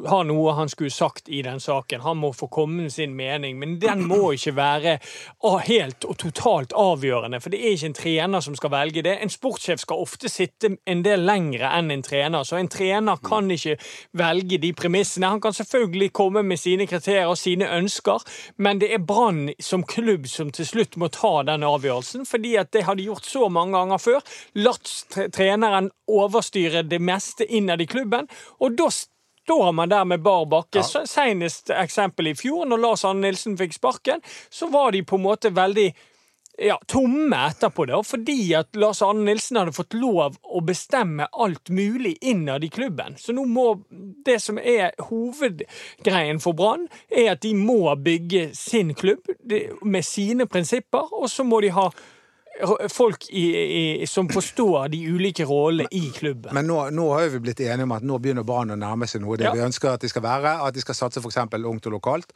ha 0.09 0.21
noe 0.23 0.55
han 0.55 0.71
skulle 0.71 0.91
sagt 0.95 1.29
i 1.29 1.43
den 1.43 1.61
saken. 1.61 2.01
Han 2.01 2.21
må 2.23 2.31
få 2.33 2.47
komme 2.47 2.83
med 2.83 2.93
sin 2.95 3.17
mening, 3.19 3.59
men 3.59 3.81
den 3.83 4.05
må 4.07 4.31
ikke 4.33 4.55
være 4.57 4.99
ah, 5.45 5.59
helt 5.67 6.07
og 6.07 6.17
totalt 6.23 6.73
avgjørende. 6.79 7.41
For 7.43 7.51
det 7.51 7.61
er 7.61 7.75
ikke 7.75 7.91
en 7.91 7.99
trener 7.99 8.45
som 8.47 8.57
skal 8.57 8.73
velge 8.73 9.03
det. 9.03 9.17
En 9.19 9.33
sportssjef 9.33 9.83
skal 9.83 10.05
ofte 10.07 10.31
sitte 10.31 10.71
en 10.87 11.03
del 11.05 11.27
lengre 11.27 11.73
enn 11.75 11.91
en 11.91 12.07
trener, 12.07 12.47
så 12.47 12.61
en 12.61 12.71
trener 12.71 13.21
kan 13.27 13.51
ikke 13.51 13.77
velge 14.19 14.61
de 14.63 14.73
premissene. 14.73 15.33
Han 15.35 15.43
kan 15.43 15.53
selvfølgelig 15.59 16.13
komme 16.13 16.47
med 16.47 16.63
sine 16.63 16.87
kriterier 16.87 17.27
og 17.27 17.39
sine 17.39 17.69
ønsker, 17.75 18.23
men 18.57 18.81
det 18.81 18.93
er 18.95 19.03
Brann 19.03 19.51
som 19.61 19.83
klubb 19.83 20.31
som 20.31 20.55
til 20.55 20.62
slutt 20.69 20.99
må 21.01 21.09
ta 21.13 21.43
den 21.49 21.65
avgjørelsen, 21.67 22.27
fordi 22.29 22.57
at 22.61 22.73
det 22.75 22.85
har 22.89 22.99
de 22.99 23.09
gjort 23.09 23.29
så 23.29 23.49
mange 23.53 23.77
ganger 23.77 24.03
før. 24.03 24.21
Latt 24.59 24.93
treneren 25.35 25.91
overstyre 26.11 26.85
det 26.87 27.01
meste 27.03 27.47
innad 27.47 27.83
i 27.83 27.89
klubben, 27.91 28.29
og 28.61 28.79
da 28.79 28.91
står 28.93 29.73
man 29.73 29.89
der 29.89 30.05
med 30.05 30.23
bar 30.23 30.47
bakke. 30.47 30.83
Ja. 30.83 31.07
Senest 31.07 31.71
eksempel 31.75 32.31
i 32.31 32.35
fjor, 32.39 32.67
når 32.67 32.83
Lars 32.83 33.05
Arne 33.05 33.27
Nilsen 33.27 33.59
fikk 33.59 33.75
sparken, 33.75 34.23
så 34.51 34.71
var 34.71 34.93
de 34.93 35.03
på 35.05 35.19
en 35.19 35.27
måte 35.27 35.51
veldig 35.55 35.91
ja, 36.59 36.77
tomme 36.87 37.37
etterpå, 37.49 37.87
da, 37.89 38.03
fordi 38.05 38.53
at 38.55 38.77
Lars 38.77 39.01
Arne 39.03 39.25
Nilsen 39.25 39.57
hadde 39.57 39.73
fått 39.73 39.97
lov 39.97 40.37
å 40.43 40.61
bestemme 40.65 41.27
alt 41.33 41.73
mulig 41.73 42.17
innad 42.21 42.65
i 42.65 42.69
klubben. 42.69 43.17
Så 43.19 43.33
nå 43.33 43.47
må 43.49 43.83
Det 44.25 44.37
som 44.39 44.59
er 44.59 44.93
hovedgreien 45.09 46.39
for 46.41 46.53
Brann, 46.55 46.85
er 47.11 47.33
at 47.33 47.41
de 47.43 47.55
må 47.59 47.95
bygge 47.99 48.51
sin 48.55 48.93
klubb 48.95 49.33
med 49.83 50.05
sine 50.07 50.47
prinsipper, 50.47 51.09
og 51.13 51.31
så 51.31 51.43
må 51.45 51.61
de 51.65 51.73
ha 51.75 51.89
folk 52.93 53.25
i, 53.31 53.47
i, 54.03 54.07
som 54.07 54.29
forstår 54.29 54.89
de 54.93 55.01
ulike 55.09 55.45
rollene 55.49 55.89
i 55.91 56.11
klubben. 56.15 56.53
Men 56.55 56.69
nå, 56.69 56.79
nå 56.95 57.09
har 57.17 57.31
vi 57.33 57.41
blitt 57.41 57.61
enige 57.65 57.89
om 57.89 57.97
at 57.97 58.05
nå 58.07 58.19
begynner 58.23 58.47
Brann 58.47 58.75
å 58.75 58.79
nærme 58.79 59.09
seg 59.09 59.25
noe 59.25 59.41
det 59.41 59.49
Ja. 59.49 59.55
vi 59.57 59.65
ønsker 59.65 59.95
at 59.97 60.05
de 60.05 60.09
skal 60.13 60.23
være. 60.23 60.59
At 60.67 60.75
de 60.77 60.85
skal 60.85 60.95
satse 60.95 61.21
f.eks. 61.25 61.41
ungt 61.59 61.87
og 61.87 61.93
lokalt. 61.97 62.33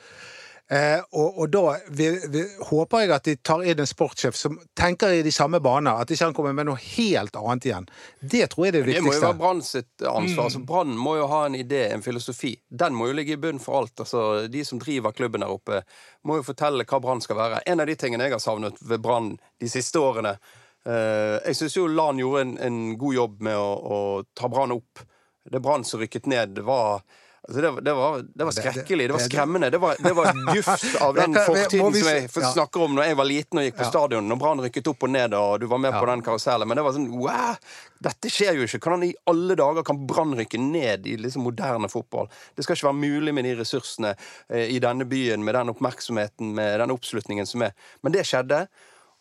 Eh, 0.69 0.99
og, 1.11 1.39
og 1.39 1.51
da 1.55 1.77
vi, 1.95 2.09
vi, 2.27 2.41
håper 2.67 3.05
jeg 3.05 3.11
at 3.15 3.27
de 3.29 3.35
tar 3.39 3.63
inn 3.63 3.79
en 3.79 3.87
sportssjef 3.87 4.35
som 4.35 4.57
tenker 4.75 5.15
i 5.15 5.21
de 5.23 5.31
samme 5.31 5.61
baner. 5.63 6.01
At 6.03 6.11
ikke 6.11 6.27
han 6.27 6.35
kommer 6.35 6.57
med 6.57 6.67
noe 6.67 6.81
helt 6.83 7.39
annet 7.39 7.69
igjen. 7.69 7.87
Det 8.21 8.49
tror 8.51 8.67
jeg 8.67 8.73
er 8.73 8.79
det 8.81 8.83
viktigste. 8.89 9.05
Det 9.05 9.07
må 9.07 9.15
jo 9.15 9.25
være 9.29 9.39
Brann 9.43 9.63
sitt 9.63 10.03
ansvar. 10.03 10.49
Altså, 10.49 10.63
Brann 10.67 10.97
må 10.99 11.15
jo 11.21 11.29
ha 11.31 11.45
en 11.47 11.59
idé, 11.59 11.85
en 11.95 12.03
filosofi. 12.03 12.57
Den 12.67 12.99
må 12.99 13.11
jo 13.11 13.19
ligge 13.21 13.37
i 13.37 13.41
bunnen 13.41 13.63
for 13.63 13.79
alt. 13.79 13.95
Altså, 14.03 14.25
de 14.51 14.65
som 14.67 14.83
driver 14.83 15.15
klubben 15.15 15.47
der 15.47 15.55
oppe, 15.55 15.85
må 16.27 16.41
jo 16.41 16.47
fortelle 16.49 16.87
hva 16.89 17.01
Brann 17.05 17.23
skal 17.23 17.39
være. 17.39 17.63
En 17.71 17.85
av 17.85 17.87
de 17.87 17.99
tingene 18.01 18.27
jeg 18.27 18.35
har 18.35 18.43
savnet 18.43 18.81
ved 18.83 19.05
Brann 19.05 19.37
de 19.63 19.71
siste 19.71 20.03
årene 20.03 20.35
eh, 20.35 21.37
Jeg 21.47 21.59
syns 21.61 21.77
jo 21.79 21.87
Lan 21.87 22.19
gjorde 22.19 22.43
en, 22.43 22.57
en 22.59 22.81
god 22.99 23.15
jobb 23.15 23.47
med 23.47 23.61
å, 23.61 23.71
å 23.71 24.01
ta 24.35 24.51
Brann 24.51 24.75
opp. 24.75 25.07
Det 25.47 25.63
Brann 25.63 25.87
som 25.87 26.03
rykket 26.03 26.27
ned, 26.27 26.59
var 26.67 27.07
Altså 27.47 27.61
det, 27.63 27.81
det, 27.87 27.93
var, 27.95 28.23
det 28.35 28.45
var 28.45 28.55
skrekkelig. 28.57 29.05
Det 29.07 29.15
var 29.15 29.23
skremmende. 29.23 29.69
Det 29.71 29.79
var, 29.79 29.97
det 30.03 30.13
var 30.19 30.33
gufs 30.55 30.87
av 31.01 31.15
den 31.21 31.35
fortiden 31.35 31.93
vi- 31.93 32.01
som 32.01 32.09
jeg 32.11 32.31
ja. 32.35 32.53
snakker 32.53 32.83
om 32.83 32.97
når 32.97 33.05
jeg 33.07 33.19
var 33.21 33.29
liten 33.29 33.61
og 33.61 33.67
gikk 33.69 33.77
på 33.79 33.87
stadion. 33.87 34.27
Når 34.27 34.41
Brann 34.41 34.63
rykket 34.65 34.89
opp 34.91 35.07
og 35.07 35.13
ned, 35.15 35.37
og 35.39 35.61
du 35.63 35.67
var 35.71 35.79
med 35.79 35.95
på 35.95 36.09
den 36.11 36.25
karusellen. 36.27 36.67
Men 36.67 36.81
det 36.81 36.85
var 36.87 36.97
sånn 36.97 37.07
wow! 37.15 37.55
Dette 38.03 38.33
skjer 38.35 38.59
jo 38.59 38.67
ikke. 38.67 38.81
Hvordan 38.83 39.05
i 39.07 39.13
alle 39.31 39.55
dager 39.59 39.87
kan 39.87 40.01
Brann 40.11 40.35
rykke 40.37 40.59
ned 40.61 41.07
i 41.07 41.15
liksom 41.23 41.47
moderne 41.47 41.91
fotball? 41.93 42.27
Det 42.59 42.67
skal 42.67 42.79
ikke 42.79 42.89
være 42.89 42.99
mulig 43.05 43.35
med 43.39 43.47
de 43.47 43.55
ressursene 43.61 44.11
eh, 44.17 44.67
i 44.75 44.81
denne 44.83 45.07
byen, 45.07 45.45
med 45.47 45.55
den 45.55 45.71
oppmerksomheten, 45.71 46.51
med 46.59 46.81
den 46.83 46.95
oppslutningen 46.97 47.47
som 47.47 47.63
er. 47.69 47.77
Men 48.03 48.17
det 48.17 48.27
skjedde. 48.27 48.65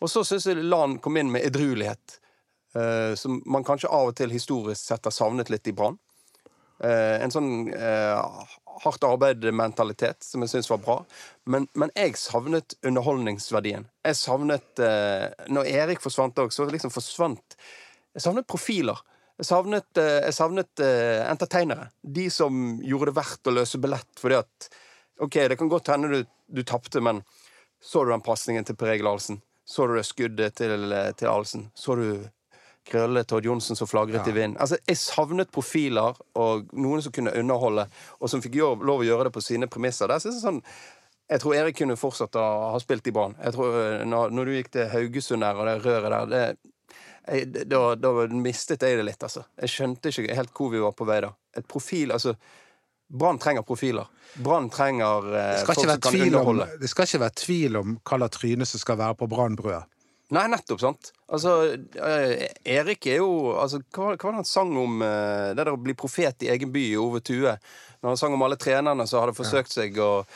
Og 0.02 0.10
så 0.10 0.24
syns 0.26 0.48
jeg 0.50 0.66
Lan 0.66 0.98
kom 1.04 1.16
inn 1.16 1.30
med 1.32 1.46
edruelighet, 1.46 2.18
eh, 2.74 3.14
som 3.14 3.38
man 3.46 3.64
kanskje 3.64 3.88
av 3.88 4.10
og 4.10 4.18
til 4.18 4.34
historisk 4.34 4.82
sett 4.82 5.06
har 5.06 5.14
savnet 5.14 5.54
litt 5.54 5.70
i 5.70 5.76
Brann. 5.78 5.96
Eh, 6.84 7.16
en 7.24 7.32
sånn 7.32 7.50
eh, 7.72 8.46
hardt 8.84 9.04
arbeid-mentalitet 9.08 10.24
som 10.26 10.44
jeg 10.44 10.52
syns 10.52 10.70
var 10.70 10.80
bra. 10.84 10.96
Men, 11.48 11.68
men 11.78 11.92
jeg 11.96 12.18
savnet 12.20 12.76
underholdningsverdien. 12.86 13.88
Jeg 14.04 14.18
savnet 14.20 14.82
eh, 14.84 15.28
Når 15.52 15.70
Erik 15.72 16.04
forsvant 16.04 16.38
òg, 16.42 16.52
så 16.52 16.68
liksom 16.68 16.92
forsvant 16.94 17.56
Jeg 18.16 18.24
savnet 18.24 18.48
profiler. 18.50 19.00
Jeg 19.36 19.48
savnet, 19.50 19.88
eh, 20.00 20.20
jeg 20.28 20.36
savnet 20.36 20.84
eh, 20.84 21.24
entertainere. 21.28 21.90
De 22.00 22.28
som 22.32 22.76
gjorde 22.84 23.12
det 23.12 23.18
verdt 23.18 23.50
å 23.50 23.56
løse 23.56 23.80
billett 23.80 24.20
fordi 24.20 24.40
at 24.40 24.70
OK, 25.24 25.42
det 25.48 25.56
kan 25.56 25.72
godt 25.72 25.88
hende 25.92 26.12
du, 26.12 26.30
du 26.52 26.62
tapte, 26.64 27.00
men 27.00 27.22
så 27.80 28.04
du 28.04 28.12
den 28.12 28.24
pasningen 28.24 28.64
til 28.68 28.76
Per 28.76 28.92
Egil 28.92 29.08
Ahlsen? 29.08 29.40
Så 29.66 29.86
du 29.88 29.96
det 29.96 30.06
skuddet 30.06 30.56
til, 30.60 30.92
eh, 30.92 31.12
til 31.16 31.32
Ahlsen? 31.32 31.70
Så 31.74 31.96
du 31.96 32.08
Krølle 32.86 33.24
Todd 33.26 33.46
Johnsen 33.48 33.78
som 33.78 33.88
flagret 33.90 34.28
i 34.30 34.34
vind. 34.34 34.58
Altså, 34.62 34.78
jeg 34.86 35.00
savnet 35.00 35.50
profiler 35.54 36.18
og 36.38 36.68
noen 36.78 37.02
som 37.02 37.14
kunne 37.14 37.34
underholde, 37.34 37.88
og 38.20 38.30
som 38.30 38.42
fikk 38.44 38.60
lov 38.60 39.02
å 39.02 39.06
gjøre 39.06 39.28
det 39.28 39.34
på 39.34 39.42
sine 39.42 39.66
premisser. 39.70 40.10
Der 40.10 40.22
er 40.22 40.38
sånn 40.38 40.62
jeg 41.26 41.42
tror 41.42 41.56
Erik 41.58 41.80
kunne 41.80 41.96
fortsatt 41.98 42.36
å 42.38 42.44
ha 42.70 42.78
spilt 42.78 43.08
i 43.10 43.12
Brann. 43.14 43.34
Eh, 43.42 44.04
når, 44.06 44.30
når 44.30 44.46
du 44.46 44.52
gikk 44.54 44.70
til 44.76 44.90
Haugesund 44.92 45.42
der, 45.42 45.58
og 45.58 45.66
det 45.66 45.80
røret 45.82 46.12
der 46.14 46.28
det, 46.30 46.74
jeg, 47.26 47.64
da, 47.66 47.80
da 47.98 48.12
mistet 48.30 48.84
jeg 48.86 49.00
det 49.00 49.08
litt, 49.08 49.24
altså. 49.26 49.42
Jeg 49.58 49.72
skjønte 49.72 50.12
ikke 50.12 50.36
helt 50.38 50.54
hvor 50.54 50.70
vi 50.70 50.84
var 50.84 50.94
på 50.94 51.08
vei 51.08 51.18
da. 51.24 51.32
Et 51.58 51.66
profil, 51.66 52.14
altså 52.14 52.36
Brann 53.06 53.38
trenger 53.38 53.62
profiler. 53.62 54.06
Brann 54.42 54.70
trenger 54.70 55.26
eh, 55.38 55.64
folk 55.66 55.78
som 55.78 56.00
kan 56.02 56.20
underholde. 56.20 56.64
om, 56.66 56.80
det 56.80 56.90
skal 56.90 57.06
ikke 57.06 57.22
være 57.22 57.36
tvil 57.38 57.78
om 57.78 57.92
hva 58.00 58.18
slags 58.18 58.38
tryne 58.38 58.66
som 58.66 58.82
skal 58.82 58.98
være 58.98 59.18
på 59.20 59.28
brannbrødet. 59.30 59.84
Nei, 60.34 60.48
nettopp, 60.50 60.80
sant. 60.82 61.12
Altså, 61.30 61.52
eh, 62.02 62.48
Erik 62.66 63.06
er 63.06 63.20
jo 63.20 63.52
altså, 63.54 63.78
Hva 63.94 64.08
var 64.08 64.16
det 64.18 64.32
han 64.40 64.48
sang 64.48 64.72
om 64.78 64.98
eh, 65.06 65.52
det 65.54 65.60
der 65.60 65.70
å 65.70 65.78
bli 65.78 65.94
profet 65.98 66.42
i 66.42 66.50
egen 66.50 66.72
by 66.74 66.82
i 66.88 66.98
Ove 66.98 67.20
Tue? 67.22 67.52
Når 68.02 68.10
han 68.10 68.18
sang 68.18 68.34
om 68.34 68.42
alle 68.42 68.58
trenerne 68.58 69.06
som 69.06 69.22
hadde 69.22 69.36
forsøkt 69.38 69.74
seg 69.74 69.98
og 70.02 70.26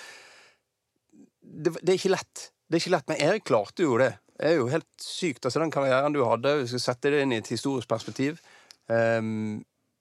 det, 1.42 1.74
det 1.82 1.92
er 1.92 1.98
ikke 1.98 2.14
lett. 2.14 2.44
Det 2.70 2.78
er 2.78 2.84
ikke 2.84 2.94
lett, 2.94 3.08
Men 3.10 3.22
Erik 3.26 3.46
klarte 3.50 3.82
jo 3.82 3.98
det. 3.98 4.12
Det 4.38 4.52
er 4.52 4.60
jo 4.60 4.70
helt 4.70 4.88
sykt. 5.02 5.42
Altså, 5.44 5.58
den 5.60 5.74
karrieren 5.74 6.14
du 6.14 6.22
hadde, 6.24 6.60
vi 6.62 6.68
skal 6.70 6.84
sette 6.86 7.10
det 7.12 7.24
inn 7.24 7.34
i 7.34 7.40
et 7.42 7.50
historisk 7.50 7.90
perspektiv. 7.90 8.38
Um, 8.86 9.60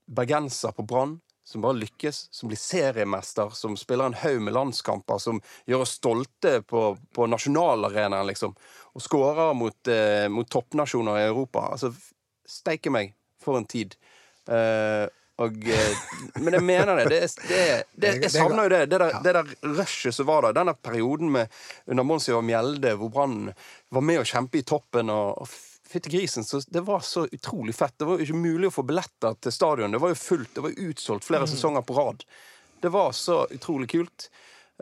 bergenser 0.10 0.74
på 0.78 0.86
Brann, 0.88 1.18
som 1.50 1.62
bare 1.62 1.80
lykkes, 1.82 2.28
som 2.32 2.50
blir 2.50 2.58
seriemester, 2.62 3.50
som 3.58 3.78
spiller 3.78 4.06
en 4.06 4.18
haug 4.22 4.42
med 4.46 4.54
landskamper, 4.54 5.18
som 5.18 5.40
gjør 5.66 5.82
oss 5.82 5.96
stolte 5.98 6.60
på, 6.62 6.84
på 7.16 7.26
nasjonalarenaen, 7.26 8.28
liksom, 8.30 8.54
og 8.94 9.02
skårer 9.02 9.56
mot, 9.58 9.90
eh, 9.90 10.28
mot 10.30 10.50
toppnasjoner 10.50 11.18
i 11.18 11.24
Europa. 11.32 11.72
Altså, 11.74 11.90
steike 12.46 12.94
meg, 12.94 13.16
for 13.42 13.58
en 13.58 13.66
tid. 13.66 13.96
Eh, 14.46 15.08
og, 15.40 15.58
eh, 15.74 16.04
men 16.38 16.60
jeg 16.60 16.68
mener 16.68 17.02
det. 17.02 17.08
det, 17.10 17.20
det, 17.50 17.64
det 17.96 18.14
jeg 18.28 18.34
savner 18.36 18.68
jo 18.68 18.74
det. 18.76 18.84
Det 18.92 19.00
der, 19.02 19.18
der 19.26 19.74
rushet 19.80 20.14
som 20.14 20.30
var 20.30 20.46
der. 20.46 20.58
Denne 20.60 20.76
perioden 20.78 21.34
med, 21.34 21.50
under 21.90 22.06
Mons 22.06 22.30
og 22.30 22.46
Mjelde, 22.46 22.94
hvor 23.00 23.10
Brann 23.16 23.50
var 23.90 24.06
med 24.06 24.22
å 24.22 24.28
kjempe 24.28 24.62
i 24.62 24.66
toppen. 24.68 25.10
og, 25.10 25.42
og 25.42 25.50
Fytti 25.90 26.12
grisen, 26.14 26.44
så 26.46 26.62
Det 26.68 26.82
var 26.86 27.00
så 27.00 27.26
utrolig 27.26 27.74
fett. 27.76 27.96
Det 27.98 28.06
var 28.06 28.20
jo 28.20 28.28
ikke 28.28 28.38
mulig 28.38 28.70
å 28.70 28.76
få 28.76 28.84
billetter 28.86 29.34
til 29.42 29.52
stadion. 29.52 29.92
Det 29.92 30.02
var 30.02 30.14
jo 30.14 30.20
fullt. 30.22 30.52
Det 30.54 30.62
var 30.62 30.78
utsolgt 30.86 31.26
flere 31.26 31.48
sesonger 31.50 31.82
på 31.82 31.98
rad. 31.98 32.24
Det 32.82 32.92
var 32.94 33.12
så 33.18 33.48
utrolig 33.50 33.90
kult. 33.90 34.30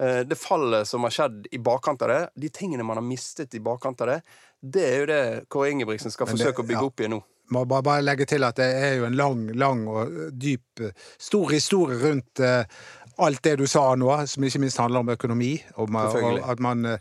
Eh, 0.02 0.24
Det 0.28 0.36
fallet 0.36 0.88
som 0.88 1.04
har 1.08 1.16
skjedd 1.16 1.48
i 1.52 1.58
bakkant 1.64 2.02
av 2.02 2.12
det, 2.12 2.20
de 2.36 2.50
tingene 2.50 2.84
man 2.84 3.00
har 3.00 3.08
mistet 3.08 3.56
i 3.56 3.64
bakkant 3.64 4.02
av 4.02 4.08
det, 4.08 4.22
det 4.62 4.84
er 4.84 5.00
jo 5.00 5.06
det 5.06 5.24
Kåre 5.50 5.72
Ingebrigtsen 5.72 6.12
skal 6.12 6.28
det- 6.28 6.36
forsøke 6.38 6.62
å 6.62 6.68
bygge 6.68 6.84
ja. 6.84 6.92
opp 6.92 7.00
igjen 7.00 7.16
nå. 7.18 7.24
Må 7.50 7.64
bare, 7.66 7.82
bare 7.82 8.04
legge 8.04 8.26
til 8.28 8.44
at 8.44 8.58
det 8.60 8.68
er 8.76 8.98
jo 8.98 9.06
en 9.08 9.16
lang, 9.16 9.48
lang 9.56 9.88
og 9.88 10.32
dyp, 10.36 10.82
stor 11.18 11.48
historie 11.48 11.96
rundt 12.02 12.42
uh, 12.44 12.66
alt 13.18 13.42
det 13.44 13.56
du 13.56 13.68
sa 13.68 13.96
nå, 13.96 14.10
som 14.28 14.44
ikke 14.44 14.60
minst 14.60 14.78
handler 14.82 15.00
om 15.00 15.10
økonomi, 15.16 15.54
om 15.82 15.96
eh, 15.96 16.18
og 16.22 16.50
at 16.52 16.60
man 16.60 16.86
eh, 16.86 16.98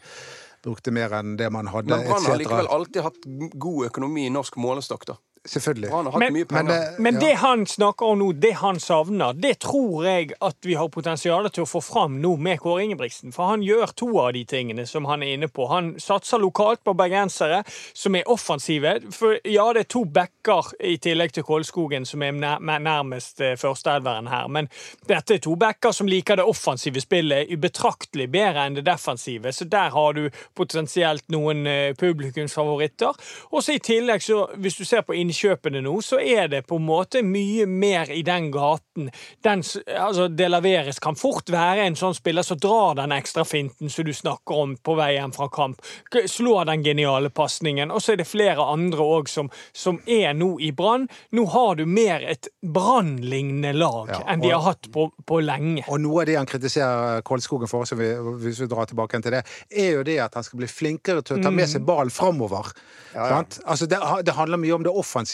brukte 0.66 0.92
mer 0.94 1.14
enn 1.20 1.36
det 1.40 1.48
man 1.54 1.70
hadde, 1.72 1.94
Men 1.94 2.08
Brann 2.08 2.26
har 2.26 2.40
likevel 2.40 2.70
alltid 2.78 3.06
hatt 3.06 3.26
god 3.54 3.90
økonomi 3.90 4.26
i 4.26 4.32
norsk 4.34 4.58
målestokk, 4.60 5.06
da. 5.08 5.18
Selvfølgelig. 5.46 5.90
Men- 6.18 6.32
mye 6.32 6.46
Men 6.50 6.66
det, 6.66 6.98
Men 6.98 7.20
ja. 7.20 7.34
han 7.36 7.66
snakker 7.66 8.06
om 8.06 8.18
nå, 8.18 8.32
det 8.32 8.52
han 8.60 8.80
savner, 8.80 9.32
det 9.32 9.58
tror 9.60 10.04
jeg 10.04 10.32
at 10.42 10.56
vi 10.62 10.74
har 10.74 10.88
potensial 10.88 11.48
til 11.50 11.64
å 11.64 11.66
få 11.66 11.82
fram 11.82 12.20
nå 12.22 12.36
med 12.36 12.58
Kåre 12.60 12.82
Ingebrigtsen. 12.84 13.32
For 13.32 13.46
han 13.46 13.62
gjør 13.62 13.92
to 13.96 14.08
av 14.20 14.32
de 14.32 14.44
tingene 14.44 14.86
som 14.86 15.04
han 15.04 15.22
er 15.22 15.34
inne 15.36 15.48
på. 15.48 15.68
Han 15.68 15.94
satser 16.00 16.38
lokalt 16.38 16.82
på 16.84 16.94
bergensere 16.94 17.62
som 17.94 18.14
er 18.14 18.22
offensive. 18.26 18.96
For 19.12 19.38
ja, 19.44 19.72
det 19.72 19.80
er 19.86 19.90
to 19.92 20.04
backer 20.04 20.72
i 20.80 20.96
tillegg 20.98 21.32
til 21.32 21.42
Kolskogen 21.42 22.06
som 22.06 22.22
er 22.22 22.32
nær- 22.32 22.60
nærmest 22.60 23.40
eh, 23.40 23.56
førsteelveren 23.56 24.28
her. 24.28 24.48
Men 24.48 24.68
dette 25.08 25.34
er 25.34 25.38
to 25.38 25.56
backer 25.56 25.92
som 25.92 26.06
liker 26.06 26.36
det 26.36 26.44
offensive 26.44 27.00
spillet 27.00 27.48
betraktelig 27.60 28.28
bedre 28.32 28.66
enn 28.66 28.74
det 28.78 28.84
defensive. 28.86 29.52
Så 29.52 29.64
der 29.64 29.90
har 29.90 30.12
du 30.12 30.30
potensielt 30.54 31.24
noen 31.32 31.66
eh, 31.66 31.92
publikumsfavoritter. 31.98 33.14
Og 33.52 33.62
så 33.62 33.76
i 33.76 33.78
tillegg, 33.82 34.22
så 34.22 34.46
hvis 34.56 34.76
du 34.78 34.84
ser 34.84 35.02
på 35.06 35.14
innkjøpene 35.36 35.82
nå, 35.84 36.00
så 36.02 36.18
er 36.20 36.48
det 36.48 36.66
på 36.66 36.78
en 36.80 36.86
måte 36.86 37.22
mye 37.22 37.66
mer 37.66 38.10
i 38.10 38.22
den 38.22 38.50
gaten. 38.50 39.10
Den, 39.44 39.62
altså, 39.98 40.28
det 40.28 40.48
Laveres 40.50 40.98
kan 41.02 41.16
fort 41.16 41.50
være 41.52 41.86
en 41.86 41.96
sånn 41.96 42.14
spiller 42.16 42.46
som 42.46 42.58
drar 42.58 42.96
den 42.96 43.12
ekstra 43.12 43.44
finten 43.44 43.90
som 43.92 44.06
du 44.06 44.12
snakker 44.14 44.56
om 44.56 44.76
på 44.76 44.96
vei 44.96 45.14
hjem 45.16 45.34
fra 45.36 45.48
kamp. 45.52 45.82
Slår 46.26 46.66
den 46.70 46.84
geniale 46.84 47.30
pasningen. 47.30 47.90
Og 47.90 48.02
så 48.02 48.14
er 48.14 48.22
det 48.22 48.28
flere 48.28 48.64
andre 48.64 49.04
òg 49.04 49.28
som, 49.30 49.50
som 49.72 50.00
er 50.06 50.34
nå 50.34 50.56
i 50.60 50.72
Brann. 50.72 51.08
Nå 51.36 51.46
har 51.52 51.76
du 51.76 51.84
mer 51.86 52.24
et 52.24 52.48
Brann-lignende 52.62 53.74
lag 53.76 54.10
Ja, 54.10 54.22
enn 54.32 54.42
de 54.42 54.52
har 54.52 54.64
hatt 54.64 54.90
på, 54.92 55.08
på 55.26 55.40
lenge. 55.44 55.84
Og 55.92 56.00
noe 56.02 56.24
av 56.24 56.30
det 56.30 56.38
han 56.38 56.48
kritiserer 56.48 57.22
Kolskogen 57.26 57.70
for, 57.70 57.86
som 57.88 58.00
vi, 58.00 58.10
hvis 58.42 58.62
vi 58.64 58.70
drar 58.70 58.88
tilbake 58.88 59.20
til 59.22 59.36
det, 59.36 59.44
er 59.70 59.92
jo 59.98 60.06
det 60.06 60.18
at 60.22 60.36
han 60.36 60.44
skal 60.46 60.62
bli 60.62 60.70
flinkere 60.70 61.24
til 61.26 61.38
å 61.38 61.44
ta 61.44 61.52
med 61.54 61.68
seg 61.70 61.84
ballen 61.86 62.12
framover. 62.12 62.72
Sant? 63.16 63.60
Altså 63.64 63.88
det, 63.88 64.00
det 64.26 64.34
handler 64.36 64.60
mye 64.60 64.74
om 64.76 64.84
det 64.84 64.92
offensive. 64.92 65.25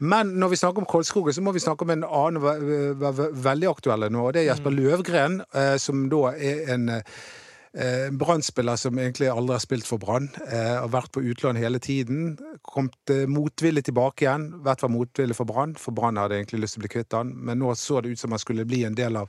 Men 0.00 0.34
når 0.40 0.52
vi 0.54 0.58
snakker 0.60 0.82
om 0.84 0.88
Kolskogen, 0.90 1.32
så 1.36 1.42
må 1.42 1.52
vi 1.56 1.62
snakke 1.64 1.82
om 1.86 1.90
en 1.94 2.04
annen 2.04 2.42
ve- 2.42 2.94
ve- 3.00 3.12
ve- 3.20 3.32
veldig 3.46 3.68
aktuelle 3.70 4.08
nå, 4.12 4.26
og 4.28 4.32
det 4.36 4.42
er 4.44 4.50
Jesper 4.52 4.74
Løvgren, 4.76 5.40
eh, 5.54 5.76
som 5.82 6.08
da 6.12 6.32
er 6.36 6.72
en 6.74 6.88
eh, 7.76 8.08
Brann-spiller 8.16 8.76
som 8.80 8.96
egentlig 8.96 9.28
aldri 9.28 9.52
har 9.52 9.60
spilt 9.60 9.84
for 9.88 10.00
Brann. 10.00 10.30
Eh, 10.48 10.76
har 10.80 10.88
vært 10.88 11.10
på 11.12 11.20
utlån 11.20 11.58
hele 11.60 11.78
tiden. 11.78 12.38
Kommet 12.64 13.12
eh, 13.12 13.26
motvillig 13.28 13.84
tilbake 13.84 14.24
igjen. 14.24 14.46
Vært 14.64 14.80
var 14.86 14.92
motvillig 14.94 15.36
for 15.36 15.44
Brann, 15.44 15.74
for 15.76 15.92
Brann 15.92 16.16
hadde 16.16 16.38
egentlig 16.38 16.62
lyst 16.62 16.78
til 16.78 16.80
å 16.80 16.86
bli 16.86 16.92
kvitt 16.96 17.12
han. 17.18 17.34
Men 17.36 17.60
nå 17.60 17.74
så 17.76 18.00
det 18.00 18.14
ut 18.14 18.18
som 18.22 18.32
han 18.32 18.40
skulle 18.40 18.64
bli 18.64 18.84
en 18.88 18.96
del 18.96 19.16
av 19.20 19.28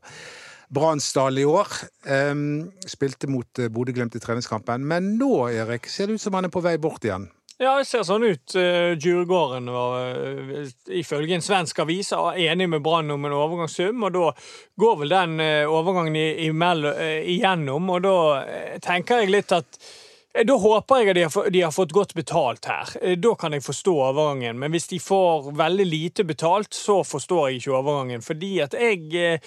Bransdal 0.72 1.38
i 1.40 1.46
år. 1.48 1.68
Um, 2.08 2.72
spilte 2.88 3.28
mot 3.32 3.60
eh, 3.60 3.70
Bodø-Glimt 3.72 4.16
i 4.16 4.20
treningskampen. 4.24 4.84
Men 4.88 5.14
nå, 5.20 5.48
Erik, 5.52 5.88
ser 5.92 6.08
det 6.08 6.18
ut 6.20 6.24
som 6.24 6.36
han 6.36 6.48
er 6.48 6.52
på 6.52 6.64
vei 6.64 6.78
bort 6.78 7.04
igjen. 7.08 7.28
Ja, 7.58 7.72
det 7.80 7.88
ser 7.90 8.04
sånn 8.06 8.26
ut. 8.28 8.54
Uh, 8.54 8.94
Djurgården 9.02 9.70
var 9.74 10.12
uh, 10.14 10.68
ifølge 10.94 11.40
en 11.40 11.46
svensk 11.46 11.80
avis 11.82 12.12
enig 12.14 12.68
med 12.70 12.84
Brann 12.86 13.10
om 13.16 13.26
en 13.26 13.34
overgangssum, 13.34 14.04
og 14.06 14.14
da 14.14 14.28
går 14.78 15.00
vel 15.00 15.16
den 15.16 15.40
eh, 15.42 15.64
overgangen 15.66 16.20
eh, 16.20 17.24
igjennom. 17.34 17.90
Og 17.96 18.04
da 18.06 18.18
eh, 18.44 18.76
tenker 18.84 19.24
jeg 19.24 19.34
litt 19.34 19.56
at 19.58 19.82
Eh, 19.82 20.07
Da 20.46 20.54
håper 20.62 21.02
jeg 21.02 21.10
at 21.10 21.18
de 21.18 21.24
har, 21.26 21.50
de 21.50 21.62
har 21.66 21.74
fått 21.74 21.96
godt 21.96 22.14
betalt 22.14 22.68
her. 22.70 22.92
Eh, 23.02 23.18
Da 23.18 23.34
kan 23.36 23.54
jeg 23.54 23.66
forstå 23.66 23.94
overgangen. 24.12 24.60
Men 24.60 24.72
hvis 24.72 24.88
de 24.92 25.00
får 25.02 25.52
veldig 25.58 25.86
lite 25.86 26.24
betalt, 26.24 26.74
så 26.74 27.02
forstår 27.04 27.50
jeg 27.50 27.62
ikke 27.62 27.78
overgangen. 27.80 28.22
Fordi 28.22 28.60
at 28.62 28.78
jeg 28.78 29.08
eh, 29.16 29.40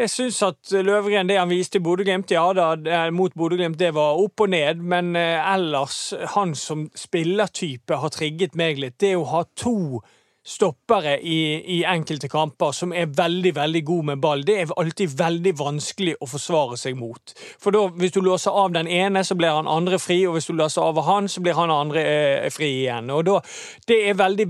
jeg 0.00 0.08
syns 0.08 0.38
at 0.46 0.70
Løvgren, 0.72 1.28
det 1.28 1.36
han 1.36 1.50
viste 1.50 1.76
i 1.76 1.82
Bodø-Glimt, 1.84 2.30
ja 2.32 2.46
da, 2.56 2.70
mot 3.12 3.34
Bodø-Glimt, 3.36 3.76
det 3.76 3.90
var 3.92 4.16
opp 4.16 4.40
og 4.40 4.48
ned. 4.54 4.80
Men 4.80 5.12
eh, 5.18 5.52
ellers, 5.52 6.14
han 6.36 6.54
som 6.56 6.86
spillertype 6.96 7.98
har 8.00 8.14
trigget 8.14 8.56
meg 8.56 8.80
litt. 8.80 8.96
Det 9.02 9.12
å 9.18 9.26
ha 9.28 9.44
to 9.60 10.00
stoppere 10.46 11.18
i, 11.20 11.60
i 11.78 11.78
enkelte 11.84 12.28
kamper 12.32 12.72
som 12.72 12.94
er 12.96 13.10
veldig 13.16 13.52
veldig 13.56 13.82
god 13.84 14.08
med 14.10 14.22
ball, 14.22 14.44
det 14.46 14.56
er 14.60 14.72
alltid 14.80 15.12
veldig 15.18 15.52
vanskelig 15.58 16.16
å 16.20 16.28
forsvare 16.30 16.78
seg 16.80 16.96
mot. 16.96 17.34
For 17.60 17.76
da, 17.76 17.86
Hvis 18.00 18.16
du 18.16 18.20
låser 18.24 18.56
av 18.56 18.72
den 18.72 18.88
ene, 18.88 19.24
så 19.24 19.36
blir 19.36 19.52
han 19.52 19.68
andre 19.68 19.98
fri, 20.00 20.22
og 20.26 20.38
hvis 20.38 20.48
du 20.48 20.54
låser 20.56 20.82
av 20.82 21.02
han, 21.04 21.28
så 21.28 21.44
blir 21.44 21.58
han 21.58 21.70
andre 21.70 22.04
eh, 22.04 22.50
fri 22.52 22.70
igjen. 22.82 23.10
Og 23.12 23.26
da, 23.28 23.40
Det 23.86 24.00
er 24.08 24.16
veldig 24.16 24.48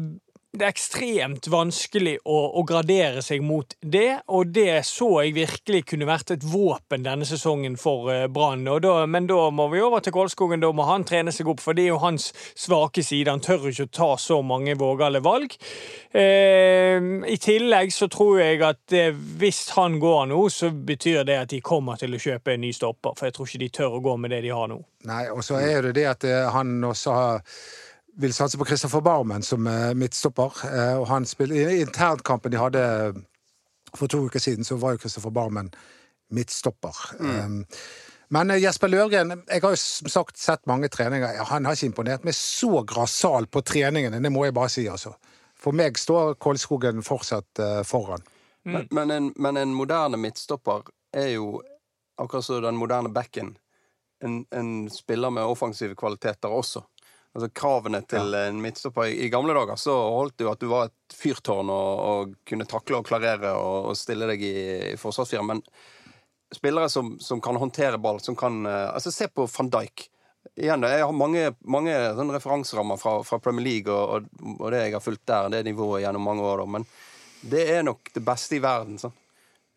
det 0.51 0.64
er 0.66 0.72
ekstremt 0.72 1.46
vanskelig 1.51 2.16
å, 2.26 2.38
å 2.59 2.62
gradere 2.66 3.22
seg 3.22 3.42
mot 3.46 3.70
det, 3.80 4.20
og 4.34 4.51
det 4.51 4.80
så 4.88 5.09
jeg 5.22 5.36
virkelig 5.36 5.84
kunne 5.92 6.09
vært 6.09 6.32
et 6.34 6.46
våpen 6.46 7.05
denne 7.07 7.26
sesongen 7.28 7.76
for 7.78 8.11
eh, 8.11 8.26
Brann. 8.26 8.66
Men 9.11 9.28
da 9.30 9.44
må 9.55 9.68
vi 9.70 9.82
over 9.84 10.03
til 10.03 10.14
Kolskogen, 10.16 10.62
da 10.62 10.72
må 10.74 10.88
han 10.88 11.07
trene 11.07 11.30
seg 11.34 11.48
opp, 11.53 11.62
for 11.62 11.78
det 11.78 11.84
er 11.86 11.92
jo 11.92 12.01
hans 12.03 12.32
svake 12.59 13.05
side. 13.07 13.30
Han 13.30 13.44
tør 13.44 13.68
ikke 13.70 13.86
å 13.86 13.92
ta 14.01 14.09
så 14.18 14.40
mange 14.42 14.74
vågale 14.80 15.22
valg. 15.22 15.55
Eh, 16.11 16.98
I 17.30 17.38
tillegg 17.38 17.94
så 17.94 18.11
tror 18.11 18.40
jeg 18.42 18.64
at 18.66 18.96
eh, 18.96 19.14
hvis 19.14 19.68
han 19.76 20.01
går 20.03 20.32
nå, 20.32 20.40
så 20.51 20.72
betyr 20.74 21.22
det 21.30 21.38
at 21.44 21.55
de 21.55 21.62
kommer 21.62 22.01
til 22.01 22.18
å 22.18 22.22
kjøpe 22.22 22.57
en 22.57 22.64
ny 22.66 22.72
stopper, 22.74 23.14
for 23.14 23.30
jeg 23.30 23.38
tror 23.38 23.53
ikke 23.53 23.62
de 23.62 23.70
tør 23.78 24.01
å 24.01 24.03
gå 24.03 24.16
med 24.18 24.34
det 24.34 24.42
de 24.48 24.51
har 24.57 24.66
nå. 24.72 24.80
Nei, 25.07 25.28
og 25.32 25.44
så 25.46 25.62
er 25.62 25.86
det 25.86 25.94
det 26.01 26.09
at 26.11 26.26
eh, 26.26 26.51
han 26.51 26.74
også 26.90 27.14
har 27.14 27.46
vil 28.16 28.34
satse 28.34 28.58
på 28.58 28.64
Christopher 28.64 29.00
Barmen 29.00 29.42
som 29.42 29.66
eh, 29.66 29.94
midtstopper. 29.94 30.52
eh, 30.64 30.96
Og 31.00 31.06
han 31.08 31.26
spiller, 31.26 31.70
I 31.70 31.80
internkampen 31.80 32.52
de 32.52 32.58
hadde 32.61 32.84
for 33.94 34.06
to 34.06 34.26
uker 34.26 34.38
siden, 34.38 34.64
så 34.64 34.76
var 34.76 34.92
jo 34.94 34.98
Christopher 34.98 35.30
Barmen 35.30 35.72
midtstopper. 36.30 36.96
Mm. 37.20 37.66
men 38.30 38.50
eh, 38.50 38.62
Jesper 38.62 38.88
Løvgren, 38.88 39.42
jeg 39.48 39.62
har 39.62 39.70
jo 39.70 39.76
som 39.76 40.08
sagt 40.08 40.38
sett 40.38 40.66
mange 40.66 40.88
treninger. 40.88 41.44
Han 41.44 41.64
har 41.64 41.74
ikke 41.74 41.86
imponert 41.86 42.24
meg 42.24 42.34
så 42.34 42.84
grassat 42.86 43.50
på 43.50 43.62
treningene, 43.62 44.20
det 44.22 44.32
må 44.32 44.44
jeg 44.44 44.54
bare 44.54 44.68
si, 44.68 44.88
altså. 44.88 45.14
For 45.61 45.76
meg 45.76 45.98
står 45.98 46.34
Kolskogen 46.40 47.02
fortsatt 47.02 47.61
foran. 47.84 47.84
foran. 47.84 48.22
Men, 48.64 48.86
men, 48.90 49.11
en, 49.11 49.32
men 49.36 49.56
en 49.56 49.74
moderne 49.74 50.16
midtstopper 50.16 50.86
er 51.12 51.34
jo, 51.34 51.62
akkurat 52.20 52.44
som 52.44 52.62
den 52.62 52.76
moderne 52.76 53.08
backen, 53.12 53.56
en, 54.24 54.44
en 54.52 54.90
spiller 54.90 55.30
med 55.30 55.44
offensive 55.44 55.96
kvaliteter 55.96 56.52
også. 56.52 56.82
Altså 57.31 57.47
Kravene 57.55 58.01
til 58.11 58.35
en 58.35 58.59
midtstopper 58.62 59.07
i, 59.07 59.20
I 59.26 59.31
gamle 59.31 59.55
dager 59.55 59.78
så 59.78 59.95
holdt 59.95 60.37
det 60.41 60.49
jo 60.49 60.51
at 60.51 60.62
du 60.62 60.66
var 60.70 60.89
et 60.89 61.14
fyrtårn 61.14 61.70
og, 61.70 62.01
og 62.11 62.33
kunne 62.49 62.66
takle 62.66 62.99
og 62.99 63.07
klarere 63.07 63.53
og, 63.55 63.91
og 63.93 63.99
stille 63.99 64.26
deg 64.33 64.43
i, 64.43 64.55
i 64.91 64.97
forsvarsfire. 64.99 65.45
Men 65.47 65.62
spillere 66.55 66.89
som, 66.91 67.12
som 67.22 67.41
kan 67.41 67.61
håndtere 67.61 68.01
ball, 68.03 68.18
som 68.20 68.37
kan 68.37 68.66
eh, 68.66 68.89
Altså, 68.91 69.12
se 69.14 69.28
på 69.28 69.47
van 69.47 69.70
Dijk. 69.70 70.09
Igjen, 70.57 70.83
Jeg 70.83 71.05
har 71.05 71.12
mange, 71.12 71.53
mange 71.61 71.95
referanserammer 72.18 72.97
fra, 72.97 73.20
fra 73.22 73.39
Premier 73.39 73.64
League 73.64 73.95
og, 73.95 74.26
og 74.59 74.70
det 74.72 74.87
jeg 74.87 74.97
har 74.97 75.05
fulgt 75.05 75.26
der, 75.28 75.51
det 75.53 75.64
nivået 75.68 76.03
gjennom 76.03 76.24
mange 76.26 76.43
år. 76.43 76.64
Da. 76.64 76.66
Men 76.78 76.87
det 77.53 77.66
er 77.76 77.85
nok 77.87 78.11
det 78.14 78.24
beste 78.24 78.57
i 78.57 78.62
verden. 78.64 78.99
Sånn. 78.99 79.14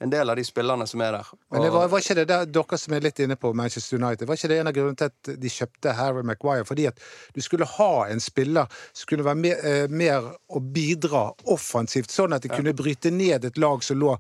En 0.04 0.12
del 0.12 0.30
av 0.30 0.36
de 0.36 0.44
spillerne 0.44 0.86
som 0.90 1.02
er 1.06 1.16
der. 1.16 1.28
Men 1.54 1.64
det 1.64 1.70
var, 1.72 1.88
var 1.92 2.04
ikke 2.04 2.18
det 2.18 2.26
der, 2.28 2.48
dere 2.52 2.80
som 2.80 2.96
er 2.96 3.06
litt 3.06 3.22
inne 3.24 3.38
på 3.40 3.54
Manchester 3.56 4.02
United, 4.02 4.28
var 4.28 4.40
ikke 4.40 4.50
det 4.52 4.58
en 4.60 4.72
av 4.72 4.76
grunnene 4.76 5.00
til 5.00 5.12
at 5.12 5.34
de 5.40 5.52
kjøpte 5.58 5.94
Harry 5.96 6.26
Maguire? 6.28 6.66
Fordi 6.68 6.90
at 6.92 7.00
du 7.36 7.40
skulle 7.46 7.68
ha 7.78 7.92
en 8.12 8.24
spiller 8.24 8.82
som 8.92 9.12
kunne 9.12 9.28
være 9.28 9.40
mer, 9.40 9.62
eh, 9.70 9.86
mer 9.88 10.34
å 10.52 10.64
bidra 10.76 11.30
offensivt, 11.56 12.12
sånn 12.12 12.36
at 12.36 12.44
de 12.44 12.52
kunne 12.52 12.76
bryte 12.76 13.14
ned 13.14 13.48
et 13.48 13.62
lag 13.62 13.86
som 13.86 14.02
lå 14.02 14.18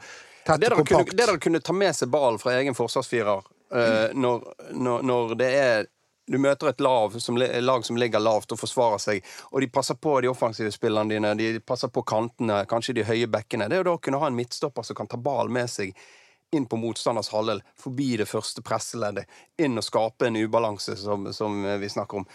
tett 0.47 0.63
og 0.71 0.85
kompakt. 0.85 1.11
det 1.17 1.25
dere 1.25 1.41
kunne 1.43 1.63
ta 1.63 1.75
med 1.75 1.95
seg 1.95 2.11
ballen 2.13 2.39
fra 2.39 2.55
egen 2.61 2.77
forsvarsfirer 2.77 3.51
Uh, 3.73 4.11
når, 4.13 4.43
når, 4.77 5.01
når 5.01 5.31
det 5.39 5.47
er 5.57 5.87
du 6.27 6.37
møter 6.39 6.69
et 6.69 6.81
lav 6.81 7.17
som, 7.19 7.37
lag 7.37 7.85
som 7.85 7.97
ligger 7.99 8.21
lavt 8.23 8.53
og 8.55 8.59
forsvarer 8.61 9.01
seg, 9.01 9.29
og 9.51 9.61
de 9.61 9.69
passer 9.73 9.97
på 9.99 10.15
de 10.23 10.31
offensive 10.31 10.71
spillerne 10.71 11.11
dine, 11.11 11.33
de 11.35 11.59
passer 11.59 11.91
på 11.91 12.05
kantene, 12.07 12.63
kanskje 12.69 12.95
de 12.99 13.07
høye 13.07 13.27
bekkene. 13.31 13.67
Det 13.67 13.77
er 13.77 13.83
jo 13.83 13.89
da 13.89 13.95
å 13.97 14.03
kunne 14.03 14.21
ha 14.21 14.29
en 14.31 14.37
midtstopper 14.37 14.87
som 14.87 14.97
kan 14.99 15.11
ta 15.11 15.19
ballen 15.19 15.53
med 15.53 15.71
seg 15.71 15.91
inn 16.53 16.67
på 16.69 16.77
motstanders 16.77 17.31
halvdel, 17.33 17.63
forbi 17.79 18.13
det 18.21 18.29
første 18.29 18.61
presseleddet, 18.65 19.29
inn 19.57 19.79
og 19.79 19.85
skape 19.85 20.29
en 20.29 20.37
ubalanse, 20.37 20.95
som, 21.01 21.25
som 21.33 21.63
vi 21.81 21.89
snakker 21.89 22.21
om. 22.21 22.27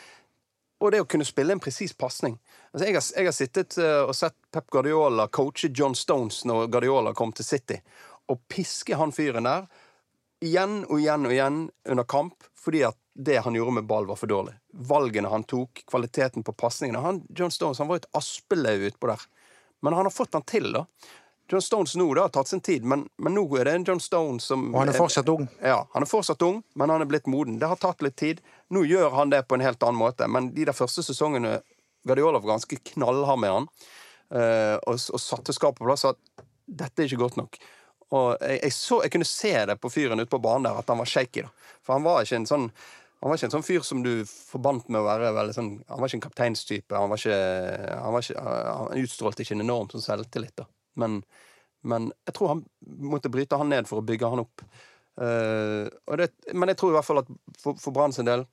Og 0.82 0.92
det 0.94 1.02
å 1.02 1.08
kunne 1.10 1.26
spille 1.26 1.54
en 1.54 1.62
presis 1.62 1.94
pasning. 1.98 2.36
Altså, 2.72 2.86
jeg, 2.86 3.02
jeg 3.16 3.28
har 3.28 3.34
sittet 3.34 3.78
eh, 3.82 4.02
og 4.04 4.14
sett 4.14 4.36
Pep 4.54 4.68
Guardiola 4.74 5.26
coache 5.30 5.70
John 5.74 5.96
Stones 5.98 6.44
når 6.46 6.68
Guardiola 6.74 7.14
kom 7.18 7.32
til 7.34 7.46
City, 7.46 7.78
og 8.28 8.42
piske 8.50 8.98
han 8.98 9.14
fyren 9.14 9.48
der 9.48 9.66
igjen 10.44 10.84
og 10.86 11.00
igjen 11.00 11.26
og 11.26 11.34
igjen 11.34 11.62
under 11.88 12.06
kamp 12.06 12.47
fordi 12.58 12.82
at 12.88 12.96
det 13.18 13.38
han 13.44 13.54
gjorde 13.54 13.78
med 13.78 13.86
ball, 13.86 14.06
var 14.06 14.18
for 14.18 14.30
dårlig. 14.30 14.54
Valgene 14.72 15.30
han 15.30 15.46
tok, 15.48 15.82
kvaliteten 15.90 16.44
på 16.46 16.54
pasningene 16.58 17.02
han, 17.02 17.22
John 17.34 17.50
Stones 17.54 17.78
han 17.78 17.88
var 17.90 18.02
et 18.02 18.10
aspeløv 18.18 18.88
utpå 18.92 19.10
der. 19.10 19.24
Men 19.82 19.94
han 19.94 20.06
har 20.06 20.14
fått 20.14 20.34
han 20.34 20.46
til, 20.46 20.72
da. 20.74 20.84
John 21.48 21.62
Stones 21.62 21.94
nå 21.96 22.06
det 22.14 22.20
har 22.20 22.28
tatt 22.28 22.50
sin 22.50 22.60
tid, 22.60 22.84
men, 22.84 23.06
men 23.16 23.34
nå 23.34 23.44
er 23.56 23.64
det 23.64 23.74
en 23.78 23.86
John 23.88 24.00
Stones 24.04 24.44
som 24.50 24.66
Og 24.74 24.82
han 24.82 24.90
er 24.92 24.98
fortsatt 24.98 25.30
ung. 25.32 25.46
ja, 25.64 25.80
han 25.94 26.04
er 26.04 26.10
fortsatt 26.10 26.42
ung, 26.44 26.60
men 26.76 26.92
han 26.92 27.02
er 27.02 27.08
blitt 27.08 27.30
moden. 27.30 27.56
Det 27.58 27.70
har 27.70 27.80
tatt 27.80 28.04
litt 28.04 28.18
tid. 28.20 28.42
Nå 28.74 28.84
gjør 28.84 29.16
han 29.16 29.32
det 29.32 29.46
på 29.48 29.56
en 29.56 29.64
helt 29.64 29.82
annen 29.82 30.00
måte, 30.02 30.28
men 30.28 30.50
de 30.54 30.66
der 30.68 30.76
første 30.76 31.04
sesongene 31.06 31.60
Guardiola 32.06 32.42
var 32.42 32.54
ganske 32.56 32.76
knallhard 32.92 33.40
med 33.40 33.54
han, 33.54 33.70
eh, 34.34 34.76
og, 34.76 35.00
og 35.00 35.22
satte 35.22 35.56
skapet 35.56 35.80
på 35.80 35.88
plass 35.88 36.06
at 36.08 36.20
dette 36.68 37.02
er 37.02 37.08
ikke 37.08 37.22
godt 37.24 37.40
nok. 37.40 37.58
Og 38.16 38.28
jeg, 38.40 38.60
jeg, 38.62 38.72
så, 38.72 39.02
jeg 39.04 39.12
kunne 39.14 39.28
se 39.28 39.52
det 39.70 39.76
på 39.82 39.90
fyren 39.92 40.20
ute 40.22 40.30
på 40.32 40.40
banen 40.42 40.68
der, 40.68 40.78
at 40.80 40.88
han 40.88 41.00
var 41.00 41.10
shaky. 41.10 41.44
da. 41.44 41.74
For 41.84 41.96
han 41.96 42.06
var 42.06 42.24
ikke 42.24 42.40
en 42.42 42.48
sånn 42.48 42.70
han 43.18 43.32
var 43.32 43.38
ikke 43.38 43.48
en 43.48 43.54
sånn 43.56 43.66
fyr 43.66 43.82
som 43.82 44.02
du 44.04 44.12
forbandt 44.28 44.90
med 44.94 45.00
å 45.00 45.06
være 45.08 45.32
veldig 45.34 45.54
sånn 45.56 45.70
Han 45.88 45.98
var 45.98 46.06
ikke 46.06 46.18
en 46.20 46.26
kapteinstype. 46.28 46.94
Han 46.94 47.10
var 47.10 47.18
ikke 47.18 47.38
Han, 47.88 48.12
var 48.14 48.22
ikke, 48.22 48.44
han 48.44 49.00
utstrålte 49.02 49.42
ikke 49.42 49.56
en 49.56 49.64
enorm 49.64 49.88
sånn 49.90 50.04
selvtillit, 50.04 50.54
da. 50.60 50.68
Men, 51.02 51.16
men 51.82 52.12
jeg 52.28 52.36
tror 52.38 52.52
han 52.52 52.62
måtte 53.10 53.32
bryte 53.34 53.58
han 53.58 53.72
ned 53.74 53.90
for 53.90 53.98
å 53.98 54.06
bygge 54.06 54.30
han 54.30 54.44
opp. 54.44 54.62
Uh, 55.18 55.90
det, 56.14 56.30
men 56.54 56.70
jeg 56.70 56.78
tror 56.78 56.92
i 56.92 56.96
hvert 56.98 57.08
fall 57.08 57.24
at 57.24 57.32
for, 57.58 57.74
for 57.82 57.94
Brann 57.94 58.14
sin 58.14 58.28
del 58.28 58.46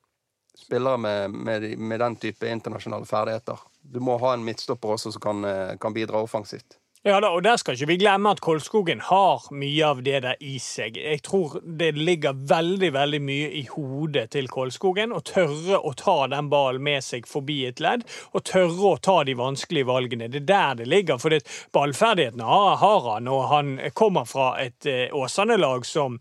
Spillere 0.56 0.96
med, 0.96 1.30
med, 1.30 1.64
med 1.78 2.00
den 2.00 2.14
type 2.16 2.48
internasjonale 2.48 3.04
ferdigheter. 3.04 3.60
Du 3.84 3.98
må 4.00 4.14
ha 4.22 4.30
en 4.32 4.44
midtstopper 4.46 4.94
også 4.94 5.10
som 5.12 5.20
kan, 5.20 5.44
kan 5.76 5.92
bidra 5.92 6.22
offensivt. 6.24 6.78
Ja 7.06 7.20
da, 7.22 7.28
og 7.30 7.44
der 7.46 7.54
skal 7.54 7.76
ikke 7.76 7.86
vi 7.86 7.96
glemme 8.00 8.32
at 8.34 8.40
Kolskogen 8.42 8.98
har 9.06 9.44
mye 9.54 9.82
av 9.86 10.00
det 10.02 10.24
der 10.24 10.40
i 10.42 10.56
seg. 10.58 10.96
Jeg 10.98 11.20
tror 11.22 11.52
det 11.62 11.92
ligger 11.94 12.34
veldig 12.50 12.88
veldig 12.96 13.20
mye 13.22 13.52
i 13.60 13.62
hodet 13.70 14.24
til 14.34 14.48
Kolskogen 14.50 15.14
å 15.14 15.20
tørre 15.22 15.78
å 15.78 15.92
ta 15.94 16.16
den 16.32 16.48
ballen 16.50 16.82
med 16.82 17.06
seg 17.06 17.28
forbi 17.30 17.60
et 17.68 17.78
ledd, 17.78 18.02
og 18.34 18.42
tørre 18.50 18.90
å 18.90 18.98
ta 18.98 19.20
de 19.22 19.36
vanskelige 19.38 19.86
valgene. 19.86 20.26
Det 20.34 20.42
er 20.42 20.50
der 20.50 20.82
det 20.82 20.88
ligger, 20.90 21.22
for 21.22 21.38
ballferdighetene 21.78 22.50
har, 22.82 23.06
han, 23.06 23.30
og 23.30 23.46
han 23.54 23.72
kommer 23.94 24.26
fra 24.26 24.56
et 24.66 24.90
eh, 24.90 25.06
Åsane-lag 25.14 25.86
som 25.86 26.18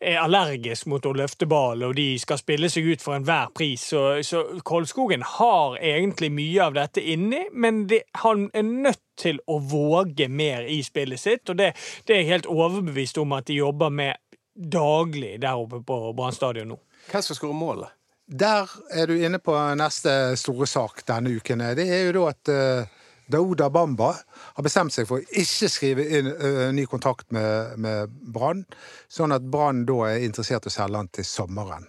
er 0.00 0.20
allergisk 0.22 0.86
mot 0.90 1.06
å 1.06 1.12
løfte 1.16 1.46
ball, 1.50 1.82
og 1.86 1.96
de 1.98 2.12
skal 2.20 2.38
spille 2.40 2.70
seg 2.70 2.86
ut 2.92 3.02
for 3.02 3.18
enhver 3.18 3.50
pris. 3.56 3.88
Så, 3.90 4.02
så 4.26 4.44
Kolskogen 4.66 5.24
har 5.26 5.78
egentlig 5.82 6.30
mye 6.34 6.68
av 6.68 6.78
dette 6.78 7.02
inni, 7.02 7.44
men 7.52 7.86
det, 7.90 8.04
han 8.22 8.48
er 8.54 8.66
nødt 8.68 9.02
til 9.18 9.40
å 9.50 9.58
våge 9.58 10.28
mer 10.30 10.68
i 10.70 10.80
spillet 10.86 11.20
sitt, 11.20 11.48
og 11.50 11.58
det, 11.58 11.72
det 12.06 12.14
er 12.14 12.22
jeg 12.22 12.32
helt 12.32 12.50
overbevist 12.52 13.18
om 13.18 13.34
at 13.38 13.48
de 13.50 13.58
jobber 13.58 13.90
med 13.90 14.16
daglig 14.58 15.36
der 15.42 15.58
oppe 15.58 15.80
på 15.86 16.00
Brann 16.18 16.34
stadion 16.34 16.74
nå. 16.74 16.78
Hvem 17.08 17.24
skal 17.24 17.38
skåre 17.38 17.56
målet? 17.56 17.94
Der 18.28 18.68
er 18.92 19.08
du 19.08 19.14
inne 19.16 19.38
på 19.40 19.54
neste 19.78 20.36
store 20.36 20.66
sak 20.68 21.00
denne 21.08 21.32
uken. 21.38 21.62
Det 21.78 21.86
er 21.88 22.02
jo 22.08 22.16
da 22.18 22.24
at 22.34 22.50
uh, 22.52 22.97
Dauda 23.28 23.68
Bamba 23.72 24.12
har 24.56 24.64
bestemt 24.66 24.94
seg 24.94 25.08
for 25.08 25.20
å 25.20 25.40
ikke 25.42 25.70
skrive 25.72 26.06
inn 26.18 26.30
uh, 26.30 26.68
ny 26.74 26.86
kontrakt 26.90 27.28
med, 27.34 27.76
med 27.80 28.14
Brann, 28.34 28.64
sånn 29.12 29.34
at 29.36 29.46
Brann 29.52 29.84
da 29.88 30.00
er 30.08 30.26
interessert 30.26 30.66
i 30.66 30.72
å 30.72 30.74
selge 30.74 31.02
han 31.02 31.12
til 31.12 31.28
sommeren. 31.28 31.88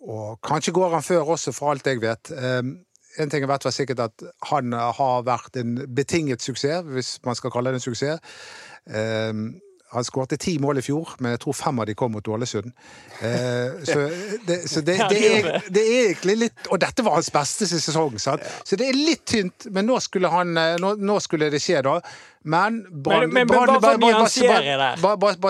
Og 0.00 0.38
kanskje 0.46 0.74
går 0.76 0.94
han 0.96 1.04
før 1.04 1.34
også, 1.36 1.52
for 1.52 1.72
alt 1.72 1.88
jeg 1.88 2.00
vet. 2.00 2.32
Um, 2.32 2.78
en 3.18 3.32
ting 3.32 3.44
er 3.44 3.50
vet 3.50 3.66
var 3.66 3.74
sikkert 3.74 4.04
at 4.04 4.22
han 4.48 4.72
har 4.72 5.24
vært 5.26 5.58
en 5.60 5.74
betinget 5.96 6.44
suksess, 6.44 6.86
hvis 6.86 7.16
man 7.26 7.36
skal 7.36 7.52
kalle 7.52 7.72
det 7.72 7.80
en 7.80 7.88
suksess. 7.88 8.22
Um, 8.86 9.60
Han 9.90 10.06
skårte 10.06 10.38
ti 10.40 10.54
mål 10.62 10.78
i 10.78 10.84
fjor, 10.86 11.16
men 11.18 11.34
jeg 11.34 11.40
tror 11.42 11.56
fem 11.58 11.80
av 11.82 11.88
de 11.88 11.94
kom 11.98 12.12
mot 12.14 12.28
Ålesund. 12.30 12.70
Eh, 13.26 13.80
så 13.84 13.98
det, 14.46 14.58
så 14.70 14.82
det, 14.86 14.96
det, 14.96 15.08
det 15.10 15.30
er, 15.30 15.48
det. 15.66 15.82
er 15.82 16.04
egentlig 16.06 16.36
litt 16.44 16.70
Og 16.70 16.80
dette 16.80 17.04
var 17.04 17.18
hans 17.18 17.30
beste 17.34 17.66
sesong, 17.68 18.18
sant? 18.22 18.44
så 18.64 18.78
det 18.78 18.88
er 18.88 18.98
litt 18.98 19.24
tynt. 19.28 19.66
Men 19.74 19.88
nå 19.90 19.98
skulle, 20.04 20.30
han, 20.30 20.54
eh, 20.56 20.76
nå, 20.80 20.94
nå 21.00 21.18
skulle 21.24 21.50
det 21.50 21.60
skje, 21.62 21.82
da. 21.86 21.98
Men 22.42 22.86
Brann 22.90 23.34
bare 23.34 23.78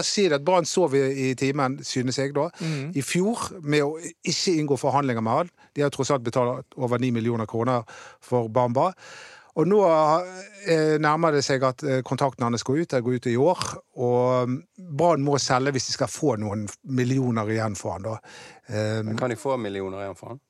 si 0.03 0.27
det 0.27 0.41
at 0.41 0.47
Brann 0.47 0.67
sov 0.67 0.95
i, 0.99 1.03
i 1.31 1.35
timen, 1.39 1.79
synes 1.87 2.19
jeg, 2.19 2.33
da. 2.35 2.49
Mm. 2.61 2.93
I 2.97 3.03
fjor, 3.05 3.39
med 3.63 3.85
å 3.87 3.99
ikke 4.01 4.57
inngå 4.57 4.77
forhandlinger 4.81 5.27
med 5.27 5.43
han. 5.43 5.53
De 5.77 5.85
har 5.85 5.93
tross 5.95 6.11
alt 6.11 6.25
betalt 6.27 6.81
over 6.81 6.99
9 6.99 7.13
millioner 7.15 7.47
kroner 7.51 7.87
for 8.25 8.49
Bamba. 8.49 8.91
Og 9.59 9.67
nå 9.67 9.81
eh, 10.71 10.97
nærmer 11.03 11.33
det 11.35 11.43
seg 11.45 11.65
at 11.67 11.83
eh, 11.83 12.03
kontrakten 12.07 12.45
hans 12.47 12.63
går 12.63 12.83
ut. 12.85 12.91
Den 12.95 13.03
går 13.03 13.17
ut 13.19 13.27
i 13.27 13.37
år. 13.37 13.65
Og 13.99 14.49
mm, 14.49 14.59
Brann 14.99 15.25
må 15.27 15.39
selge 15.43 15.73
hvis 15.75 15.89
de 15.91 15.97
skal 15.97 16.09
få 16.13 16.37
noen 16.39 16.69
millioner 16.87 17.51
igjen 17.51 17.75
for 17.79 17.97
han 17.97 18.07
da. 18.07 18.19
Eh, 18.71 19.01
Men 19.03 19.19
kan 19.19 19.31
de 19.33 19.37
få 19.41 19.57
millioner 19.59 20.05
igjen 20.07 20.17
for 20.21 20.35
han? 20.35 20.41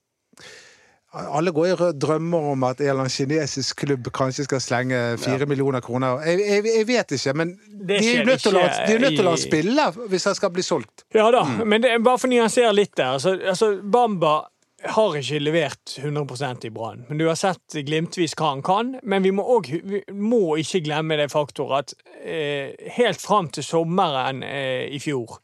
alle 1.11 1.51
går 1.51 1.67
i 1.67 1.73
rød 1.75 1.97
drømmer 1.99 2.45
om 2.53 2.65
at 2.69 2.79
en 2.81 2.87
eller 2.87 3.01
annen 3.03 3.11
kinesisk 3.11 3.81
klubb 3.83 4.07
kanskje 4.15 4.45
skal 4.47 4.61
slenge 4.63 4.99
fire 5.19 5.47
millioner 5.51 5.83
kroner. 5.83 6.21
Jeg, 6.23 6.39
jeg, 6.47 6.65
jeg 6.77 6.87
vet 6.87 7.15
ikke, 7.17 7.33
men 7.41 7.51
de 7.89 7.97
er 7.97 8.21
jo 8.21 8.27
nødt 8.29 8.45
til 8.45 8.53
å 8.55 8.61
la- 8.61 8.69
ikke 8.85 9.01
nødt 9.03 9.17
til 9.17 9.25
å 9.25 9.27
la 9.27 9.33
han 9.35 9.43
spille 9.43 9.87
hvis 10.13 10.29
han 10.31 10.37
skal 10.39 10.53
bli 10.55 10.63
solgt. 10.63 11.03
Ja 11.19 11.25
da, 11.35 11.43
Mm. 11.49 11.67
men 11.67 11.83
det, 11.83 11.97
bare 12.07 12.19
for 12.23 12.31
å 12.31 12.31
nyansere 12.31 12.71
litt 12.79 12.95
der. 12.95 13.17
Altså, 13.17 13.35
altså, 13.43 13.73
Bamba 13.83 14.37
har 14.81 15.17
ikke 15.17 15.39
levert 15.43 15.97
100% 16.01 16.65
i 16.67 16.71
Brann. 16.73 17.05
Men 17.09 17.21
du 17.21 17.27
har 17.29 17.37
sett 17.37 17.77
glimtvis 17.85 18.33
hva 18.39 18.55
han 18.55 18.63
kan. 18.65 18.95
Men 19.03 19.25
vi 19.27 19.33
må, 19.37 19.45
også, 19.59 19.81
vi 19.85 20.03
må 20.17 20.57
ikke 20.63 20.83
glemme 20.87 21.19
det 21.21 21.31
faktor 21.33 21.77
at 21.83 21.95
eh, 22.25 22.73
helt 22.97 23.21
fram 23.21 23.51
til 23.53 23.67
sommeren 23.67 24.45
eh, 24.47 24.89
i 24.89 25.01
fjor 25.03 25.41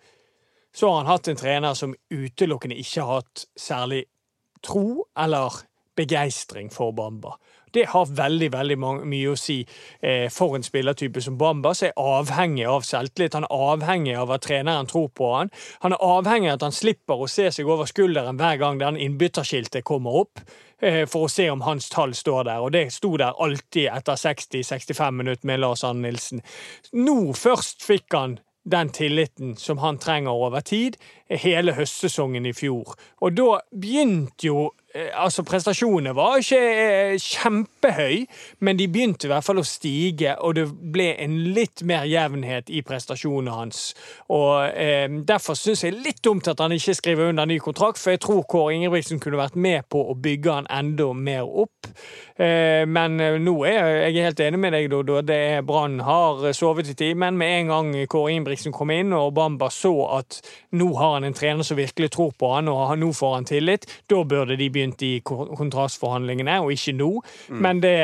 så 0.76 0.90
har 0.90 0.96
han 0.96 1.06
hatt 1.06 1.28
en 1.28 1.38
trener 1.40 1.74
som 1.74 1.94
utelukkende 2.12 2.76
ikke 2.76 3.00
har 3.00 3.22
hatt 3.22 3.46
særlig 3.56 4.02
tro 4.64 5.06
eller 5.16 5.54
begeistring 5.96 6.68
for 6.72 6.92
Bamba. 6.92 7.32
Det 7.76 7.84
har 7.92 8.08
veldig 8.08 8.46
veldig 8.54 8.76
mye 8.80 9.32
å 9.32 9.36
si 9.36 9.58
eh, 10.00 10.30
for 10.32 10.56
en 10.56 10.64
spillertype 10.64 11.20
som 11.20 11.36
Bamba, 11.36 11.74
som 11.76 11.90
er 11.90 11.98
avhengig 12.00 12.64
av 12.72 12.86
selvtillit. 12.88 13.36
Han 13.36 13.44
er 13.44 13.64
avhengig 13.72 14.14
av 14.16 14.32
at 14.32 14.46
treneren 14.46 14.88
tror 14.88 15.10
på 15.12 15.28
han. 15.34 15.52
Han 15.84 15.92
er 15.92 16.06
avhengig 16.06 16.48
av 16.54 16.56
at 16.56 16.64
han 16.70 16.76
slipper 16.76 17.20
å 17.20 17.28
se 17.28 17.50
seg 17.52 17.68
over 17.68 17.90
skulderen 17.90 18.40
hver 18.40 18.56
gang 18.62 18.80
den 18.80 18.96
innbytterskiltet 18.96 19.84
kommer 19.84 20.22
opp, 20.22 20.40
eh, 20.80 21.04
for 21.04 21.26
å 21.26 21.32
se 21.32 21.50
om 21.52 21.66
hans 21.68 21.90
tall 21.92 22.16
står 22.16 22.48
der. 22.48 22.64
Og 22.64 22.72
det 22.72 22.86
sto 22.96 23.12
der 23.20 23.36
alltid 23.36 23.90
etter 23.92 24.16
60-65 24.24 25.20
minutter 25.20 25.52
med 25.52 25.60
Lars 25.60 25.84
Arne 25.84 26.08
Nilsen. 26.08 26.40
Nå 26.96 27.36
først 27.36 27.84
fikk 27.84 28.16
han 28.16 28.38
den 28.66 28.88
tilliten 28.88 29.56
som 29.56 29.78
han 29.78 29.98
trenger 29.98 30.30
over 30.30 30.60
tid, 30.60 30.96
hele 31.28 31.76
høstsesongen 31.76 32.48
i 32.48 32.54
fjor. 32.56 32.96
Og 33.22 33.36
da 33.36 33.60
begynte 33.70 34.48
jo 34.48 34.70
Altså, 35.14 35.42
prestasjonene 35.46 36.14
var 36.16 36.40
ikke 36.40 36.60
eh, 36.60 37.14
kjempehøy, 37.20 38.24
men 38.64 38.78
de 38.78 38.88
begynte 38.88 39.28
i 39.28 39.30
hvert 39.30 39.44
fall 39.46 39.60
å 39.60 39.66
stige, 39.66 40.36
og 40.40 40.56
det 40.58 40.66
ble 40.92 41.10
en 41.22 41.36
litt 41.56 41.82
mer 41.86 42.06
jevnhet 42.08 42.70
i 42.72 42.82
prestasjonene 42.86 43.56
hans. 43.56 43.88
Og 44.32 44.70
eh, 44.72 45.08
Derfor 45.26 45.58
syns 45.58 45.84
jeg 45.84 45.96
litt 45.96 46.22
dumt 46.24 46.48
at 46.48 46.60
han 46.62 46.74
ikke 46.76 46.96
skriver 46.96 47.30
under 47.30 47.48
ny 47.48 47.58
kontrakt, 47.62 48.00
for 48.00 48.14
jeg 48.14 48.22
tror 48.24 48.44
Kåre 48.48 48.76
Ingebrigtsen 48.76 49.20
kunne 49.22 49.40
vært 49.40 49.58
med 49.58 49.88
på 49.92 50.02
å 50.10 50.16
bygge 50.16 50.60
han 50.60 50.70
enda 50.72 51.10
mer 51.12 51.46
opp. 51.46 51.90
Eh, 52.36 52.84
men 52.88 53.20
eh, 53.20 53.38
nå 53.40 53.56
er 53.68 54.10
jeg 54.10 54.26
helt 54.26 54.42
enig 54.44 54.60
med 54.60 54.76
deg, 54.76 54.90
Dodo. 54.92 55.20
Det 55.24 55.38
er 55.56 55.66
Brann 55.66 56.00
har 56.04 56.44
sovet 56.56 56.90
i 56.92 56.96
timen. 56.98 57.38
Med 57.40 57.60
en 57.60 57.72
gang 57.72 57.92
Kåre 58.10 58.34
Ingebrigtsen 58.34 58.74
kom 58.76 58.92
inn 58.94 59.14
og 59.16 59.32
Bamba 59.36 59.70
så 59.72 59.94
at 60.18 60.40
nå 60.76 60.90
har 60.98 61.16
han 61.16 61.26
en 61.28 61.36
trener 61.36 61.66
som 61.66 61.78
virkelig 61.78 62.12
tror 62.16 62.34
på 62.38 62.52
han, 62.54 62.68
og 62.68 62.92
nå 62.98 63.12
får 63.16 63.34
han 63.38 63.48
tillit, 63.48 63.86
da 64.10 64.22
burde 64.24 64.58
de 64.58 64.68
begynt 64.86 65.02
i 65.02 65.20
kontrastforhandlingene, 65.26 66.60
og 66.62 66.72
ikke 66.74 66.94
nå. 66.96 67.10
Men 67.50 67.80
det, 67.82 67.96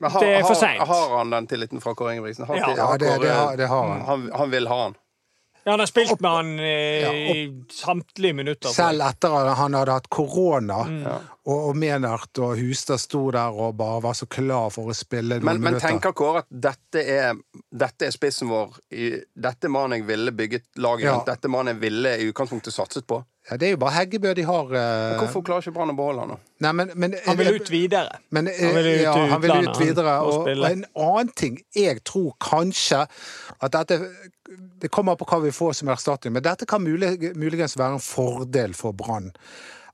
Men 0.00 0.10
har, 0.10 0.20
det 0.20 0.34
er 0.34 0.40
for 0.42 0.54
har, 0.54 0.60
seint. 0.60 0.82
har 0.88 1.16
han 1.18 1.30
den 1.30 1.46
tilliten 1.46 1.80
fra 1.80 1.94
Kåre 1.94 2.14
Ingebrigtsen? 2.16 2.46
Har, 2.46 2.56
Ja. 2.56 2.74
har 2.86 2.98
det- 2.98 3.20
det 3.20 3.30
har- 3.30 3.56
det 3.56 3.68
har 3.68 3.88
han. 3.88 4.00
han. 4.00 4.30
Han 4.34 4.50
vil 4.50 4.66
ha 4.68 4.82
han. 4.82 4.96
Ja, 5.66 5.70
han 5.72 5.78
har 5.80 5.86
spilt 5.86 6.20
med 6.20 6.30
han 6.30 6.58
eh, 6.58 7.00
Ja, 7.00 7.10
i 7.12 7.64
samtlige 7.72 8.34
minutter. 8.34 8.68
Selv 8.68 9.00
etter 9.00 9.32
at 9.50 9.56
han 9.56 9.72
hadde 9.72 9.92
hatt 9.92 10.10
korona, 10.10 10.82
Mm. 10.84 11.06
og, 11.46 11.68
og 11.68 11.76
Menert 11.76 12.38
og 12.38 12.58
Hustad 12.58 12.98
sto 13.00 13.30
der 13.30 13.48
og 13.48 13.74
bare 13.76 14.02
var 14.02 14.12
så 14.12 14.26
klar 14.28 14.70
for 14.70 14.84
å 14.90 14.94
spille 14.94 15.38
noen 15.40 15.44
Men, 15.44 15.60
men 15.62 15.80
tenker 15.80 16.12
Kåre 16.12 16.38
at 16.38 16.46
dette 16.50 17.00
er, 17.08 17.34
dette 17.72 18.02
er 18.06 18.10
spissen 18.10 18.48
vår? 18.48 18.76
I, 18.92 19.22
dette 19.40 19.68
mannen 19.70 20.00
jeg 20.00 20.06
ville 20.06 20.32
bygget 20.32 20.64
laget 20.76 21.04
Ja. 21.04 21.14
rundt? 21.14 21.26
Dette 21.26 21.48
mannen 21.48 21.80
jeg 21.80 21.80
ville 21.80 22.18
i 22.18 22.30
utgangspunktet 22.30 22.72
satset 22.74 23.06
på? 23.06 23.24
Ja, 23.50 23.58
det 23.60 23.66
er 23.66 23.74
jo 23.74 23.78
bare 23.82 23.92
Heggebø 23.98 24.30
de 24.38 24.44
har 24.48 24.70
eh, 24.72 25.18
Hvorfor 25.20 25.42
klarer 25.44 25.64
ikke 25.64 25.74
Brann 25.76 25.92
å 25.92 25.96
beholde 25.98 26.22
han? 26.24 26.30
da? 26.32 26.52
Nei, 26.64 26.70
men, 26.78 26.92
men, 26.96 27.16
Han 27.26 27.36
vil 27.36 27.58
ut 27.58 27.68
videre. 27.72 28.20
Men, 28.32 28.48
uh, 28.48 28.60
Han 28.62 28.78
vil 28.78 28.88
ut 28.88 29.02
ja, 29.02 29.12
han 29.34 29.42
vil 29.42 29.54
ut 29.66 29.80
videre. 29.82 30.14
Og, 30.24 30.48
og 30.48 30.64
en 30.70 30.86
annen 30.88 31.32
ting 31.36 31.58
Jeg 31.76 32.00
tror 32.08 32.32
kanskje 32.40 33.02
at 33.04 33.76
dette 33.76 34.00
Det 34.80 34.88
kommer 34.92 35.18
på 35.20 35.28
hva 35.28 35.42
vi 35.44 35.52
får 35.52 35.76
som 35.80 35.92
erstatning, 35.92 36.32
men 36.36 36.44
dette 36.44 36.68
kan 36.68 36.82
mulig, 36.84 37.34
muligens 37.36 37.76
være 37.80 37.98
en 37.98 38.04
fordel 38.04 38.74
for 38.76 38.96
Brann. 38.96 39.30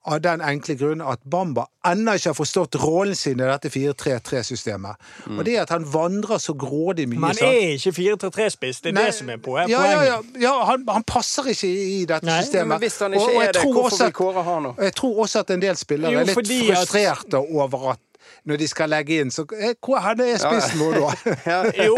Av 0.09 0.17
den 0.25 0.41
enkle 0.41 0.75
grunn 0.81 1.03
at 1.05 1.21
Bamba 1.29 1.67
ennå 1.85 2.15
ikke 2.17 2.31
har 2.31 2.37
forstått 2.39 2.77
rollen 2.81 3.15
sin 3.15 3.41
i 3.41 3.45
dette 3.45 3.69
4-3-3-systemet. 3.69 4.97
Og 5.29 5.45
det 5.45 5.57
at 5.61 5.69
han 5.75 5.85
vandrer 5.93 6.41
så 6.41 6.55
grådig 6.57 7.05
mye. 7.11 7.21
Men 7.21 7.35
han 7.37 7.49
er 7.51 7.75
ikke 7.77 7.93
4-3-3-spiss. 7.99 8.81
Det 8.81 8.93
er 8.93 8.97
Nei, 8.97 9.05
det 9.11 9.15
som 9.19 9.29
er 9.29 9.37
poenget. 9.45 9.75
ja, 9.75 9.83
ja, 9.91 10.03
ja, 10.09 10.19
ja, 10.41 10.55
han, 10.71 10.87
han 10.89 11.05
passer 11.05 11.51
ikke 11.53 11.69
i, 11.69 11.83
i 12.01 12.05
dette 12.09 12.25
Nei. 12.27 12.39
systemet. 12.43 12.69
Men 12.73 12.79
hvis 12.85 12.99
han 13.05 13.15
Og- 13.15 13.21
ikke 13.21 13.29
og 13.35 13.41
jeg 13.43 13.49
er 13.49 13.53
det, 13.53 13.63
tror 13.63 13.73
hvorfor 13.73 13.91
også 13.91 14.05
vil 14.05 14.07
at- 14.15 14.15
Kåre 14.23 14.43
ha 14.49 14.55
han? 14.61 14.71
jeg 14.87 14.95
tror 14.95 15.21
også 15.27 15.39
at 15.45 15.51
en 15.51 15.63
del 15.63 15.77
spillere 15.77 16.13
Jo, 16.13 16.19
er 16.19 16.25
litt 16.25 16.37
frustrerte 16.39 17.37
at- 17.37 17.55
over 17.55 17.91
at 17.93 18.01
når 18.49 18.61
de 18.61 18.69
skal 18.71 18.91
legge 18.93 19.21
inn, 19.21 19.33
så 19.35 19.45
eh, 19.57 19.75
Hvor 19.81 19.99
er 20.11 20.17
det 20.19 20.29
spist 20.43 20.77
nå, 20.79 20.91
da? 20.97 21.35
Ja. 21.47 21.59
Jo, 21.91 21.97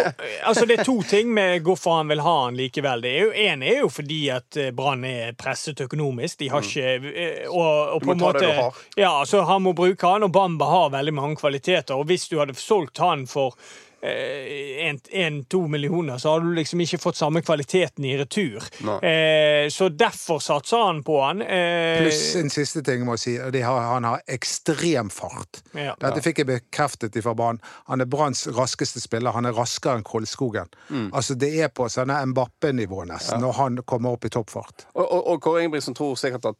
altså 0.48 0.66
det 0.68 0.80
er 0.80 0.84
to 0.86 0.98
ting 1.06 1.30
med 1.34 1.62
hvorfor 1.66 1.98
han 2.00 2.10
vil 2.12 2.22
ha 2.24 2.34
han 2.44 2.58
likevel. 2.58 3.04
Det 3.04 3.12
er 3.12 3.26
jo, 3.26 3.32
en 3.46 3.62
er 3.66 3.80
jo 3.82 3.90
fordi 3.92 4.20
at 4.34 4.58
eh, 4.60 4.72
Brann 4.76 5.04
er 5.08 5.36
presset 5.38 5.80
økonomisk. 5.84 6.40
De 6.42 6.50
har 6.52 6.66
ikke 6.66 7.12
eh, 7.12 7.46
Og, 7.48 7.96
og 7.96 8.02
Du 8.02 8.10
må 8.10 8.16
ta 8.16 8.26
måte 8.26 8.42
det 8.44 8.50
du 8.50 8.60
har. 8.60 8.82
Ja, 8.98 9.14
så 9.28 9.44
han 9.48 9.64
må 9.66 9.74
bruke 9.76 10.08
han, 10.14 10.26
og 10.26 10.34
Bamba 10.34 10.68
har 10.70 10.92
veldig 10.96 11.14
mange 11.16 11.40
kvaliteter. 11.40 11.96
Og 11.98 12.10
hvis 12.10 12.28
du 12.30 12.38
hadde 12.40 12.56
solgt 12.58 13.02
han 13.02 13.26
for 13.30 13.56
én-to 14.02 15.60
millioner, 15.68 16.18
så 16.18 16.32
hadde 16.34 16.48
du 16.50 16.54
liksom 16.56 16.80
ikke 16.82 16.98
fått 16.98 17.16
samme 17.20 17.42
kvaliteten 17.44 18.04
i 18.08 18.16
retur. 18.18 18.64
Eh, 19.02 19.68
så 19.70 19.88
derfor 19.88 20.40
satser 20.42 20.82
han 20.86 21.02
på 21.06 21.20
han. 21.22 21.42
Eh, 21.42 22.00
Pluss 22.02 22.34
en 22.40 22.50
siste 22.50 22.82
ting 22.86 23.04
må 23.06 23.14
jeg 23.18 23.22
si. 23.24 23.60
har, 23.62 23.80
Han 23.92 24.04
har 24.04 24.22
ekstrem 24.26 25.10
fart. 25.10 25.62
Ja. 25.74 25.94
Dette 26.00 26.22
fikk 26.24 26.42
jeg 26.42 26.50
bekreftet 26.50 27.16
fra 27.22 27.34
banen. 27.38 27.60
Han 27.86 28.00
er 28.00 28.10
Branns 28.10 28.46
raskeste 28.48 29.00
spiller. 29.00 29.32
Han 29.32 29.46
er 29.46 29.52
raskere 29.56 30.00
enn 30.00 30.04
Kolskogen. 30.06 30.68
Mm. 30.90 31.10
Altså 31.12 31.34
Det 31.38 31.52
er 31.60 31.68
på 31.68 31.88
sånne 31.92 32.18
Mbappe-nivå 32.32 33.04
nesten, 33.06 33.40
når 33.42 33.52
han 33.60 33.80
kommer 33.86 34.16
opp 34.16 34.24
i 34.24 34.32
toppfart. 34.32 34.86
Og, 34.94 35.06
og, 35.06 35.26
og 35.34 35.42
Kåre 35.42 35.62
Ingebrigtsen 35.64 35.94
tror 35.94 36.16
sikkert 36.16 36.52
at 36.52 36.56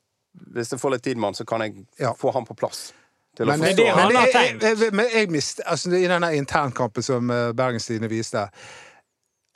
hvis 0.55 0.71
jeg 0.73 0.81
får 0.81 0.95
litt 0.95 1.03
tid 1.05 1.19
med 1.21 1.29
han, 1.33 1.35
så 1.37 1.45
kan 1.45 1.61
jeg 1.61 1.87
Ja. 2.01 2.15
få 2.17 2.31
han 2.33 2.47
på 2.49 2.55
plass. 2.57 2.93
Til 3.37 3.49
å 3.49 3.53
Men, 3.55 3.63
forstå 3.65 3.85
det 3.87 3.93
men 3.97 4.03
har 4.17 4.27
jeg, 4.27 4.33
tenkt. 4.35 4.63
jeg, 4.67 4.79
jeg, 4.83 4.93
men 4.99 5.07
jeg 5.15 5.31
mist, 5.33 5.63
altså, 5.65 5.93
I 5.97 6.05
denne 6.11 6.29
internkampen 6.37 7.03
som 7.07 7.31
eh, 7.33 7.53
Bergenstidene 7.57 8.11
viste 8.13 8.45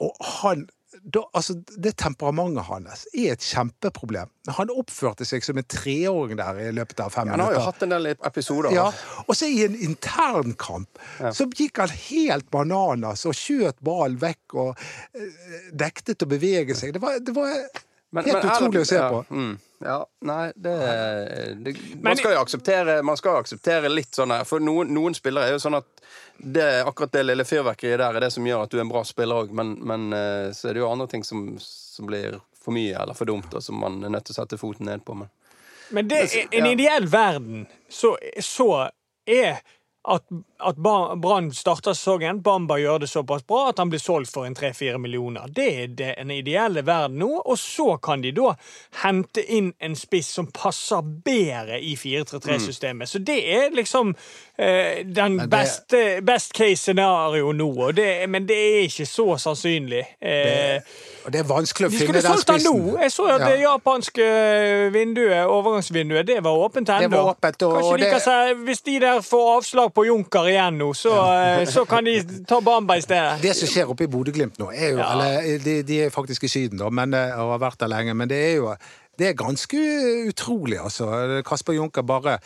Og 0.01 0.17
han 0.41 0.65
da, 1.13 1.21
altså, 1.37 1.53
Det 1.77 1.93
temperamentet 2.01 2.65
hans 2.71 3.03
er 3.13 3.35
et 3.35 3.45
kjempeproblem. 3.45 4.31
Han 4.57 4.71
oppførte 4.73 5.27
seg 5.29 5.45
som 5.45 5.59
en 5.61 5.67
treåring 5.69 6.39
der 6.41 6.57
i 6.65 6.71
løpet 6.75 7.03
av 7.05 7.13
fem 7.13 7.29
minutter 7.29 7.43
Han 7.45 7.53
har 7.53 7.59
jo 7.61 7.65
hatt 7.67 7.85
en 7.85 7.93
del 7.93 8.09
episoder. 8.15 8.73
Ja, 8.75 8.87
og 9.27 9.37
så 9.37 9.47
i 9.53 9.61
en 9.67 9.77
internkamp 9.77 10.99
så 11.37 11.47
gikk 11.53 11.83
han 11.85 11.93
helt 11.93 12.49
bananas 12.55 13.27
og 13.29 13.37
skjøt 13.37 13.77
ballen 13.85 14.17
vekk 14.25 14.57
og 14.63 14.81
eh, 15.13 15.69
dektet 15.85 16.25
å 16.25 16.31
bevege 16.33 16.75
seg. 16.79 16.97
Det 16.97 17.03
var, 17.05 17.21
det 17.21 17.37
var 17.37 17.53
Men- 18.17 18.25
helt 18.31 18.41
men 18.41 18.51
utrolig 18.55 18.87
å 18.87 18.89
se 18.89 18.97
ja, 19.03 19.11
på. 19.13 19.23
Mm, 19.37 19.53
ja, 19.85 19.99
nei, 20.25 20.53
det, 20.57 20.75
det 21.65 21.75
Man 22.03 22.17
skal 22.17 22.33
jo 22.37 22.41
akseptere, 22.41 23.03
man 23.03 23.19
skal 23.21 23.41
akseptere 23.43 23.91
litt 23.93 24.17
sånn 24.17 24.33
her, 24.33 24.47
For 24.49 24.63
noen, 24.63 24.93
noen 24.97 25.17
spillere 25.17 25.51
er 25.51 25.57
jo 25.57 25.63
sånn 25.63 25.77
at 25.79 25.89
det, 26.39 26.67
akkurat 26.83 27.13
det 27.13 27.25
lille 27.27 27.45
fyrverkeriet 27.49 28.01
der 28.01 28.17
er 28.17 28.27
det 28.27 28.33
som 28.33 28.47
gjør 28.47 28.65
at 28.65 28.73
du 28.73 28.79
er 28.79 28.85
en 28.85 28.93
bra 28.93 29.03
spiller 29.09 29.45
òg, 29.45 29.53
men, 29.57 29.75
men 29.85 30.11
eh, 30.17 30.49
så 30.57 30.71
er 30.71 30.77
det 30.77 30.85
jo 30.85 30.91
andre 30.91 31.09
ting 31.13 31.25
som, 31.25 31.47
som 31.63 32.09
blir 32.09 32.39
for 32.61 32.77
mye 32.77 32.97
eller 32.99 33.17
for 33.17 33.29
dumt, 33.29 33.53
og 33.55 33.65
som 33.65 33.79
man 33.81 34.03
er 34.05 34.13
nødt 34.13 34.29
til 34.29 34.37
å 34.37 34.41
sette 34.41 34.61
foten 34.61 34.89
ned 34.91 35.05
på. 35.07 35.17
Men 35.17 35.33
Men 35.89 36.09
det, 36.09 36.35
i 36.35 36.59
en 36.59 36.67
ideell 36.67 37.07
verden 37.07 37.67
så, 37.89 38.17
så 38.43 38.89
er 39.27 39.61
at, 40.07 40.25
at 40.59 40.77
Brann 40.77 41.51
starter 41.55 41.93
sesongen, 41.93 42.39
Bamba 42.43 42.79
gjør 42.81 42.99
det 43.03 43.09
såpass 43.11 43.43
bra 43.47 43.69
at 43.71 43.79
han 43.79 43.91
blir 43.93 44.01
solgt 44.01 44.33
for 44.33 44.47
en 44.49 44.55
3-4 44.57 44.97
millioner. 44.99 45.49
Det 45.53 45.67
er 45.83 45.87
den 45.99 46.31
ideelle 46.31 46.83
verden 46.87 47.19
nå. 47.21 47.29
Og 47.45 47.59
så 47.59 47.97
kan 48.03 48.23
de 48.25 48.33
da 48.33 48.55
hente 49.03 49.43
inn 49.53 49.73
en 49.85 49.97
spiss 49.97 50.31
som 50.39 50.47
passer 50.55 51.03
bedre 51.03 51.81
i 51.81 51.93
4-3-3-systemet. 51.97 53.09
Så 53.09 53.19
det 53.19 53.39
er 53.57 53.71
liksom 53.77 54.15
eh, 54.59 55.03
den 55.05 55.39
det- 55.39 55.51
beste 55.53 56.03
best 56.25 56.53
case 56.57 56.77
scenario 56.87 57.53
nå. 57.53 57.91
Det, 57.93 58.09
men 58.31 58.47
det 58.49 58.57
er 58.57 58.81
ikke 58.89 59.07
så 59.07 59.37
sannsynlig. 59.39 60.05
Eh, 60.21 60.81
Og 61.27 61.33
det 61.33 61.41
er 61.41 61.49
vanskelig 61.49 61.89
å 61.89 61.91
de 61.91 61.97
finne 61.99 62.07
skulle 62.07 62.23
den 62.23 62.33
solgt 62.33 62.49
den 62.49 62.61
spissen. 62.61 62.87
nå! 62.87 62.99
Jeg 63.03 63.13
så 63.13 63.29
at 63.35 63.41
det 63.51 63.61
japanske 63.61 64.27
vinduet, 64.95 65.47
overgangsvinduet, 65.47 66.27
det 66.27 66.41
var 66.45 66.57
åpent 66.65 66.89
ennå. 66.89 67.35
Det 67.43 67.55
Kanskje 67.59 67.97
de 67.99 68.11
kan 68.11 68.21
si, 68.21 68.55
Hvis 68.65 68.83
de 68.87 68.99
der 69.01 69.21
får 69.27 69.57
avslag 69.57 69.93
på 69.95 70.05
Junker 70.07 70.46
igjen 70.51 70.79
nå, 70.81 70.91
så, 70.97 71.15
eh, 71.37 71.65
så 71.71 71.85
kan 71.89 72.05
de 72.07 72.19
ta 72.49 72.61
Bamba 72.65 72.97
i 72.99 73.03
stedet. 73.05 73.41
Det 73.43 73.55
som 73.59 73.71
skjer 73.71 73.91
oppe 73.93 74.07
i 74.07 74.11
Bodø-Glimt 74.13 74.61
nå, 74.63 74.71
er 74.75 74.95
jo 74.95 74.99
Ja. 75.03 75.11
Eller 75.15 75.59
de, 75.65 75.83
de 75.87 76.01
er 76.07 76.15
faktisk 76.15 76.45
i 76.45 76.53
Syden, 76.53 76.79
da, 76.83 76.91
men 76.91 77.15
eh, 77.15 77.35
og 77.41 77.57
har 77.57 77.63
vært 77.69 77.83
der 77.85 77.93
lenge. 77.93 78.15
Men 78.15 78.29
det 78.33 78.41
er 78.53 78.57
jo 78.61 78.73
det 79.17 79.31
er 79.31 79.37
ganske 79.39 79.79
utrolig, 80.29 80.77
altså. 80.77 81.07
Kasper 81.47 81.73
Junker 81.79 82.05
bare 82.05 82.39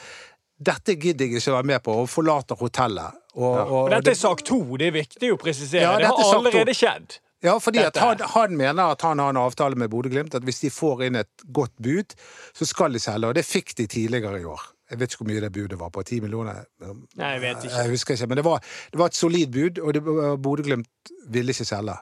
Dette 0.60 0.94
gidder 0.94 1.24
jeg 1.24 1.40
ikke 1.40 1.50
å 1.50 1.56
være 1.56 1.68
med 1.70 1.82
på, 1.82 1.94
og 2.02 2.08
forlater 2.12 2.58
hotellet. 2.60 3.16
Og, 3.34 3.54
og, 3.56 3.72
Og 3.86 3.90
dette 3.94 4.12
er 4.12 4.18
sak 4.18 4.42
to, 4.44 4.60
det 4.76 4.90
er 4.90 4.96
viktig 4.98 5.30
å 5.32 5.38
presisere. 5.40 5.82
Ja, 5.86 5.96
det 5.98 6.10
har 6.10 6.34
allerede 6.36 6.74
skjedd. 6.76 7.16
Ja, 7.40 7.54
fordi 7.56 7.80
han, 7.96 8.20
han 8.34 8.56
mener 8.56 8.92
at 8.92 9.00
han 9.06 9.18
har 9.22 9.32
en 9.32 9.40
avtale 9.40 9.78
med 9.80 9.88
Bodø-Glimt, 9.88 10.34
at 10.36 10.44
hvis 10.44 10.60
de 10.60 10.70
får 10.70 11.06
inn 11.06 11.16
et 11.22 11.46
godt 11.56 11.72
bud, 11.80 12.12
så 12.52 12.68
skal 12.68 12.92
de 12.92 13.00
selge. 13.00 13.30
Og 13.30 13.38
det 13.38 13.46
fikk 13.48 13.72
de 13.78 13.86
tidligere 13.88 14.42
i 14.42 14.44
år. 14.44 14.66
Jeg 14.90 14.98
vet 14.98 15.12
ikke 15.12 15.22
hvor 15.24 15.28
mye 15.30 15.40
det 15.44 15.52
budet 15.54 15.78
var 15.78 15.90
på. 15.94 16.02
Ti 16.06 16.20
millioner? 16.20 16.64
Nei, 16.82 17.28
jeg 17.36 17.40
vet 17.44 17.64
ikke. 17.64 17.74
Jeg 17.76 17.90
husker 17.94 18.14
ikke, 18.16 18.26
men 18.32 18.40
det 18.40 18.44
var, 18.44 18.62
det 18.92 18.98
var 18.98 19.06
et 19.12 19.14
solid 19.18 19.52
bud, 19.54 19.78
og 19.78 19.94
det- 19.94 20.02
Bodø-Glimt 20.42 21.12
ville 21.30 21.54
ikke 21.54 21.64
selge. 21.68 21.94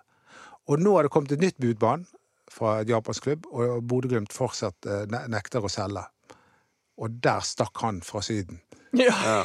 Og 0.68 0.80
nå 0.80 0.94
har 0.96 1.02
det 1.06 1.10
kommet 1.12 1.32
et 1.32 1.40
nytt 1.40 1.58
budbane 1.60 2.06
fra 2.50 2.78
et 2.80 2.88
japansk 2.88 3.22
klubb, 3.28 3.46
og 3.52 3.82
Bodø-Glimt 3.88 4.32
fortsatt 4.32 4.86
eh, 4.88 5.04
nekter 5.28 5.60
å 5.64 5.68
selge. 5.72 6.04
Og 6.98 7.20
der 7.22 7.40
stakk 7.46 7.76
han 7.84 8.00
fra 8.02 8.20
Syden. 8.24 8.60
Ja. 8.96 9.44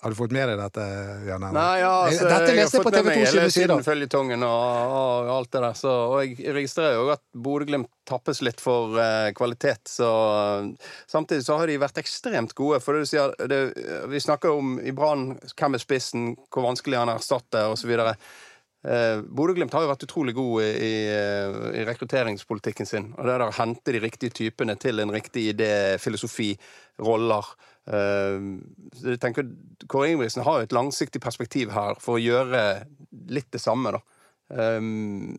Har 0.00 0.10
du 0.10 0.16
fått 0.16 0.32
med 0.32 0.48
deg 0.48 0.56
dette, 0.56 0.84
Jan 1.28 1.42
Henrik? 1.44 1.56
Nei, 1.58 1.80
ja, 1.82 1.92
altså, 2.06 2.28
Dette 2.30 2.52
leste 2.56 2.78
jeg 2.78 2.86
på 2.86 2.92
TV 2.94 3.04
meg 3.04 3.10
2 3.12 3.20
hele 3.20 3.30
sine 3.30 3.42
sider. 3.52 3.72
Syden-føljetongen 3.74 4.44
og, 4.46 4.94
og 4.96 5.32
alt 5.34 5.50
det 5.52 5.60
der. 5.66 5.76
Så, 5.76 5.94
og 6.14 6.22
jeg 6.24 6.54
registrerer 6.56 6.96
jo 6.96 7.10
at 7.12 7.24
Bodø-Glimt 7.36 7.90
tappes 8.08 8.40
litt 8.40 8.64
for 8.64 8.96
uh, 8.96 9.28
kvalitet. 9.36 9.84
Så 9.92 10.08
samtidig 11.04 11.44
så 11.44 11.60
har 11.60 11.68
de 11.68 11.76
vært 11.82 12.00
ekstremt 12.00 12.56
gode. 12.56 12.80
For 12.80 12.96
det 12.96 13.04
du 13.04 13.10
sier, 13.12 13.34
det, 13.52 13.60
vi 14.08 14.22
snakker 14.24 14.56
om 14.56 14.78
i 14.80 14.94
Brann 14.96 15.34
hvem 15.52 15.76
er 15.76 15.84
spissen, 15.84 16.30
hvor 16.48 16.70
vanskelig 16.70 17.02
han 17.02 17.12
er 17.12 17.20
å 17.20 17.20
erstatte 17.20 17.66
osv. 17.74 17.92
Eh, 18.80 19.20
Bodø-Glimt 19.20 19.74
har 19.76 19.84
jo 19.84 19.90
vært 19.90 20.06
utrolig 20.06 20.32
god 20.38 20.62
i, 20.64 20.68
i, 20.86 20.94
i 21.76 21.84
rekrutteringspolitikken 21.84 22.88
sin. 22.88 23.10
Og 23.18 23.26
det 23.26 23.34
er 23.34 23.42
der 23.42 23.50
å 23.52 23.58
hente 23.58 23.92
de 23.92 24.00
riktige 24.00 24.32
typene 24.32 24.78
til 24.80 25.02
en 25.04 25.12
riktig 25.12 25.50
idé, 25.52 25.72
filosofi, 26.00 26.54
roller. 27.04 27.44
Eh, 27.88 28.38
så 28.96 29.14
jeg 29.14 29.20
tenker 29.22 29.48
Kåre 29.86 30.10
Ingebrigtsen 30.10 30.44
har 30.46 30.60
jo 30.60 30.68
et 30.68 30.76
langsiktig 30.76 31.22
perspektiv 31.24 31.72
her 31.74 32.00
for 32.02 32.18
å 32.18 32.22
gjøre 32.22 32.64
litt 33.32 33.50
det 33.54 33.62
samme. 33.62 33.94
da. 33.96 34.02
Eh, 34.56 34.80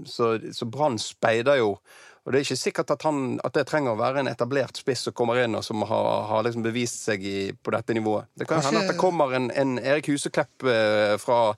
så 0.10 0.34
så 0.54 0.70
Brann 0.70 1.00
speider 1.02 1.62
jo. 1.62 1.76
Og 2.22 2.34
det 2.34 2.38
er 2.38 2.46
ikke 2.46 2.60
sikkert 2.60 2.92
at, 2.94 3.04
han, 3.08 3.39
at 3.42 3.56
det 3.58 3.64
trenger 3.70 3.96
å 3.96 4.00
være 4.00 4.22
en 4.22 4.30
etablert 4.30 4.78
spiss 4.78 5.08
som 5.08 5.16
kommer 5.18 5.39
inn 5.42 5.58
og 5.58 5.64
som 5.66 5.82
har, 5.89 6.10
har 6.30 6.44
liksom 6.46 6.62
bevist 6.62 7.08
seg 7.08 7.24
i, 7.26 7.38
på 7.58 7.74
dette 7.74 7.96
nivået. 7.98 8.30
Det 8.38 8.46
kan 8.50 8.62
hende 8.62 8.84
at 8.84 8.92
det 8.92 9.00
kommer 9.02 9.34
en, 9.34 9.50
en 9.58 9.80
Erik 9.82 10.12
Huseklepp 10.12 10.68
eh, 10.70 11.16
fra 11.22 11.56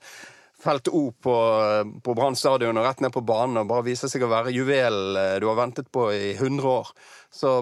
Felt 0.64 0.88
O 0.88 1.10
på, 1.12 1.34
på 2.00 2.14
Brann 2.16 2.38
stadion 2.40 2.80
og 2.80 2.86
rett 2.86 3.02
ned 3.04 3.12
på 3.12 3.20
banen 3.28 3.60
og 3.60 3.68
bare 3.68 3.84
viser 3.90 4.08
seg 4.08 4.24
å 4.24 4.30
være 4.32 4.54
juvel 4.54 5.18
eh, 5.20 5.36
du 5.42 5.50
har 5.50 5.60
ventet 5.60 5.90
på 5.92 6.08
i 6.14 6.32
100 6.38 6.70
år. 6.70 6.94
Så 7.28 7.58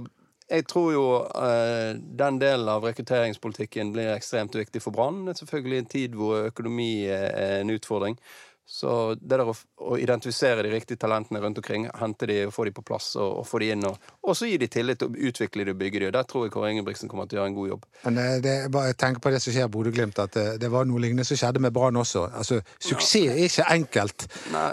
jeg 0.52 0.66
tror 0.68 0.88
jo 0.92 1.04
eh, 1.24 1.96
den 1.96 2.38
delen 2.42 2.68
av 2.68 2.84
rekrutteringspolitikken 2.84 3.92
blir 3.94 4.12
ekstremt 4.12 4.56
viktig 4.56 4.82
for 4.84 4.92
Brann. 4.94 5.24
Selvfølgelig 5.34 5.78
en 5.78 5.92
tid 5.94 6.16
hvor 6.18 6.48
økonomi 6.50 7.06
er 7.08 7.62
en 7.62 7.72
utfordring. 7.72 8.18
Så 8.66 9.14
det 9.20 9.36
der 9.36 9.48
å, 9.50 9.54
å 9.84 9.96
identifisere 10.00 10.62
de 10.64 10.70
riktige 10.72 11.00
talentene 11.02 11.40
rundt 11.42 11.58
omkring, 11.60 11.88
hente 11.98 12.28
de 12.30 12.38
og 12.46 12.54
få 12.54 12.64
de 12.68 12.72
på 12.72 12.84
plass 12.86 13.10
og, 13.18 13.42
og 13.42 13.46
få 13.46 13.60
de 13.60 13.72
inn, 13.74 13.82
og, 13.84 14.12
og 14.22 14.36
så 14.38 14.48
gi 14.48 14.56
de 14.60 14.68
tillit 14.70 15.02
og 15.04 15.18
utvikle 15.18 15.66
de 15.66 15.74
og 15.74 15.80
bygge 15.80 16.00
de. 16.00 16.08
Og 16.08 16.14
Der 16.16 16.28
tror 16.28 16.46
jeg 16.46 16.54
Kåre 16.54 16.70
Ingebrigtsen 16.72 17.10
kommer 17.10 17.28
til 17.28 17.38
å 17.38 17.42
gjøre 17.42 17.52
en 17.52 17.58
god 17.58 17.72
jobb. 17.72 17.86
Men 18.06 18.20
eh, 18.22 18.36
det, 18.44 18.54
bare, 18.72 18.94
tenk 18.98 19.20
på 19.22 19.32
det 19.34 19.42
som 19.44 19.54
skjer 19.54 19.68
i 19.68 19.72
Bodø-Glimt, 19.76 20.20
at 20.22 20.36
det, 20.38 20.46
det 20.62 20.70
var 20.72 20.88
noe 20.88 21.02
lignende 21.02 21.26
som 21.28 21.40
skjedde 21.40 21.62
med 21.64 21.74
Brann 21.74 22.00
også. 22.00 22.24
Altså, 22.40 22.62
Suksess 22.78 23.34
er 23.34 23.42
ikke 23.44 23.68
enkelt. 23.76 24.28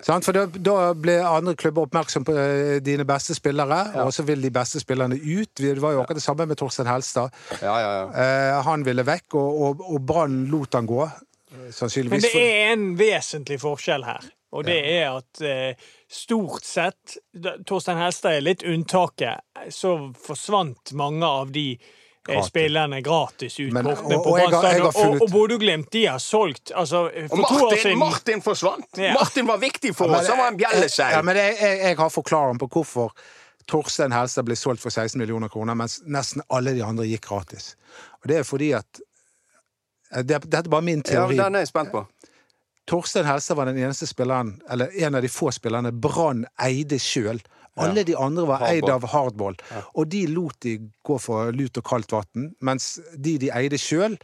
Sant? 0.05 0.27
For 0.27 0.37
da, 0.37 0.45
da 0.47 0.77
ble 0.95 1.17
andre 1.25 1.55
klubber 1.59 1.89
oppmerksom 1.89 2.27
på 2.29 2.35
eh, 2.39 2.75
dine 2.85 3.07
beste 3.09 3.35
spillere, 3.37 3.81
og 4.05 4.13
så 4.15 4.23
vil 4.27 4.45
de 4.45 4.53
beste 4.53 4.81
spillerne 4.83 5.17
ut. 5.17 5.51
Det 5.59 5.75
var 5.81 5.97
jo 5.97 6.03
akkurat 6.03 6.21
det 6.21 6.25
samme 6.25 6.47
med 6.47 6.59
Torstein 6.61 6.87
Helstad. 6.89 7.33
Ja, 7.59 7.73
ja, 7.73 7.89
ja. 7.97 8.05
Eh, 8.13 8.59
han 8.69 8.85
ville 8.87 9.03
vekk, 9.07 9.33
og, 9.39 9.65
og, 9.65 9.89
og 9.89 10.05
Brann 10.07 10.45
lot 10.53 10.77
han 10.77 10.87
gå. 10.87 11.09
Eh, 11.67 12.03
Men 12.09 12.21
det 12.23 12.33
er 12.35 12.71
en 12.73 12.85
vesentlig 12.99 13.59
forskjell 13.61 14.05
her. 14.07 14.27
Og 14.51 14.65
det 14.65 14.79
er 14.81 15.11
at 15.13 15.41
eh, 15.45 15.75
stort 16.09 16.65
sett 16.65 17.17
Torstein 17.69 17.99
Helstad 18.01 18.39
er 18.39 18.41
litt 18.41 18.63
unntaket. 18.65 19.43
Så 19.69 19.91
forsvant 20.17 20.93
mange 20.97 21.25
av 21.25 21.51
de 21.53 21.67
eh, 21.75 21.95
Gratis. 22.25 22.49
spillerne 22.49 23.01
gratis 23.05 23.59
ut 23.59 23.73
Men- 23.73 23.87
og, 23.87 23.97
og- 24.03 24.09
på 24.11 24.33
og 24.33 24.39
Brann 24.51 24.91
funnet- 24.91 24.95
Og, 24.95 25.21
og 25.21 25.29
Bodø-Glimt 25.31 25.91
de 25.91 26.05
har 26.05 26.19
solgt 26.19 26.71
altså, 26.75 27.05
Og 27.09 27.37
Martin, 27.37 27.43
to 27.45 27.55
år 27.55 27.61
Martin, 27.69 27.83
siden 27.83 27.99
Martin 27.99 28.41
forsvant! 28.41 28.89
Ja. 28.97 29.13
Martin 29.13 29.47
var 29.47 29.57
viktig 29.61 29.93
for 29.95 30.09
oss! 30.09 30.27
Han 30.27 30.37
var 30.37 30.47
en 30.51 30.59
Ja, 30.59 31.21
men 31.21 31.35
jeg, 31.37 31.57
jeg, 31.61 31.79
jeg 31.79 31.97
har 31.97 32.09
forklaringen 32.09 32.59
på 32.59 32.67
hvorfor 32.73 33.13
Torstein 33.69 34.11
Helstad 34.11 34.45
ble 34.49 34.55
solgt 34.57 34.81
for 34.81 34.89
16 34.89 35.19
millioner 35.21 35.49
kroner, 35.49 35.75
mens 35.77 35.99
nesten 36.09 36.41
alle 36.49 36.73
de 36.73 36.81
andre 36.83 37.05
gikk 37.05 37.27
gratis. 37.29 37.75
Og 38.23 38.27
det 38.31 38.39
er 38.41 38.43
fordi 38.47 38.71
at 38.73 38.99
eh, 38.99 39.08
det, 40.11 40.39
Dette 40.49 40.57
er 40.65 40.69
bare 40.69 40.81
min 40.85 41.03
Ja, 41.05 41.11
teori. 41.11 41.37
den 41.37 41.55
er 41.55 41.59
jeg 41.65 41.67
spent 41.71 41.91
på. 41.91 42.05
Torstein 42.89 43.25
Helstad 43.25 43.55
var 43.59 43.65
den 43.69 43.77
eneste 43.77 44.07
spilleren, 44.09 44.55
eller 44.69 44.89
en 44.97 45.15
av 45.15 45.21
de 45.21 45.29
få 45.29 45.51
spillerne 45.53 45.91
Brann 45.93 46.45
eide 46.65 46.97
sjøl. 46.99 47.41
Alle 47.79 48.03
de 48.07 48.15
andre 48.19 48.45
var 48.49 48.63
eid 48.69 48.89
av 48.89 49.05
hardball, 49.11 49.55
og 49.95 50.09
de 50.11 50.25
lot 50.31 50.57
de 50.65 50.77
gå 51.05 51.17
for 51.21 51.51
lut 51.55 51.77
og 51.79 51.85
kaldt 51.87 52.11
vann. 52.13 52.49
Mens 52.65 52.99
de 53.15 53.37
de 53.41 53.49
eide 53.55 53.79
sjøl, 53.81 54.17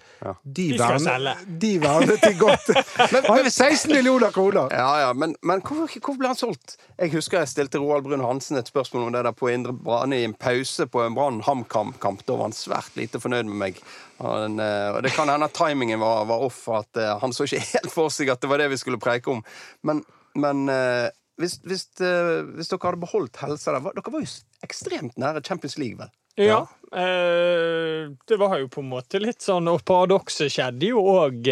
de, 0.44 0.68
De 0.76 0.78
vernet- 0.80 2.22
de 2.22 2.34
godt. 2.40 2.70
men, 3.14 3.30
er 3.40 3.50
16 3.50 3.92
millioner 3.94 4.32
kroner! 4.36 4.70
Ja, 4.74 4.90
ja, 5.08 5.14
Men, 5.14 5.36
men 5.42 5.62
hvorfor, 5.62 5.88
hvorfor 6.00 6.20
ble 6.20 6.32
han 6.34 6.40
solgt? 6.40 6.78
Jeg 7.00 7.12
husker 7.16 7.42
jeg 7.42 7.52
stilte 7.54 7.82
Roald 7.82 8.06
Brun 8.06 8.24
Hansen 8.26 8.58
et 8.60 8.70
spørsmål 8.72 9.08
om 9.08 9.14
det 9.16 9.24
der 9.28 9.36
på 9.36 9.50
Indre 9.54 9.74
Brane 9.74 10.20
i 10.22 10.28
en 10.28 10.34
pause 10.38 10.88
på 10.92 11.04
en 11.06 11.16
Brann 11.18 11.42
HamKam-kamp. 11.46 12.26
Da 12.28 12.38
var 12.38 12.50
han 12.50 12.56
svært 12.58 12.96
lite 13.00 13.20
fornøyd 13.24 13.48
med 13.50 13.60
meg. 13.62 13.82
Han, 14.22 14.60
eh, 14.60 14.90
og 14.96 15.04
Det 15.04 15.12
kan 15.16 15.30
hende 15.32 15.50
at 15.50 15.56
timingen 15.58 16.00
var, 16.00 16.26
var 16.30 16.44
off, 16.46 16.62
at 16.70 16.98
eh, 17.02 17.18
han 17.22 17.34
så 17.36 17.48
ikke 17.48 17.64
helt 17.74 17.92
for 17.94 18.14
seg 18.14 18.32
at 18.34 18.42
det 18.44 18.52
var 18.52 18.62
det 18.64 18.70
vi 18.72 18.80
skulle 18.82 19.02
preike 19.02 19.32
om. 19.32 19.44
Men, 19.88 20.04
men 20.40 20.68
eh, 20.72 21.10
hvis, 21.42 21.58
hvis, 21.68 21.88
eh, 22.00 22.44
hvis 22.56 22.72
dere 22.72 22.88
hadde 22.88 23.02
beholdt 23.02 23.42
helsa 23.42 23.74
der 23.76 23.90
Dere 23.96 24.14
var 24.14 24.24
jo 24.24 24.30
ekstremt 24.64 25.18
nære 25.20 25.44
Champions 25.44 25.78
League, 25.78 26.00
vel? 26.00 26.12
Ja. 26.36 26.68
Eh, 26.92 28.12
det 28.28 28.38
var 28.40 28.58
jo 28.60 28.68
på 28.72 28.82
en 28.84 28.90
måte 28.92 29.20
litt 29.24 29.44
sånn, 29.44 29.70
og 29.72 29.84
paradokset 29.88 30.52
skjedde 30.52 30.90
jo 30.90 31.04
òg 31.14 31.48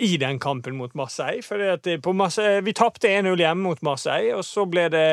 i 0.00 0.10
den 0.20 0.40
kampen 0.40 0.76
mot 0.78 0.94
Marseille. 0.96 1.44
For 1.44 1.60
på 2.04 2.14
Marseille, 2.16 2.64
vi 2.64 2.72
tapte 2.76 3.12
1-0 3.12 3.44
hjemme 3.44 3.68
mot 3.68 3.84
Marseille, 3.84 4.32
og 4.36 4.44
så 4.48 4.64
ble 4.68 4.88
det 4.92 5.06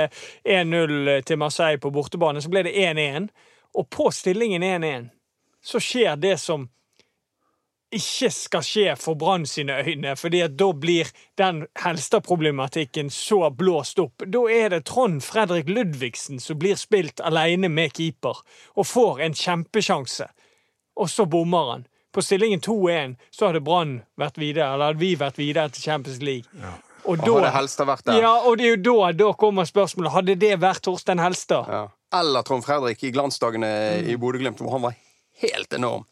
1-0 0.47 1.23
til 1.27 1.39
Marseille 1.39 1.81
på 1.83 1.91
bortebane. 1.95 2.43
Så 2.43 2.51
ble 2.51 2.63
det 2.67 2.75
1-1, 2.79 3.27
og 3.75 3.89
på 3.91 4.07
stillingen 4.15 4.63
1-1 4.63 5.09
så 5.59 5.81
skjer 5.83 6.15
det 6.19 6.37
som 6.39 6.69
ikke 7.95 8.29
skal 8.33 8.65
skje 8.65 8.95
for 9.01 9.17
Brann 9.17 9.45
sine 9.49 9.79
øyne, 9.81 10.15
fordi 10.19 10.43
at 10.45 10.57
da 10.59 10.67
blir 10.77 11.09
den 11.41 11.63
Helstad-problematikken 11.81 13.09
så 13.09 13.49
blåst 13.49 13.99
opp. 13.99 14.25
Da 14.29 14.43
er 14.53 14.69
det 14.75 14.83
Trond 14.85 15.23
Fredrik 15.25 15.69
Ludvigsen 15.69 16.41
som 16.43 16.59
blir 16.61 16.77
spilt 16.77 17.21
alene 17.25 17.69
med 17.69 17.95
keeper, 17.97 18.43
og 18.75 18.85
får 18.85 19.23
en 19.25 19.37
kjempesjanse. 19.37 20.29
Og 20.99 21.09
så 21.09 21.25
bommer 21.25 21.71
han. 21.71 21.87
På 22.13 22.21
stillingen 22.25 22.61
2-1 22.61 23.15
så 23.31 23.49
hadde 23.49 23.61
Brann 23.65 23.99
vært 24.17 24.37
videre, 24.41 24.73
eller 24.73 24.91
hadde 24.91 25.01
vi 25.01 25.13
vært 25.17 25.37
videre 25.37 25.69
til 25.73 25.85
Champions 25.89 26.21
League. 26.21 26.49
Og, 27.05 27.17
Og 27.17 27.37
hadde 27.39 27.53
Helstad 27.55 27.87
vært 27.89 28.05
der? 28.05 28.21
Ja, 28.21 28.33
og 28.45 28.57
det 28.59 28.65
er 28.67 28.75
jo 28.75 28.81
da, 28.85 29.11
da 29.17 29.31
kommer 29.33 29.65
spørsmålet. 29.65 30.13
Hadde 30.13 30.35
det 30.41 30.55
vært 30.61 30.83
Torstein 30.85 31.21
Helstad? 31.21 31.69
Ja. 31.69 31.85
Eller 32.19 32.45
Trond 32.45 32.65
Fredrik 32.65 33.03
i 33.05 33.11
glansdagene 33.13 33.69
i 34.09 34.17
Bodø-Glimt, 34.17 34.61
hvor 34.61 34.73
han 34.77 34.87
var 34.89 34.97
helt 35.43 35.73
enorm. 35.77 36.05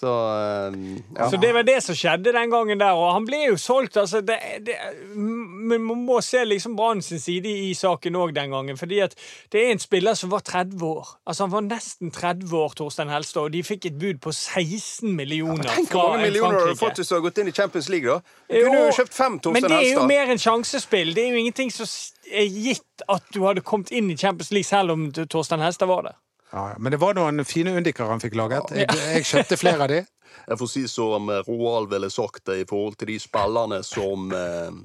Så 0.00 0.08
eh, 0.08 0.76
ja. 1.18 1.26
Så 1.30 1.36
det 1.36 1.50
var 1.52 1.66
det 1.68 1.76
som 1.84 1.96
skjedde 1.98 2.32
den 2.32 2.50
gangen 2.52 2.80
der, 2.80 2.96
og 2.96 3.10
han 3.12 3.26
ble 3.28 3.42
jo 3.50 3.56
solgt. 3.60 3.98
altså 4.00 4.22
det, 4.24 4.38
det, 4.64 4.76
Men 5.14 5.82
man 5.84 6.04
må 6.06 6.20
se 6.24 6.40
liksom 6.46 6.76
Brann 6.78 7.02
sin 7.04 7.20
side 7.20 7.50
i 7.68 7.74
saken 7.76 8.16
òg 8.16 8.32
den 8.32 8.54
gangen. 8.54 8.78
fordi 8.80 9.00
at 9.04 9.12
det 9.52 9.66
er 9.66 9.74
en 9.74 9.82
spiller 9.82 10.16
som 10.16 10.32
var 10.32 10.40
30 10.40 10.80
år. 10.86 11.10
Altså 11.26 11.44
Han 11.44 11.52
var 11.52 11.66
nesten 11.68 12.10
30 12.10 12.56
år, 12.56 12.72
Torstein 12.78 13.12
Helstad, 13.12 13.42
og 13.42 13.52
de 13.52 13.62
fikk 13.66 13.90
et 13.90 13.98
bud 14.00 14.22
på 14.24 14.32
16 14.32 15.12
millioner 15.16 15.68
Tenk 15.68 15.92
hvor 15.92 16.14
mange 16.14 16.30
millioner 16.30 16.58
har 16.62 16.72
du 16.72 16.80
fått 16.80 17.02
hvis 17.02 17.12
du 17.12 17.14
har 17.18 17.26
gått 17.28 17.42
inn 17.44 17.52
i 17.52 17.56
Champions 17.60 17.88
League, 17.92 18.08
da. 18.08 18.20
Du 18.48 18.56
kunne 18.64 18.80
Jo, 18.86 18.96
kjøpt 19.02 19.14
fem 19.14 19.38
Men 19.52 19.62
det 19.62 19.70
er 19.70 19.84
jo 19.84 20.00
Helstad. 20.00 20.08
mer 20.14 20.32
enn 20.32 20.40
sjansespill. 20.46 21.12
Det 21.14 21.26
er 21.26 21.34
jo 21.34 21.44
ingenting 21.44 21.70
som 21.74 21.86
er 22.30 22.48
gitt 22.48 23.04
at 23.08 23.28
du 23.34 23.42
hadde 23.44 23.60
kommet 23.60 23.92
inn 23.92 24.08
i 24.10 24.16
Champions 24.16 24.50
League 24.54 24.68
selv 24.68 24.96
om 24.96 25.10
Torstein 25.12 25.60
Helstad 25.60 25.90
var 25.92 26.08
der. 26.08 26.18
Ja, 26.52 26.70
ja. 26.72 26.78
Men 26.78 26.94
det 26.94 27.00
var 27.00 27.14
noen 27.14 27.44
fine 27.46 27.74
undikere 27.78 28.10
han 28.10 28.22
fikk 28.22 28.34
laget. 28.38 28.72
Jeg, 28.74 28.88
jeg 28.90 29.28
kjøpte 29.28 29.60
flere 29.60 29.86
av 29.86 29.92
de. 29.92 30.00
Jeg 30.46 30.58
får 30.58 30.68
si 30.70 30.80
som 30.88 31.28
eh, 31.30 31.42
Roald 31.46 31.90
ville 31.90 32.08
sagt 32.10 32.44
det 32.48 32.56
i 32.60 32.66
forhold 32.66 32.96
til 32.98 33.10
de 33.10 33.16
spillerne 33.22 33.80
som 33.86 34.30
eh, 34.34 34.76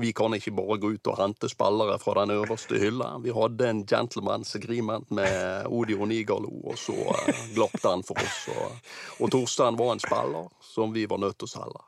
Vi 0.00 0.12
kan 0.16 0.34
ikke 0.34 0.54
bare 0.54 0.78
gå 0.82 0.92
ut 0.94 1.10
og 1.10 1.18
hente 1.18 1.50
spillere 1.50 1.98
fra 2.02 2.14
den 2.20 2.34
øverste 2.36 2.78
hylla. 2.80 3.12
Vi 3.22 3.34
hadde 3.34 3.68
en 3.68 3.82
gentleman's 3.90 4.54
agreement 4.56 5.10
med 5.14 5.66
Odio 5.66 6.06
Nigalo, 6.08 6.50
og 6.64 6.78
så 6.78 6.94
eh, 6.94 7.42
glapp 7.54 7.74
den 7.82 8.06
for 8.06 8.22
oss. 8.22 8.40
Og, 8.54 8.94
og 9.20 9.34
Torstein 9.34 9.78
var 9.78 9.94
en 9.94 10.02
spiller 10.02 10.48
som 10.62 10.94
vi 10.94 11.06
var 11.10 11.22
nødt 11.22 11.38
til 11.38 11.50
å 11.50 11.54
selge. 11.56 11.84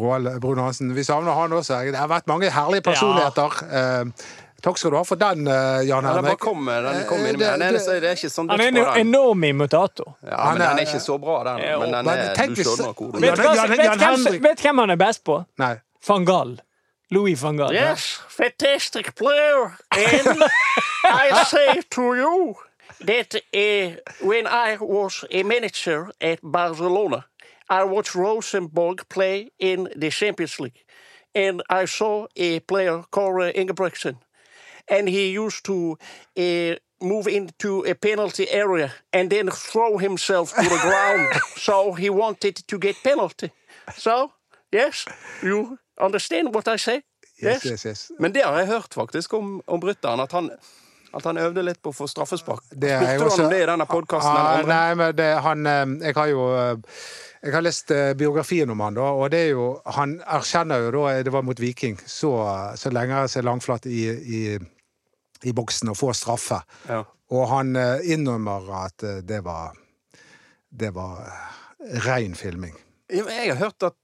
Roald 0.00 0.40
Brun 0.40 0.60
Hansen. 0.62 0.94
Vi 0.96 1.04
savner 1.04 1.34
han 1.36 1.52
også. 1.52 1.82
Det 1.90 1.98
har 1.98 2.10
vært 2.10 2.28
mange 2.30 2.50
herlige 2.52 2.84
personligheter. 2.86 3.56
Eh, 3.68 4.30
takk 4.62 4.78
skal 4.78 4.90
du 4.90 4.96
ha 4.96 5.02
for 5.04 5.16
den, 5.16 5.44
Jan 5.46 5.86
Jan 5.86 5.86
Ja, 5.86 6.00
den 6.00 6.04
bare 6.04 6.22
Henrik. 6.22 6.38
kom, 6.38 6.66
den 6.66 7.06
kom 7.08 7.18
Eh, 7.20 7.30
inn 7.30 7.38
med. 7.38 7.38
det- 7.38 7.58
Den 7.58 7.62
eneste, 7.74 8.00
det 8.00 8.04
er 8.10 8.16
ikke 8.16 8.30
sånn 8.30 8.50
Han 8.50 8.60
er 8.60 8.68
en 8.68 9.06
enorm 9.06 9.44
imitator. 9.44 10.14
Ja, 10.22 10.52
men 10.52 10.60
den 10.60 10.78
er 10.78 10.82
ikke 10.86 11.00
så 11.00 11.18
bra, 11.20 11.44
den. 11.44 11.56
Men 11.80 11.92
den 11.92 12.04
men 12.04 12.18
er, 12.18 12.34
tenk 12.34 12.56
du 12.56 12.62
skjønner 12.62 12.94
hvor 12.94 13.12
Ja, 13.14 13.20
Vet 13.20 13.36
det 13.36 13.44
du 13.44 13.82
vet 13.82 13.98
hvem, 13.98 14.42
vet 14.42 14.60
hvem 14.60 14.78
han 14.78 14.90
er 14.90 14.96
best 14.96 15.24
på? 15.24 15.44
Nei. 15.58 15.76
Van 16.06 16.24
Gaal. 16.24 16.60
Louis 17.10 17.34
van 17.42 17.56
Gaal. 17.56 17.72
Yes, 17.74 18.20
fantastic 18.28 19.14
player. 19.16 19.76
And 19.90 20.42
I 21.04 21.44
say 21.50 21.82
to 21.90 22.14
you 22.14 22.54
that 23.04 23.34
uh, 23.34 23.96
when 24.20 24.46
I 24.46 24.76
was 24.80 25.24
a 25.32 25.42
manager 25.42 26.10
at 26.20 26.38
Barcelona, 26.42 27.24
I 27.68 27.82
watched 27.84 28.14
Rosenborg 28.14 29.08
play 29.08 29.50
in 29.58 29.88
the 30.00 30.10
Champions 30.10 30.58
League. 30.60 30.84
And 31.34 31.62
I 31.70 31.84
saw 31.86 32.26
a 32.36 32.60
player 32.60 33.02
called 33.10 33.42
uh, 33.42 33.52
Ingebrigtsen. 33.60 34.16
And 34.90 35.08
he 35.08 35.38
used 35.38 35.64
to 35.64 35.96
uh, 36.36 36.74
move 37.00 37.26
into 37.28 37.84
a 37.86 37.94
penalty 37.94 38.46
area 38.50 38.92
and 39.12 39.30
then 39.30 39.48
throw 39.50 39.98
himself 39.98 40.52
to 40.54 40.62
the 40.62 40.78
ground. 40.82 41.40
So 41.56 41.92
he 41.92 42.10
wanted 42.10 42.56
to 42.68 42.78
get 42.78 42.96
penalty. 43.04 43.50
So, 43.96 44.32
yes, 44.72 45.04
you 45.42 45.78
understand 46.00 46.54
what 46.54 46.68
I 46.68 46.76
say? 46.78 47.02
Yes, 47.42 47.64
yes, 47.64 47.84
yes. 47.86 48.10
Men 48.18 48.32
det 48.32 48.42
har 48.44 48.58
jeg 48.58 48.66
hørt 48.66 48.94
faktisk 48.94 49.32
om, 49.34 49.62
om 49.66 49.80
brytteren. 49.80 50.20
at 50.20 50.32
han, 50.32 50.50
at 51.14 51.24
han 51.24 51.38
øvde 51.38 51.62
litt 51.62 51.82
på 51.82 51.90
å 51.90 51.96
få 51.96 52.06
straffespark. 52.06 52.62
Det 52.70 52.90
Spurte 52.96 53.18
du 53.18 53.24
også- 53.24 53.44
om 53.44 53.50
det 53.50 53.62
i 53.62 53.66
denne 53.66 53.86
podkasten? 53.86 54.36
Ah, 54.36 54.62
nei, 54.66 54.94
men 54.94 55.16
det, 55.16 55.30
han 55.42 55.66
eh, 55.66 55.86
Jeg 56.06 56.14
har 56.14 56.26
jo 56.26 56.44
eh, 56.56 56.76
jeg 57.42 57.52
har 57.54 57.60
lest 57.64 57.90
eh, 57.90 58.12
biografien 58.14 58.70
om 58.70 58.80
han, 58.80 58.94
da, 58.94 59.00
og 59.16 59.30
det 59.32 59.38
er 59.46 59.48
jo 59.54 59.80
Han 59.96 60.18
erkjenner 60.26 60.82
jo 60.84 60.90
da 60.90 61.22
det 61.22 61.32
var 61.32 61.42
mot 61.42 61.60
Viking, 61.60 61.96
så, 62.06 62.34
så 62.76 62.90
jeg 62.92 63.30
ser 63.30 63.42
langflat 63.42 63.86
i, 63.86 64.02
i, 64.10 64.58
i 65.44 65.52
boksen 65.56 65.88
og 65.92 65.96
får 65.98 66.16
straffe. 66.18 66.60
Ja. 66.88 67.04
Og 67.30 67.46
han 67.48 67.76
eh, 67.78 68.02
innrømmer 68.12 68.70
at 68.84 69.04
eh, 69.06 69.20
det 69.26 69.42
var 69.46 69.76
Det 70.70 70.92
var 70.94 71.22
eh, 71.26 72.00
rein 72.06 72.34
filming. 72.34 72.74
Jeg 73.10 73.26
har 73.50 73.56
hørt 73.58 73.82
at 73.82 73.96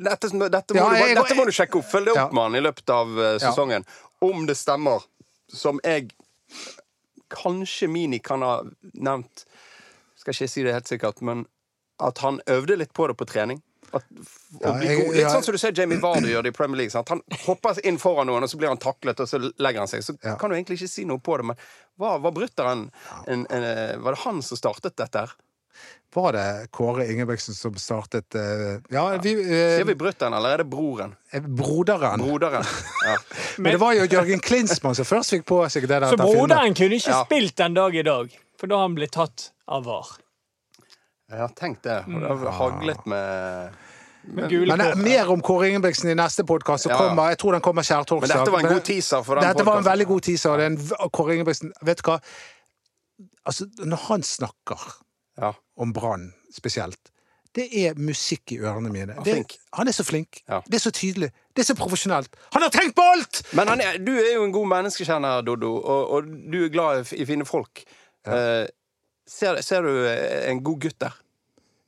dette, 0.00 0.28
dette, 0.28 0.74
må, 0.74 0.88
Ja, 0.92 1.06
du, 1.08 1.14
dette 1.20 1.36
må 1.36 1.44
du 1.46 1.52
sjekke 1.52 1.78
opp. 1.78 1.86
Følg 1.88 2.08
det 2.08 2.12
opp 2.12 2.18
Ja. 2.18 2.26
med 2.32 2.42
han 2.42 2.56
i 2.56 2.60
løpet 2.64 2.90
av 2.90 3.14
sesongen. 3.40 3.84
Om 4.24 4.46
det 4.48 4.56
stemmer, 4.56 5.04
som 5.52 5.80
jeg 5.84 6.10
kanskje 7.32 7.88
Mini 7.88 8.18
kan 8.18 8.42
ha 8.42 8.62
nevnt 8.94 9.44
Skal 10.16 10.34
ikke 10.34 10.48
si 10.48 10.64
det 10.64 10.72
helt 10.74 10.88
sikkert, 10.88 11.20
men 11.22 11.44
at 12.02 12.18
han 12.24 12.40
øvde 12.50 12.76
litt 12.76 12.92
på 12.92 13.06
det 13.08 13.16
på 13.16 13.24
trening. 13.28 13.62
At, 13.96 14.04
Ja, 14.60 14.74
jeg, 14.80 14.98
jeg- 14.98 15.14
Litt 15.16 15.30
sånn 15.32 15.42
som 15.46 15.56
du 15.56 15.58
ser 15.60 15.72
Jamie 15.76 15.98
Vardy 16.02 16.30
gjør 16.32 16.46
det 16.46 16.52
i 16.54 16.56
Premier 16.56 16.76
League. 16.82 16.90
Sant? 16.94 17.08
Han 17.12 17.22
hopper 17.46 17.80
inn 17.86 17.98
foran 18.02 18.26
noen, 18.30 18.44
og 18.46 18.52
så 18.52 18.60
blir 18.60 18.68
han 18.72 18.78
taklet, 18.82 19.20
og 19.20 19.28
så 19.28 19.40
legger 19.42 19.82
han 19.84 19.90
seg. 19.90 20.04
Så 20.06 20.16
Ja. 20.22 20.36
kan 20.40 20.50
du 20.50 20.56
egentlig 20.56 20.78
ikke 20.80 20.88
si 20.92 21.04
noe 21.04 21.18
på 21.18 21.36
det, 21.40 21.44
men 21.52 21.56
var, 21.98 22.18
var 22.24 22.32
brutter'n 22.36 22.70
en, 22.72 22.90
en, 23.26 23.46
en, 23.50 24.02
Var 24.02 24.12
det 24.16 24.22
han 24.24 24.42
som 24.42 24.56
startet 24.60 24.96
dette 24.96 25.18
her? 25.26 25.34
Var 26.16 26.32
det 26.32 26.70
Kåre 26.72 27.04
Ingebrigtsen 27.12 27.52
som 27.52 27.74
startet 27.76 28.32
uh, 28.34 28.78
Ja, 28.88 29.02
vi, 29.20 29.34
uh, 29.36 29.50
Sier 29.76 29.84
vi 29.84 29.94
brutter'n, 30.00 30.32
eller 30.32 30.54
er 30.54 30.62
det 30.62 30.68
broren? 30.72 31.12
Broderen. 31.44 32.22
Broderen. 32.22 32.64
Ja. 33.04 33.16
Men 33.58 33.72
det 33.74 33.80
var 33.82 33.92
jo 33.98 34.06
Jørgen 34.08 34.40
Klinsmann 34.40 34.96
som 34.96 35.04
først 35.04 35.34
fikk 35.34 35.44
på 35.50 35.58
seg 35.68 35.84
det 35.90 35.98
der. 36.00 36.08
Så 36.14 36.16
broderen 36.16 36.72
kunne 36.78 36.96
ikke 36.96 37.12
Ja. 37.12 37.24
spilt 37.26 37.56
den 37.60 37.74
dag 37.76 37.94
i 37.94 38.02
dag, 38.06 38.32
for 38.56 38.66
da 38.72 38.78
har 38.80 38.86
han 38.88 38.94
blitt 38.96 39.12
tatt 39.18 39.50
av 39.68 39.84
VAR. 39.84 40.14
Ja, 41.28 41.48
tenk 41.58 41.82
det. 41.82 42.04
Og 42.06 42.20
det 42.22 42.28
har 42.48 42.52
haglet 42.62 43.04
med 43.10 43.76
Men 44.26 44.50
kort. 44.50 44.98
mer 44.98 45.30
om 45.30 45.42
Kåre 45.42 45.68
Ingebrigtsen 45.70 46.10
i 46.10 46.14
neste 46.18 46.44
podkast. 46.44 46.88
Ja, 46.90 46.98
ja. 46.98 47.28
Jeg 47.30 47.38
tror 47.38 47.56
den 47.56 47.64
kommer 47.64 47.86
skjærtorsdag. 47.86 48.28
Men 48.28 48.38
dette 48.42 48.54
var 48.54 48.64
en 48.64 48.74
god 48.74 48.86
teaser 48.88 49.26
for 49.26 49.38
den 49.38 49.48
Dette 49.48 49.66
var 49.66 49.80
en 49.80 49.86
veldig 49.86 50.06
god 50.06 50.28
teaser. 50.28 50.50
og 50.50 50.58
Det 50.58 50.66
er 50.66 50.72
en, 50.74 51.10
Kåre 51.14 51.36
Ingebrigtsen 51.36 51.74
Vet 51.86 52.02
du 52.02 52.10
hva? 52.10 52.20
Altså, 53.46 53.68
når 53.78 54.08
han 54.08 54.22
snakker 54.26 54.88
Ja. 55.40 55.52
om 55.76 55.92
Brann 55.92 56.32
spesielt 56.52 57.12
det 57.56 57.66
er 57.86 57.96
musikk 57.96 58.52
i 58.52 58.58
ørene 58.60 58.90
mine. 58.92 59.14
Det, 59.24 59.36
han 59.78 59.88
er 59.88 59.94
så 59.96 60.04
flink. 60.04 60.42
Ja. 60.48 60.60
Det 60.66 60.74
er 60.76 60.82
så 60.84 60.92
tydelig. 60.92 61.30
Det 61.56 61.62
er 61.62 61.68
så 61.70 61.76
profesjonelt. 61.78 62.36
Han 62.52 62.62
har 62.62 62.72
tenkt 62.74 62.96
på 62.98 63.04
alt! 63.14 63.42
Men 63.56 63.70
han 63.72 63.80
er, 63.80 63.96
du 63.96 64.12
er 64.12 64.34
jo 64.34 64.44
en 64.44 64.52
god 64.52 64.66
menneskekjenner, 64.74 65.44
Doddo, 65.46 65.72
og, 65.76 66.10
og 66.10 66.28
du 66.52 66.58
er 66.64 66.72
glad 66.74 67.14
i, 67.16 67.24
fine 67.28 67.46
folk. 67.48 67.80
Uh, 68.28 68.66
ser, 69.28 69.62
ser 69.64 69.86
du 69.88 70.04
en 70.04 70.60
god 70.66 70.84
gutt 70.84 70.98
der? 71.00 71.16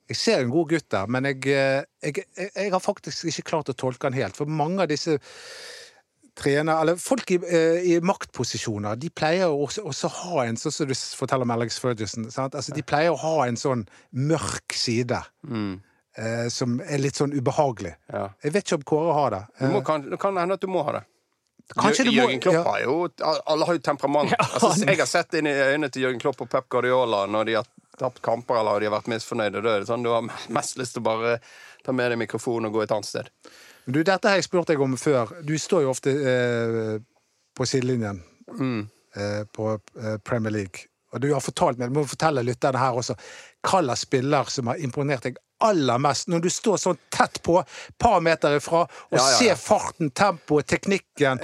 Jeg 0.09 0.17
ser 0.17 0.43
en 0.43 0.53
god 0.53 0.71
gutt 0.71 0.87
der, 0.95 1.11
men 1.13 1.29
jeg, 1.29 1.43
eh, 1.53 1.83
jeg, 2.03 2.23
jeg, 2.37 2.53
jeg 2.55 2.73
har 2.73 2.81
faktisk 2.81 3.29
ikke 3.29 3.51
klart 3.51 3.73
å 3.73 3.77
tolke 3.77 4.09
han 4.09 4.17
helt. 4.17 4.39
For 4.39 4.49
mange 4.49 4.85
av 4.85 4.89
disse 4.89 5.19
trener, 6.39 6.81
eller 6.81 6.97
folk 7.03 7.31
i, 7.35 7.41
eh, 7.45 7.83
i 7.93 7.99
maktposisjoner, 8.05 8.97
de 9.01 9.11
pleier 9.11 9.51
å 9.51 9.67
også, 9.67 9.85
også 9.91 10.11
ha 10.23 10.47
en, 10.47 10.57
sånn 10.61 10.75
som 10.75 10.89
du 10.89 10.95
forteller 10.95 11.49
om 11.49 11.53
Alex 11.59 11.81
Ferguson? 11.83 12.29
Altså, 12.31 12.73
de 12.75 12.87
pleier 12.87 13.13
å 13.13 13.21
ha 13.21 13.37
en 13.49 13.61
sånn 13.61 13.85
mørk 14.17 14.77
side. 14.77 15.21
Eh, 16.19 16.49
som 16.51 16.81
er 16.83 16.99
litt 16.99 17.19
sånn 17.19 17.35
ubehagelig. 17.37 17.93
Ja. 18.11 18.25
Jeg 18.43 18.57
vet 18.57 18.67
ikke 18.67 18.81
om 18.81 18.89
Kåre 18.91 19.15
har 19.15 19.35
det. 19.37 19.43
Du 19.61 19.69
må, 19.77 19.85
kan, 19.87 20.09
det 20.09 20.19
kan 20.19 20.41
hende 20.41 20.57
at 20.59 20.65
du 20.65 20.71
må 20.71 20.83
ha 20.87 20.97
det. 20.99 21.05
Kanskje 21.77 22.09
Jørgen 22.09 22.41
Klopp 22.41 22.67
har 22.67 22.81
jo 22.81 22.95
Alle 23.21 23.67
har 23.69 23.77
jo 23.77 23.83
temperament. 23.85 24.33
Altså, 24.49 24.73
jeg 24.85 24.99
har 24.99 25.09
sett 25.11 25.37
inn 25.39 25.49
i 25.51 25.53
øynene 25.53 25.91
til 25.93 26.07
Jørgen 26.07 26.21
Klopp 26.23 26.41
og 26.45 26.51
Pep 26.53 26.69
Guardiola 26.73 27.27
når 27.29 27.49
de 27.49 27.57
har 27.61 27.69
tapt 27.99 28.23
kamper 28.25 28.61
eller 28.61 28.77
har 28.77 28.85
de 28.85 28.93
vært 28.95 29.11
misfornøyde. 29.13 29.63
Da 29.65 29.75
er 29.75 29.85
det 29.85 29.91
sånn, 29.91 30.07
du 30.07 30.13
har 30.15 30.25
mest 30.59 30.79
lyst 30.81 30.97
til 30.97 31.05
å 31.05 31.09
bare 31.11 31.39
ta 31.85 31.95
med 31.95 32.13
deg 32.13 32.21
mikrofonen 32.21 32.71
og 32.71 32.79
gå 32.79 32.85
et 32.85 32.95
annet 32.95 33.09
sted. 33.09 33.33
Du, 33.89 34.03
dette 34.05 34.29
har 34.29 34.37
jeg 34.37 34.49
spurt 34.49 34.69
deg 34.69 34.81
om 34.85 34.97
før. 35.01 35.33
Du 35.45 35.55
står 35.59 35.87
jo 35.87 35.93
ofte 35.95 36.13
eh, 36.13 36.95
på 37.57 37.67
sidelinjen 37.67 38.21
eh, 38.53 39.43
på 39.49 39.71
eh, 39.75 40.17
Premier 40.25 40.53
League. 40.53 40.89
Og 41.17 41.23
du 41.25 41.31
har 41.33 41.41
fortalt 41.41 41.81
meg, 41.81 41.89
du 41.89 41.97
må 41.97 42.05
fortelle 42.09 42.45
lytterne 42.45 42.81
her 42.83 42.99
også, 43.01 43.17
slags 43.65 44.05
spiller 44.05 44.51
som 44.53 44.69
har 44.69 44.81
imponert 44.85 45.25
deg 45.25 45.39
aller 45.65 45.99
mest. 45.99 46.29
Når 46.29 46.45
du 46.45 46.51
står 46.53 46.79
sånn 46.83 47.01
tett 47.15 47.41
på, 47.43 47.59
par 47.99 48.23
meter 48.25 48.57
ifra, 48.59 48.85
og 48.87 49.19
Ja, 49.19 49.19
ja, 49.19 49.27
ser 49.39 49.59
farten, 49.61 50.11
tempoet, 50.11 50.69
teknikken. 50.71 51.43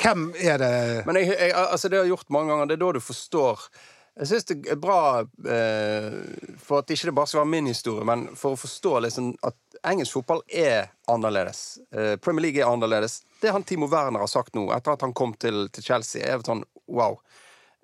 Hvem 0.00 0.30
er 0.38 0.62
det 0.62 0.72
Men 1.06 1.20
jeg, 1.20 1.34
jeg, 1.34 1.52
altså 1.56 1.88
det 1.88 1.98
har 1.98 2.06
jeg 2.06 2.14
gjort 2.14 2.32
mange 2.34 2.52
ganger. 2.52 2.70
Det 2.70 2.78
er 2.78 2.84
da 2.84 2.92
du 2.96 3.00
forstår 3.00 3.68
Jeg 4.16 4.28
syns 4.30 4.46
det 4.48 4.56
er 4.72 4.78
bra 4.80 5.00
eh, 5.20 6.14
for 6.62 6.80
at 6.80 6.90
ikke 6.90 7.10
det 7.10 7.16
bare 7.18 7.28
skal 7.28 7.42
være 7.42 7.52
min 7.52 7.66
historie, 7.68 8.06
men 8.08 8.30
for 8.38 8.56
å 8.56 8.60
forstå 8.60 8.94
liksom 9.04 9.34
at 9.44 9.58
engelsk 9.84 10.16
fotball 10.16 10.40
er 10.48 10.88
annerledes. 11.12 11.78
Eh, 11.92 12.14
Premier 12.16 12.46
League 12.46 12.62
er 12.62 12.70
annerledes. 12.70 13.20
Det 13.42 13.52
han 13.52 13.66
Timo 13.68 13.90
Werner 13.92 14.24
har 14.24 14.30
sagt 14.32 14.56
nå, 14.56 14.70
etter 14.72 14.96
at 14.96 15.04
han 15.04 15.12
kom 15.12 15.34
til, 15.36 15.66
til 15.68 15.84
Chelsea, 15.84 16.24
er 16.24 16.40
sånn 16.46 16.64
wow. 16.88 17.18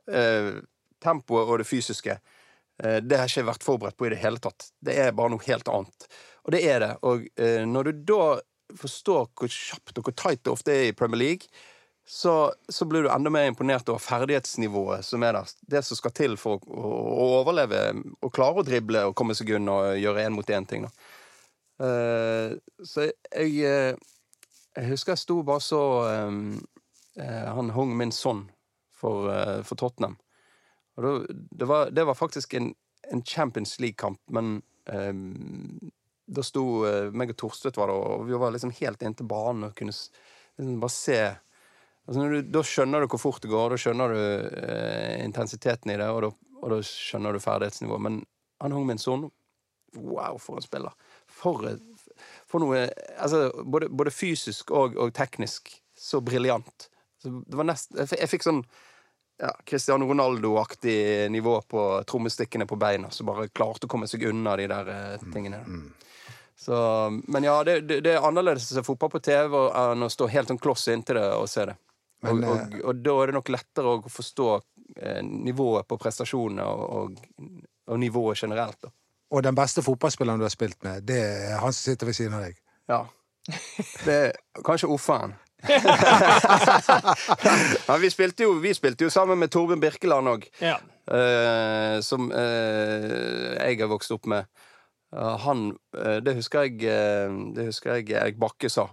Eh, 0.09 0.55
tempoet 1.05 1.51
og 1.51 1.61
det 1.61 1.68
fysiske. 1.68 2.16
Eh, 2.83 3.01
det 3.03 3.18
har 3.18 3.30
ikke 3.30 3.49
vært 3.51 3.66
forberedt 3.66 3.99
på 3.99 4.09
i 4.09 4.12
det 4.14 4.22
hele 4.22 4.43
tatt. 4.43 4.70
Det 4.83 4.97
er 4.99 5.14
bare 5.16 5.35
noe 5.35 5.47
helt 5.47 5.68
annet. 5.70 6.09
Og 6.43 6.55
det 6.55 6.62
er 6.66 6.83
det. 6.83 6.95
Og 7.07 7.28
eh, 7.39 7.62
når 7.68 7.91
du 7.91 8.07
da 8.12 8.24
forstår 8.78 9.28
hvor 9.39 9.53
kjapt 9.53 9.99
og 10.01 10.09
hvor 10.09 10.16
tight 10.16 10.43
det 10.43 10.53
ofte 10.53 10.74
er 10.74 10.89
i 10.89 10.97
Premier 10.97 11.20
League, 11.22 11.53
så, 12.09 12.53
så 12.68 12.85
blir 12.85 13.05
du 13.05 13.11
enda 13.12 13.30
mer 13.30 13.47
imponert 13.47 13.89
over 13.89 14.03
ferdighetsnivået 14.03 15.05
som 15.07 15.22
er 15.22 15.37
der. 15.37 15.51
Det 15.70 15.85
som 15.87 15.99
skal 15.99 16.14
til 16.16 16.37
for 16.41 16.59
å, 16.66 16.80
å, 16.83 17.26
overleve 17.41 17.83
og 18.20 18.33
klare 18.35 18.62
å 18.62 18.66
drible 18.66 19.05
og 19.07 19.14
komme 19.18 19.37
seg 19.39 19.55
unna 19.57 19.76
og 19.78 20.01
gjøre 20.03 20.24
én 20.26 20.35
mot 20.35 20.51
én-ting. 20.51 20.89
Uh, 21.83 22.59
så 22.85 23.09
jeg 23.09 23.62
eh, 23.64 23.95
Jeg 24.76 24.89
husker 24.91 25.14
jeg 25.14 25.22
sto 25.22 25.39
bare 25.43 25.62
så 25.64 25.80
eh, 26.07 26.35
eh, 27.18 27.49
Han 27.57 27.72
hung 27.74 27.97
min 27.97 28.12
sønn 28.14 28.45
for, 28.95 29.26
eh, 29.33 29.62
for 29.66 29.80
Tottenham. 29.80 30.18
Det, 30.97 31.64
var, 31.64 31.90
det 31.90 32.05
var 32.05 32.14
faktisk 32.14 32.55
en, 32.55 32.74
en 33.11 33.22
Champions 33.24 33.80
League-kamp, 33.80 34.20
men 34.30 34.62
um, 34.93 35.90
Da 36.26 36.45
sto 36.45 36.64
uh, 36.84 37.09
meg 37.12 37.32
og 37.32 37.38
Torstvedt 37.40 37.80
var 37.80 37.88
der, 37.88 37.97
og 37.97 38.26
vi 38.28 38.36
var 38.38 38.53
liksom 38.53 38.74
helt 38.76 39.03
inntil 39.03 39.28
banen 39.28 39.70
og 39.70 39.76
kunne 39.78 39.95
liksom 39.95 40.80
bare 40.82 40.95
se 40.95 41.18
altså 42.07 42.26
du, 42.28 42.38
Da 42.43 42.64
skjønner 42.66 43.03
du 43.03 43.09
hvor 43.09 43.22
fort 43.22 43.43
det 43.45 43.53
går, 43.53 43.72
da 43.72 43.80
skjønner 43.80 44.12
du 44.12 44.20
uh, 44.20 45.14
intensiteten 45.24 45.95
i 45.95 45.99
det, 46.01 46.11
og 46.12 46.26
da, 46.26 46.32
og 46.61 46.74
da 46.74 46.82
skjønner 46.86 47.32
du 47.32 47.43
ferdighetsnivået. 47.43 48.07
Men 48.09 48.20
han 48.62 48.76
hang 48.76 48.86
med 48.88 49.01
en 49.01 49.07
sånn 49.07 49.30
Wow, 49.93 50.38
for 50.40 50.57
en 50.57 50.64
spiller! 50.64 50.93
For, 51.28 51.66
for 52.49 52.64
noe 52.64 52.86
Altså, 53.20 53.51
både, 53.64 53.90
både 53.93 54.12
fysisk 54.14 54.72
og, 54.72 54.97
og 54.97 55.12
teknisk 55.16 55.74
så 55.99 56.22
briljant. 56.24 56.88
Det 57.22 57.59
var 57.59 57.68
nest, 57.68 57.93
jeg 57.95 58.30
fikk 58.30 58.47
sånn 58.47 58.62
ja, 59.43 59.57
Cristiano 59.64 60.07
Ronaldo-aktig 60.07 61.30
nivå 61.30 61.61
på 61.61 62.03
trommestikkene 62.07 62.66
på 62.66 62.76
beina, 62.76 63.11
som 63.11 63.26
bare 63.26 63.49
klarte 63.49 63.88
å 63.88 63.90
komme 63.90 64.07
seg 64.07 64.22
unna 64.30 64.55
de 64.57 64.68
der 64.70 64.90
eh, 64.93 65.24
tingene. 65.34 65.64
Så, 66.55 66.76
men 67.26 67.43
ja, 67.43 67.57
det, 67.66 67.80
det, 67.88 67.97
det 68.07 68.12
er 68.14 68.26
annerledes 68.28 68.68
å 68.70 68.76
se 68.76 68.84
fotball 68.86 69.11
på 69.11 69.22
TV 69.26 69.57
enn 69.80 70.07
å 70.07 70.11
stå 70.12 70.28
helt 70.30 70.53
sånn 70.53 70.62
kloss 70.62 70.86
inntil 70.93 71.18
det 71.18 71.26
og 71.34 71.49
se 71.51 71.66
det. 71.72 71.74
Og, 72.22 72.28
Men, 72.28 72.45
og, 72.47 72.76
og 72.86 73.03
da 73.03 73.16
er 73.18 73.32
det 73.32 73.36
nok 73.40 73.51
lettere 73.51 73.97
å 73.97 74.12
forstå 74.14 74.49
eh, 74.55 75.18
nivået 75.26 75.90
på 75.90 75.99
prestasjonene 75.99 76.68
og, 76.70 76.84
og, 77.01 77.57
og 77.90 77.99
nivået 77.99 78.45
generelt. 78.45 78.78
Da. 78.78 78.95
Og 79.34 79.43
den 79.43 79.59
beste 79.59 79.82
fotballspilleren 79.82 80.38
du 80.38 80.47
har 80.47 80.55
spilt 80.55 80.78
med, 80.86 81.03
det 81.09 81.18
er 81.18 81.59
han 81.59 81.74
som 81.74 81.90
sitter 81.90 82.12
ved 82.12 82.20
siden 82.20 82.38
av 82.38 82.47
deg. 82.47 82.62
Ja. 82.93 83.03
Det 84.07 84.20
er 84.28 84.62
kanskje 84.62 84.93
Offeren. 84.95 85.34
ja, 87.87 87.97
vi, 88.01 88.11
spilte 88.11 88.43
jo, 88.47 88.53
vi 88.63 88.75
spilte 88.75 89.05
jo 89.07 89.11
sammen 89.11 89.39
med 89.39 89.51
Torben 89.53 89.81
Birkeland 89.81 90.29
òg, 90.29 90.47
Ja. 90.63 90.79
uh, 91.13 92.01
som 92.03 92.31
uh, 92.33 93.57
jeg 93.59 93.81
har 93.81 93.89
vokst 93.93 94.11
opp 94.15 94.27
med. 94.31 94.45
Uh, 95.13 95.37
han 95.45 95.59
eh, 95.99 96.19
Det 96.25 96.33
husker 96.39 96.63
jeg 96.65 96.79
Det 97.53 97.65
husker 97.67 97.99
jeg 97.99 98.15
Erik 98.17 98.39
Bakke 98.41 98.71
sa. 98.73 98.87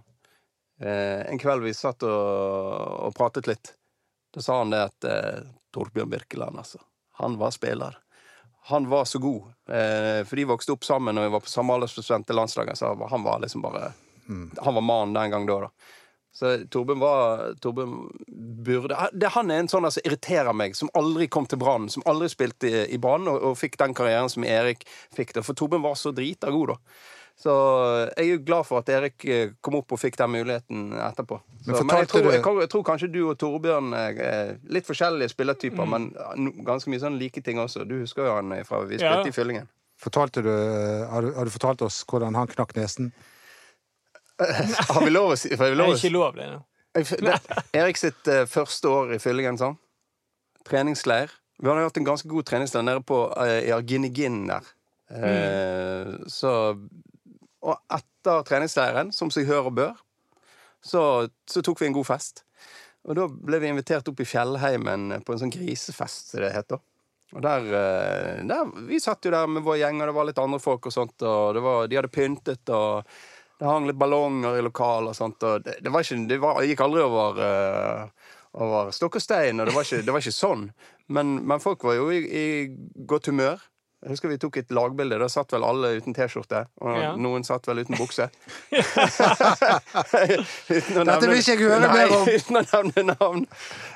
Eh, 0.84 1.22
en 1.32 1.40
kveld 1.40 1.64
vi 1.64 1.72
satt 1.74 2.04
og, 2.04 3.08
og 3.08 3.14
pratet 3.16 3.48
litt. 3.48 3.72
Da 4.36 4.42
sa 4.44 4.58
han 4.60 4.70
det 4.74 4.82
at 4.84 5.00
Torbjørn 5.74 6.10
Birkeland, 6.12 6.60
altså. 6.60 6.78
Han 7.24 7.38
var 7.40 7.52
spiller. 7.56 7.96
Han 8.70 8.90
var 8.92 9.06
så 9.06 9.20
god. 9.20 9.42
Eh, 9.72 10.22
for 10.28 10.36
de 10.36 10.46
vokste 10.52 10.72
opp 10.76 10.84
sammen, 10.86 11.18
og 11.18 11.24
vi 11.26 11.32
var 11.34 11.40
på 11.44 11.50
samme 11.52 11.74
aldersprosent 11.80 12.28
til 12.28 12.36
landslaget. 12.38 12.78
Så 12.78 12.92
han 13.10 13.24
var 13.26 13.40
liksom 13.40 13.62
bare 13.66 13.88
Han 14.62 14.76
var 14.76 14.82
mannen 14.86 15.14
den 15.16 15.32
gang 15.32 15.46
da, 15.50 15.56
da. 15.66 15.70
Så 16.32 16.52
Torben 16.70 17.00
var 17.02 17.54
Torben 17.60 17.96
burde 18.64 18.96
det, 19.12 19.32
Han 19.34 19.52
er 19.52 19.64
en 19.64 19.68
sånn 19.72 19.88
som 19.92 20.04
irriterer 20.06 20.54
meg, 20.56 20.76
som 20.78 20.92
aldri 20.98 21.28
kom 21.28 21.48
til 21.50 21.60
Brann. 21.60 21.90
Som 21.90 22.06
aldri 22.06 22.30
spilte 22.32 22.70
i, 22.70 22.84
i 22.96 23.00
Brann, 23.02 23.28
og, 23.28 23.42
og 23.52 23.58
fikk 23.60 23.80
den 23.82 23.96
karrieren 23.98 24.30
som 24.32 24.46
Erik 24.48 24.86
fikk. 25.16 25.34
da 25.36 25.44
For 25.46 25.58
Torben 25.58 25.82
var 25.84 25.98
så 26.00 26.14
drita 26.16 26.52
god, 26.54 26.76
da. 26.76 26.78
Så 27.40 27.52
jeg 28.18 28.26
er 28.26 28.28
jo 28.34 28.40
glad 28.44 28.66
for 28.68 28.82
at 28.82 28.90
Erik 28.92 29.24
eh, 29.24 29.54
kom 29.64 29.78
opp 29.80 29.94
og 29.96 30.00
fikk 30.02 30.18
den 30.20 30.34
muligheten 30.34 30.90
etterpå. 31.00 31.38
Så, 31.64 31.72
men, 31.86 31.94
jeg, 32.02 32.10
tror, 32.12 32.28
jeg, 32.34 32.44
jeg 32.44 32.72
tror 32.74 32.84
kanskje 32.84 33.08
du 33.14 33.20
og 33.30 33.38
Torbjørn 33.40 33.94
er 33.96 34.20
er 34.26 34.52
litt 34.68 34.88
forskjellige 34.88 35.32
spillertyper, 35.32 35.88
men 35.88 36.10
ganske 36.68 36.92
mye 36.92 37.00
sånn 37.00 37.16
like 37.20 37.40
ting 37.46 37.62
også. 37.64 37.86
Du 37.88 37.96
husker 38.02 38.28
jo 38.28 38.36
han 38.36 38.52
fra 38.68 38.82
vi 38.84 39.00
Ja. 39.00 39.14
spilte 39.16 39.32
i 39.32 39.38
Fyllingen. 39.38 39.70
Fortalte 40.00 40.44
du, 40.44 40.52
har, 40.52 41.24
du, 41.24 41.32
har 41.36 41.48
du 41.48 41.52
fortalt 41.52 41.82
oss 41.88 42.04
hvordan 42.08 42.36
han 42.36 42.52
knakk 42.52 42.76
nesen? 42.76 43.14
Har 44.94 45.04
vi 45.06 45.12
lov 45.12 45.34
å 45.34 45.38
si? 45.40 45.50
Det 45.76 45.84
er 45.84 46.00
ikke 46.00 46.14
lov, 46.16 46.36
det. 46.40 46.50
Det- 46.54 47.66
Erik 47.80 47.98
sitt 48.00 48.28
uh, 48.32 48.46
første 48.50 48.90
år 48.92 49.14
i 49.16 49.20
Fyllingen, 49.22 49.58
sånn. 49.60 49.78
Treningsleir. 50.68 51.32
Vi 51.60 51.68
hadde 51.68 51.84
hatt 51.88 51.98
en 52.00 52.08
ganske 52.08 52.30
god 52.32 52.48
treningsleir 52.48 52.86
nede 52.88 53.04
på 53.04 53.20
uh, 53.36 53.60
i 53.60 53.72
Arginigin 53.76 54.46
der. 54.50 54.68
Eh, 55.10 56.12
Så 56.30 56.52
Og 57.66 57.76
etter 57.92 58.44
treningsleiren, 58.48 59.10
som 59.12 59.32
seg 59.34 59.48
hør 59.50 59.68
og 59.72 59.74
bør, 59.80 59.96
så, 60.86 61.02
så 61.50 61.64
tok 61.66 61.82
vi 61.82 61.90
en 61.90 61.96
god 61.98 62.08
fest. 62.08 62.44
Og 63.10 63.18
da 63.18 63.26
ble 63.28 63.60
vi 63.60 63.72
invitert 63.74 64.08
opp 64.08 64.22
i 64.22 64.28
fjellheimen 64.28 65.18
på 65.26 65.34
en 65.34 65.42
sånn 65.42 65.52
grisefest, 65.52 66.30
som 66.32 66.44
det 66.44 66.54
heter. 66.56 66.80
Og 67.36 67.42
der, 67.44 67.66
der 68.48 68.72
Vi 68.88 68.98
satt 69.04 69.26
jo 69.28 69.32
der 69.34 69.50
med 69.52 69.66
vår 69.66 69.82
gjeng, 69.82 70.00
og 70.02 70.08
det 70.10 70.16
var 70.16 70.30
litt 70.30 70.40
andre 70.42 70.60
folk 70.64 70.88
og 70.90 70.96
sånt, 70.96 71.18
og 71.22 71.52
det 71.58 71.62
var, 71.66 71.90
de 71.92 72.00
hadde 72.00 72.12
pyntet, 72.16 72.72
og 72.74 73.04
det 73.60 73.68
hang 73.68 73.88
litt 73.90 74.00
ballonger 74.00 74.58
i 74.60 74.64
lokalet 74.64 75.12
og 75.12 75.18
sånt, 75.18 75.44
og 75.44 75.66
det, 75.66 75.78
det 75.84 75.92
var 75.92 76.06
ikke 76.06 76.28
Det 76.30 76.38
var, 76.40 76.62
gikk 76.64 76.84
aldri 76.86 77.02
over 77.04 77.42
uh, 77.44 78.30
over 78.60 78.92
stokk 78.96 79.20
og 79.20 79.22
stein, 79.22 79.60
og 79.60 79.68
det 79.70 79.76
var 79.76 79.86
ikke, 79.86 80.02
det 80.06 80.14
var 80.16 80.24
ikke 80.24 80.34
sånn. 80.34 80.70
Men, 81.14 81.36
men 81.46 81.62
folk 81.62 81.84
var 81.86 82.00
jo 82.00 82.08
i, 82.14 82.22
i 82.24 82.46
godt 83.10 83.30
humør. 83.30 83.60
Jeg 84.00 84.14
husker 84.14 84.32
vi 84.32 84.38
tok 84.40 84.58
et 84.62 84.70
lagbilde. 84.72 85.18
Da 85.20 85.28
satt 85.28 85.52
vel 85.52 85.66
alle 85.68 85.90
uten 86.00 86.16
T-skjorte. 86.16 86.62
Og 86.80 86.96
Ja. 87.02 87.10
noen 87.20 87.44
satt 87.44 87.68
vel 87.68 87.82
uten 87.84 87.98
bukse. 88.00 88.30
uten 90.70 91.04
Dette 91.04 91.28
vil 91.28 91.42
ikke 91.42 91.56
jeg 91.58 91.66
høre 91.66 91.90
mer 91.92 92.14
om. 92.16 92.24
Uten 92.30 92.60
å 92.62 92.64
nevne 92.64 93.04
navn. 93.12 93.46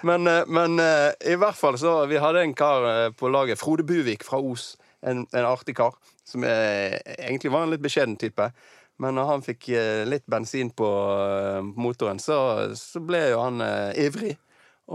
Men, 0.03 0.27
eh, 0.27 0.43
men 0.51 0.75
eh, 0.83 1.13
i 1.31 1.37
hvert 1.39 1.55
fall 1.55 1.79
så 1.79 2.01
Vi 2.11 2.19
hadde 2.19 2.43
en 2.43 2.55
kar 2.57 3.13
på 3.15 3.31
laget, 3.31 3.61
Frode 3.61 3.87
Buvik 3.87 4.25
fra 4.27 4.41
Os. 4.43 4.73
En, 5.03 5.23
en 5.31 5.47
artig 5.47 5.77
kar. 5.79 5.95
Som 6.27 6.43
er, 6.47 6.99
egentlig 7.17 7.51
var 7.53 7.63
en 7.65 7.71
litt 7.73 7.83
beskjeden 7.83 8.17
type. 8.19 8.51
Men 9.03 9.17
når 9.19 9.25
han 9.27 9.43
fikk 9.43 9.69
eh, 9.75 10.03
litt 10.07 10.25
bensin 10.31 10.69
på 10.71 10.87
eh, 10.87 11.59
motoren, 11.75 12.19
så, 12.23 12.37
så 12.79 13.01
ble 13.03 13.25
jo 13.33 13.41
han 13.43 13.59
eh, 13.65 14.05
ivrig. 14.05 14.37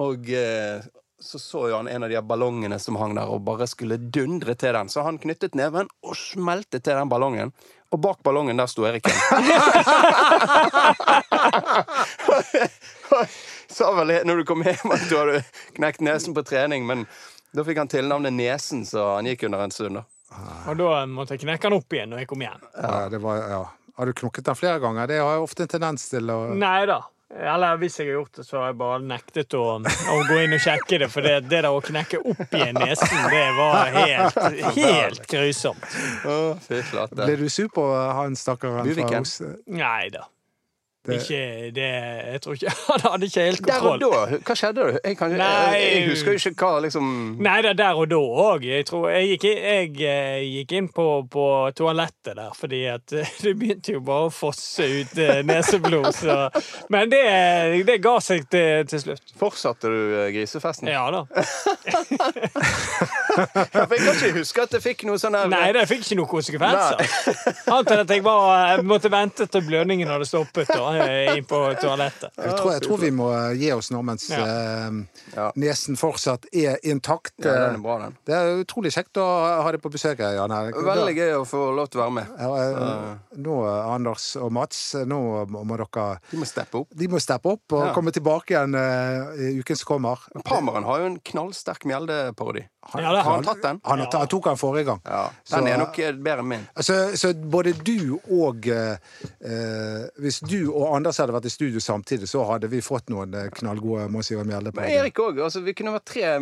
Og 0.00 0.30
eh, 0.32 0.80
så 1.20 1.38
så 1.42 1.68
jo 1.68 1.76
han 1.76 1.88
en 1.90 2.02
av 2.06 2.10
de 2.12 2.22
ballongene 2.22 2.78
som 2.78 2.96
hang 2.96 3.14
der, 3.18 3.26
og 3.26 3.42
bare 3.46 3.66
skulle 3.66 3.96
dundre 3.98 4.54
til 4.54 4.72
den. 4.76 4.88
Så 4.88 5.02
han 5.02 5.18
knyttet 5.18 5.54
neven 5.58 5.88
og 6.06 6.16
smelte 6.16 6.78
til 6.78 6.94
den 6.94 7.08
ballongen. 7.10 7.52
Og 7.90 8.00
bak 8.04 8.22
ballongen 8.22 8.56
der 8.60 8.66
sto 8.70 8.84
Eriken. 8.86 9.12
Sa 13.68 13.92
vel 13.96 14.12
når 14.28 14.36
du 14.36 14.44
kom 14.48 14.62
hjem 14.64 14.92
at 14.94 15.08
du 15.10 15.16
hadde 15.18 15.42
knekt 15.76 16.00
nesen 16.04 16.34
på 16.36 16.42
trening, 16.46 16.86
men 16.86 17.04
da 17.56 17.64
fikk 17.64 17.78
han 17.80 17.88
tilnavnet 17.90 18.32
Nesen, 18.36 18.86
så 18.86 19.14
han 19.16 19.26
gikk 19.26 19.42
under 19.48 19.64
en 19.64 19.72
stund. 19.74 19.94
da. 19.98 20.04
Og 20.68 20.76
da 20.76 21.06
måtte 21.08 21.34
jeg 21.34 21.46
knekke 21.46 21.66
han 21.70 21.76
opp 21.78 21.92
igjen 21.96 22.10
når 22.12 22.18
jeg 22.22 22.30
kom 22.30 22.42
hjem. 22.44 22.60
Ja, 22.76 23.08
det 23.12 23.20
var, 23.24 23.36
ja. 23.48 23.62
Har 23.98 24.06
du 24.06 24.14
knokket 24.14 24.46
den 24.46 24.54
flere 24.58 24.78
ganger? 24.78 25.10
Det 25.10 25.16
har 25.18 25.32
jeg 25.34 25.42
ofte 25.42 25.64
en 25.66 25.70
tendens 25.72 26.04
til 26.12 26.30
å 26.30 26.42
Nei 26.54 26.82
da. 26.86 27.00
Eller 27.28 27.76
hvis 27.76 27.98
jeg 28.00 28.08
har 28.08 28.14
gjort 28.22 28.38
det, 28.38 28.44
så 28.46 28.56
har 28.56 28.70
jeg 28.70 28.76
bare 28.80 29.00
nektet 29.04 29.54
å, 29.58 29.64
å 29.82 30.14
gå 30.30 30.38
inn 30.46 30.54
og 30.56 30.62
sjekke 30.64 31.00
det. 31.02 31.08
For 31.12 31.26
det, 31.26 31.34
det 31.50 31.60
der 31.66 31.68
å 31.68 31.82
knekke 31.84 32.22
opp 32.22 32.54
igjen 32.56 32.78
nesen, 32.78 33.26
det 33.28 33.42
var 33.58 33.90
helt, 33.92 34.38
helt 34.78 35.26
grusomt. 35.28 35.84
Fy 36.64 36.80
flate. 36.88 37.20
Ble 37.20 37.36
du 37.42 37.48
sur 37.52 37.68
på 37.74 37.84
han 37.92 38.38
stakkaren 38.38 38.88
fra? 38.96 39.20
Os? 39.20 39.34
Nei 39.66 40.08
da. 40.14 40.24
Det- 41.08 41.18
Ikke 41.22 41.70
det 41.74 41.88
Jeg 41.88 42.40
tror 42.44 42.56
ikke 42.58 42.72
Han 42.88 43.00
hadde 43.06 43.28
ikke 43.30 43.44
helt 43.48 43.62
kontroll. 43.66 43.98
Der 44.02 44.06
og 44.06 44.32
da? 44.32 44.38
Hva 44.48 44.56
skjedde? 44.60 44.86
Jeg, 45.04 45.16
kan, 45.18 45.32
jeg, 45.32 45.82
jeg 45.82 46.08
husker 46.10 46.34
jo 46.34 46.40
ikke 46.52 46.68
hva 46.68 46.82
liksom 46.84 47.08
Nei 47.44 47.56
det 47.64 47.70
er 47.72 47.78
der 47.80 48.00
og 48.02 48.08
da 48.10 48.18
òg. 48.44 48.64
Jeg 48.68 48.86
tror 48.88 49.08
jeg 49.14 49.38
jeg, 49.42 49.92
eh, 50.04 50.42
gikk 50.44 50.72
inn 50.78 50.88
på, 50.94 51.06
på 51.32 51.44
toalettet 51.78 52.36
der 52.38 52.52
fordi 52.58 52.82
at 52.92 53.12
eh, 53.16 53.30
det 53.44 53.54
begynte 53.60 53.96
jo 53.96 54.00
bare 54.04 54.28
å 54.28 54.32
fosse 54.34 54.84
ut 54.88 55.18
eh, 55.20 55.40
neseblod. 55.48 56.10
Så. 56.18 56.36
Men 56.92 57.10
det, 57.12 57.22
det 57.88 57.98
ga 58.04 58.16
seg 58.24 58.44
til, 58.52 58.84
til 58.90 59.02
slutt. 59.06 59.34
Fortsatte 59.40 59.88
du 59.92 59.98
eh, 60.24 60.28
grisefesten? 60.34 60.88
Ja 60.92 61.06
da. 61.14 61.24
For 63.38 63.94
jeg 63.94 64.02
kan 64.02 64.14
ikke 64.16 64.32
huske 64.38 64.62
at 64.64 64.72
det 64.74 64.80
fikk 64.82 65.04
noe 65.08 65.18
sånn 65.20 65.36
Nei, 65.52 65.68
det 65.76 65.84
fikk 65.90 66.02
ikke 66.04 66.18
noen 66.18 66.30
konsekvenser. 66.30 66.96
Annet 67.70 67.92
enn 67.94 68.02
at 68.02 68.12
jeg 68.14 68.24
bare 68.26 68.82
måtte 68.86 69.10
vente 69.12 69.46
til 69.50 69.62
blødningen 69.68 70.10
hadde 70.10 70.26
stoppet 70.28 70.70
da, 70.72 70.82
eh, 70.96 70.97
inn 71.36 71.44
på 71.48 71.58
toalettet. 71.80 72.30
Jeg 72.36 72.54
tror, 72.58 72.72
jeg 72.74 72.82
tror 72.84 72.98
vi 73.02 73.10
må 73.14 73.28
eh, 73.34 73.52
gi 73.60 73.70
oss 73.74 73.90
nå 73.94 74.02
mens 74.06 74.28
Ja. 74.30 74.44
uh, 74.44 75.50
nesen 75.56 75.96
fortsatt 75.98 76.46
er 76.52 76.78
intakt. 76.88 77.34
Ja, 77.44 77.54
den 77.68 77.78
er 77.78 77.82
bra, 77.84 77.98
den. 78.04 78.16
Det 78.28 78.34
er 78.36 78.62
utrolig 78.62 78.92
kjekt 78.94 79.18
å 79.20 79.26
ha 79.62 79.70
deg 79.74 79.80
på 79.84 79.90
besøk 79.92 80.18
her, 80.24 80.36
Jan 80.38 80.54
Erik. 80.54 80.76
Veldig 80.88 81.14
gøy 81.16 81.32
å 81.38 81.44
få 81.48 81.62
lov 81.76 81.88
til 81.92 82.00
å 82.00 82.04
være 82.06 82.16
med. 82.18 82.32
Ja, 82.38 82.50
eh, 82.64 83.38
nå, 83.44 83.56
eh, 83.68 83.90
Anders 83.94 84.28
og 84.40 84.52
Mats, 84.52 84.82
eh, 84.94 85.04
nå 85.08 85.20
må 85.48 85.64
må 85.68 85.76
dere 85.76 86.08
De 86.30 86.36
må 86.40 86.46
steppe 86.48 86.80
opp. 86.82 86.88
De 86.96 87.08
må 87.08 87.20
steppe 87.20 87.52
opp 87.52 87.72
og 87.76 87.86
Ja. 87.88 87.92
komme 87.94 88.12
tilbake 88.12 88.54
igjen 88.56 88.74
eh, 88.74 89.52
i 89.52 89.58
uken 89.60 89.76
som 89.76 89.86
kommer. 89.96 90.18
Pameren 90.44 90.84
har 90.84 91.00
jo 91.00 91.06
en 91.12 91.20
knallsterk 91.20 91.84
Mjelde-parodi. 91.84 92.64
Ja, 92.94 93.22
Har 93.22 93.34
han 93.34 93.44
tatt 93.44 93.62
den? 93.62 93.80
Han, 93.84 94.00
han 94.12 94.28
tok 94.28 94.46
han 94.48 94.56
forrige 94.56 94.84
gang. 94.84 95.00
Ja, 95.04 95.30
Så, 95.44 95.56
Den 95.56 95.66
er 95.68 95.78
nok 95.82 95.98
eh, 95.98 96.12
bedre 96.16 96.44
enn 96.44 96.48
min. 96.48 96.66
Så, 96.80 96.96
så 97.20 97.34
både 97.36 97.74
du 97.84 98.16
og 98.32 98.68
eh, 98.72 98.96
eh, 99.44 100.06
Hvis 100.22 100.40
du 100.40 100.70
og 100.70 100.96
Anders 100.96 101.20
hadde 101.20 101.36
vært 101.36 101.50
i 101.50 101.52
studio 101.52 101.82
samtidig, 101.84 102.30
så 102.30 102.46
hadde 102.48 102.70
vi 102.72 102.80
fått 102.84 103.12
noen 103.12 103.34
eh, 103.36 103.50
knallgode 103.58 104.08
Mons 104.12 104.32
Ivar 104.32 104.48
Mjelde. 104.48 104.72
Men. 104.76 104.88
Erik 104.88 105.20
òg. 105.20 105.42
Altså, 105.44 105.60
vi 105.66 105.76
kunne 105.76 105.92
vært 105.98 106.08
tre 106.14 106.32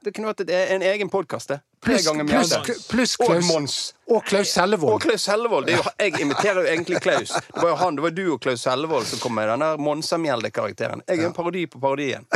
Det 0.00 0.14
kunne 0.16 0.30
vært 0.30 0.48
en 0.48 0.82
egen 0.82 1.10
podkast, 1.12 1.50
det. 1.52 1.60
Pluss 1.84 2.06
plus, 2.28 2.52
plus 2.88 3.16
Klaus. 3.16 3.44
Og 3.44 3.44
Mons. 3.44 3.94
og 4.08 4.24
Klaus 4.24 4.56
Og 4.56 5.00
Klaus 5.00 5.26
jo, 5.28 5.82
jeg 6.00 6.20
imiterer 6.20 6.60
jo 6.60 6.66
egentlig 6.66 7.00
Klaus. 7.00 7.28
Det 7.28 7.62
var 7.62 7.68
jo 7.68 7.74
han, 7.76 7.96
det 7.96 8.02
var 8.02 8.10
du 8.10 8.32
og 8.32 8.40
Klaus 8.40 8.64
Hellevold 8.64 9.06
som 9.06 9.18
kom 9.18 9.34
med 9.34 9.48
den 9.48 9.60
der 9.60 9.76
Monsamjelde-karakteren. 9.76 11.02
Jeg 11.08 11.18
er 11.20 11.26
en 11.26 11.32
parodi 11.32 11.66
på 11.66 11.80
parodien. 11.80 12.26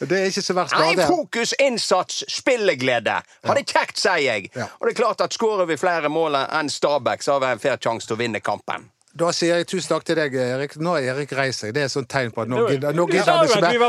Det 0.00 0.12
er 0.12 0.28
ikke 0.30 0.42
så 0.42 0.54
verst 0.54 0.72
bare 0.76 0.94
det. 0.96 1.06
fokus, 1.08 1.52
innsats, 1.58 2.24
spilleglede. 2.28 3.16
Ha 3.44 3.54
det 3.56 3.64
kjekt, 3.68 3.98
sier 3.98 4.20
jeg. 4.22 4.50
Og 4.54 4.86
det 4.86 4.92
er 4.94 5.00
klart 5.00 5.20
at 5.24 5.34
skårer 5.34 5.66
vi 5.68 5.76
flere 5.80 6.08
mål 6.12 6.38
enn 6.44 6.70
Stabæk, 6.70 7.22
så 7.24 7.36
har 7.36 7.40
vi 7.44 7.50
en 7.56 7.62
fair 7.62 7.80
sjanse 7.82 8.08
til 8.08 8.16
å 8.16 8.20
vinne 8.22 8.40
kampen. 8.44 8.88
Da 9.18 9.30
sier 9.34 9.60
jeg 9.60 9.68
tusen 9.70 9.90
takk 9.90 10.04
til 10.06 10.18
deg, 10.20 10.34
Erik. 10.38 10.76
Nå 10.82 10.92
har 10.96 11.06
Erik 11.14 11.32
reist 11.38 11.64
seg. 11.64 11.72
Det 11.74 11.82
er 11.84 11.88
et 11.88 11.94
sånt 11.94 12.10
tegn 12.12 12.30
på 12.34 12.44
at 12.44 12.50
nå 12.52 12.66
gidder 12.68 12.92
han 12.92 13.00
ikke 13.02 13.22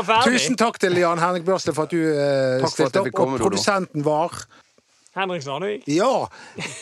mer. 0.00 0.24
Tusen 0.26 0.58
takk 0.60 0.80
til 0.82 0.98
Jan 0.98 1.20
Henrik 1.22 1.46
Børsle 1.46 1.74
for 1.76 1.86
at 1.86 1.94
du 1.94 2.00
eh, 2.00 2.66
stilte 2.72 3.04
opp. 3.04 3.12
Og 3.14 3.36
produsenten 3.40 4.04
var 4.06 4.34
Henrik 5.18 5.42
Svanevik. 5.42 5.86
Ja. 5.90 6.26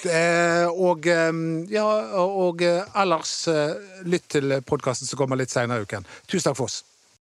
Eh, 0.09 0.67
og 0.69 1.07
eh, 1.09 1.33
ja, 1.73 1.87
og 2.21 2.63
eh, 2.65 3.01
ellers 3.03 3.33
eh, 3.53 3.75
lytt 4.09 4.29
til 4.37 4.59
podkasten 4.69 5.09
som 5.09 5.21
kommer 5.21 5.41
litt 5.41 5.53
seinere 5.53 5.83
i 5.83 5.89
uken. 5.89 6.07
Tusen 6.29 6.51
takk 6.51 6.61
for 6.61 6.69
oss. 6.71 6.83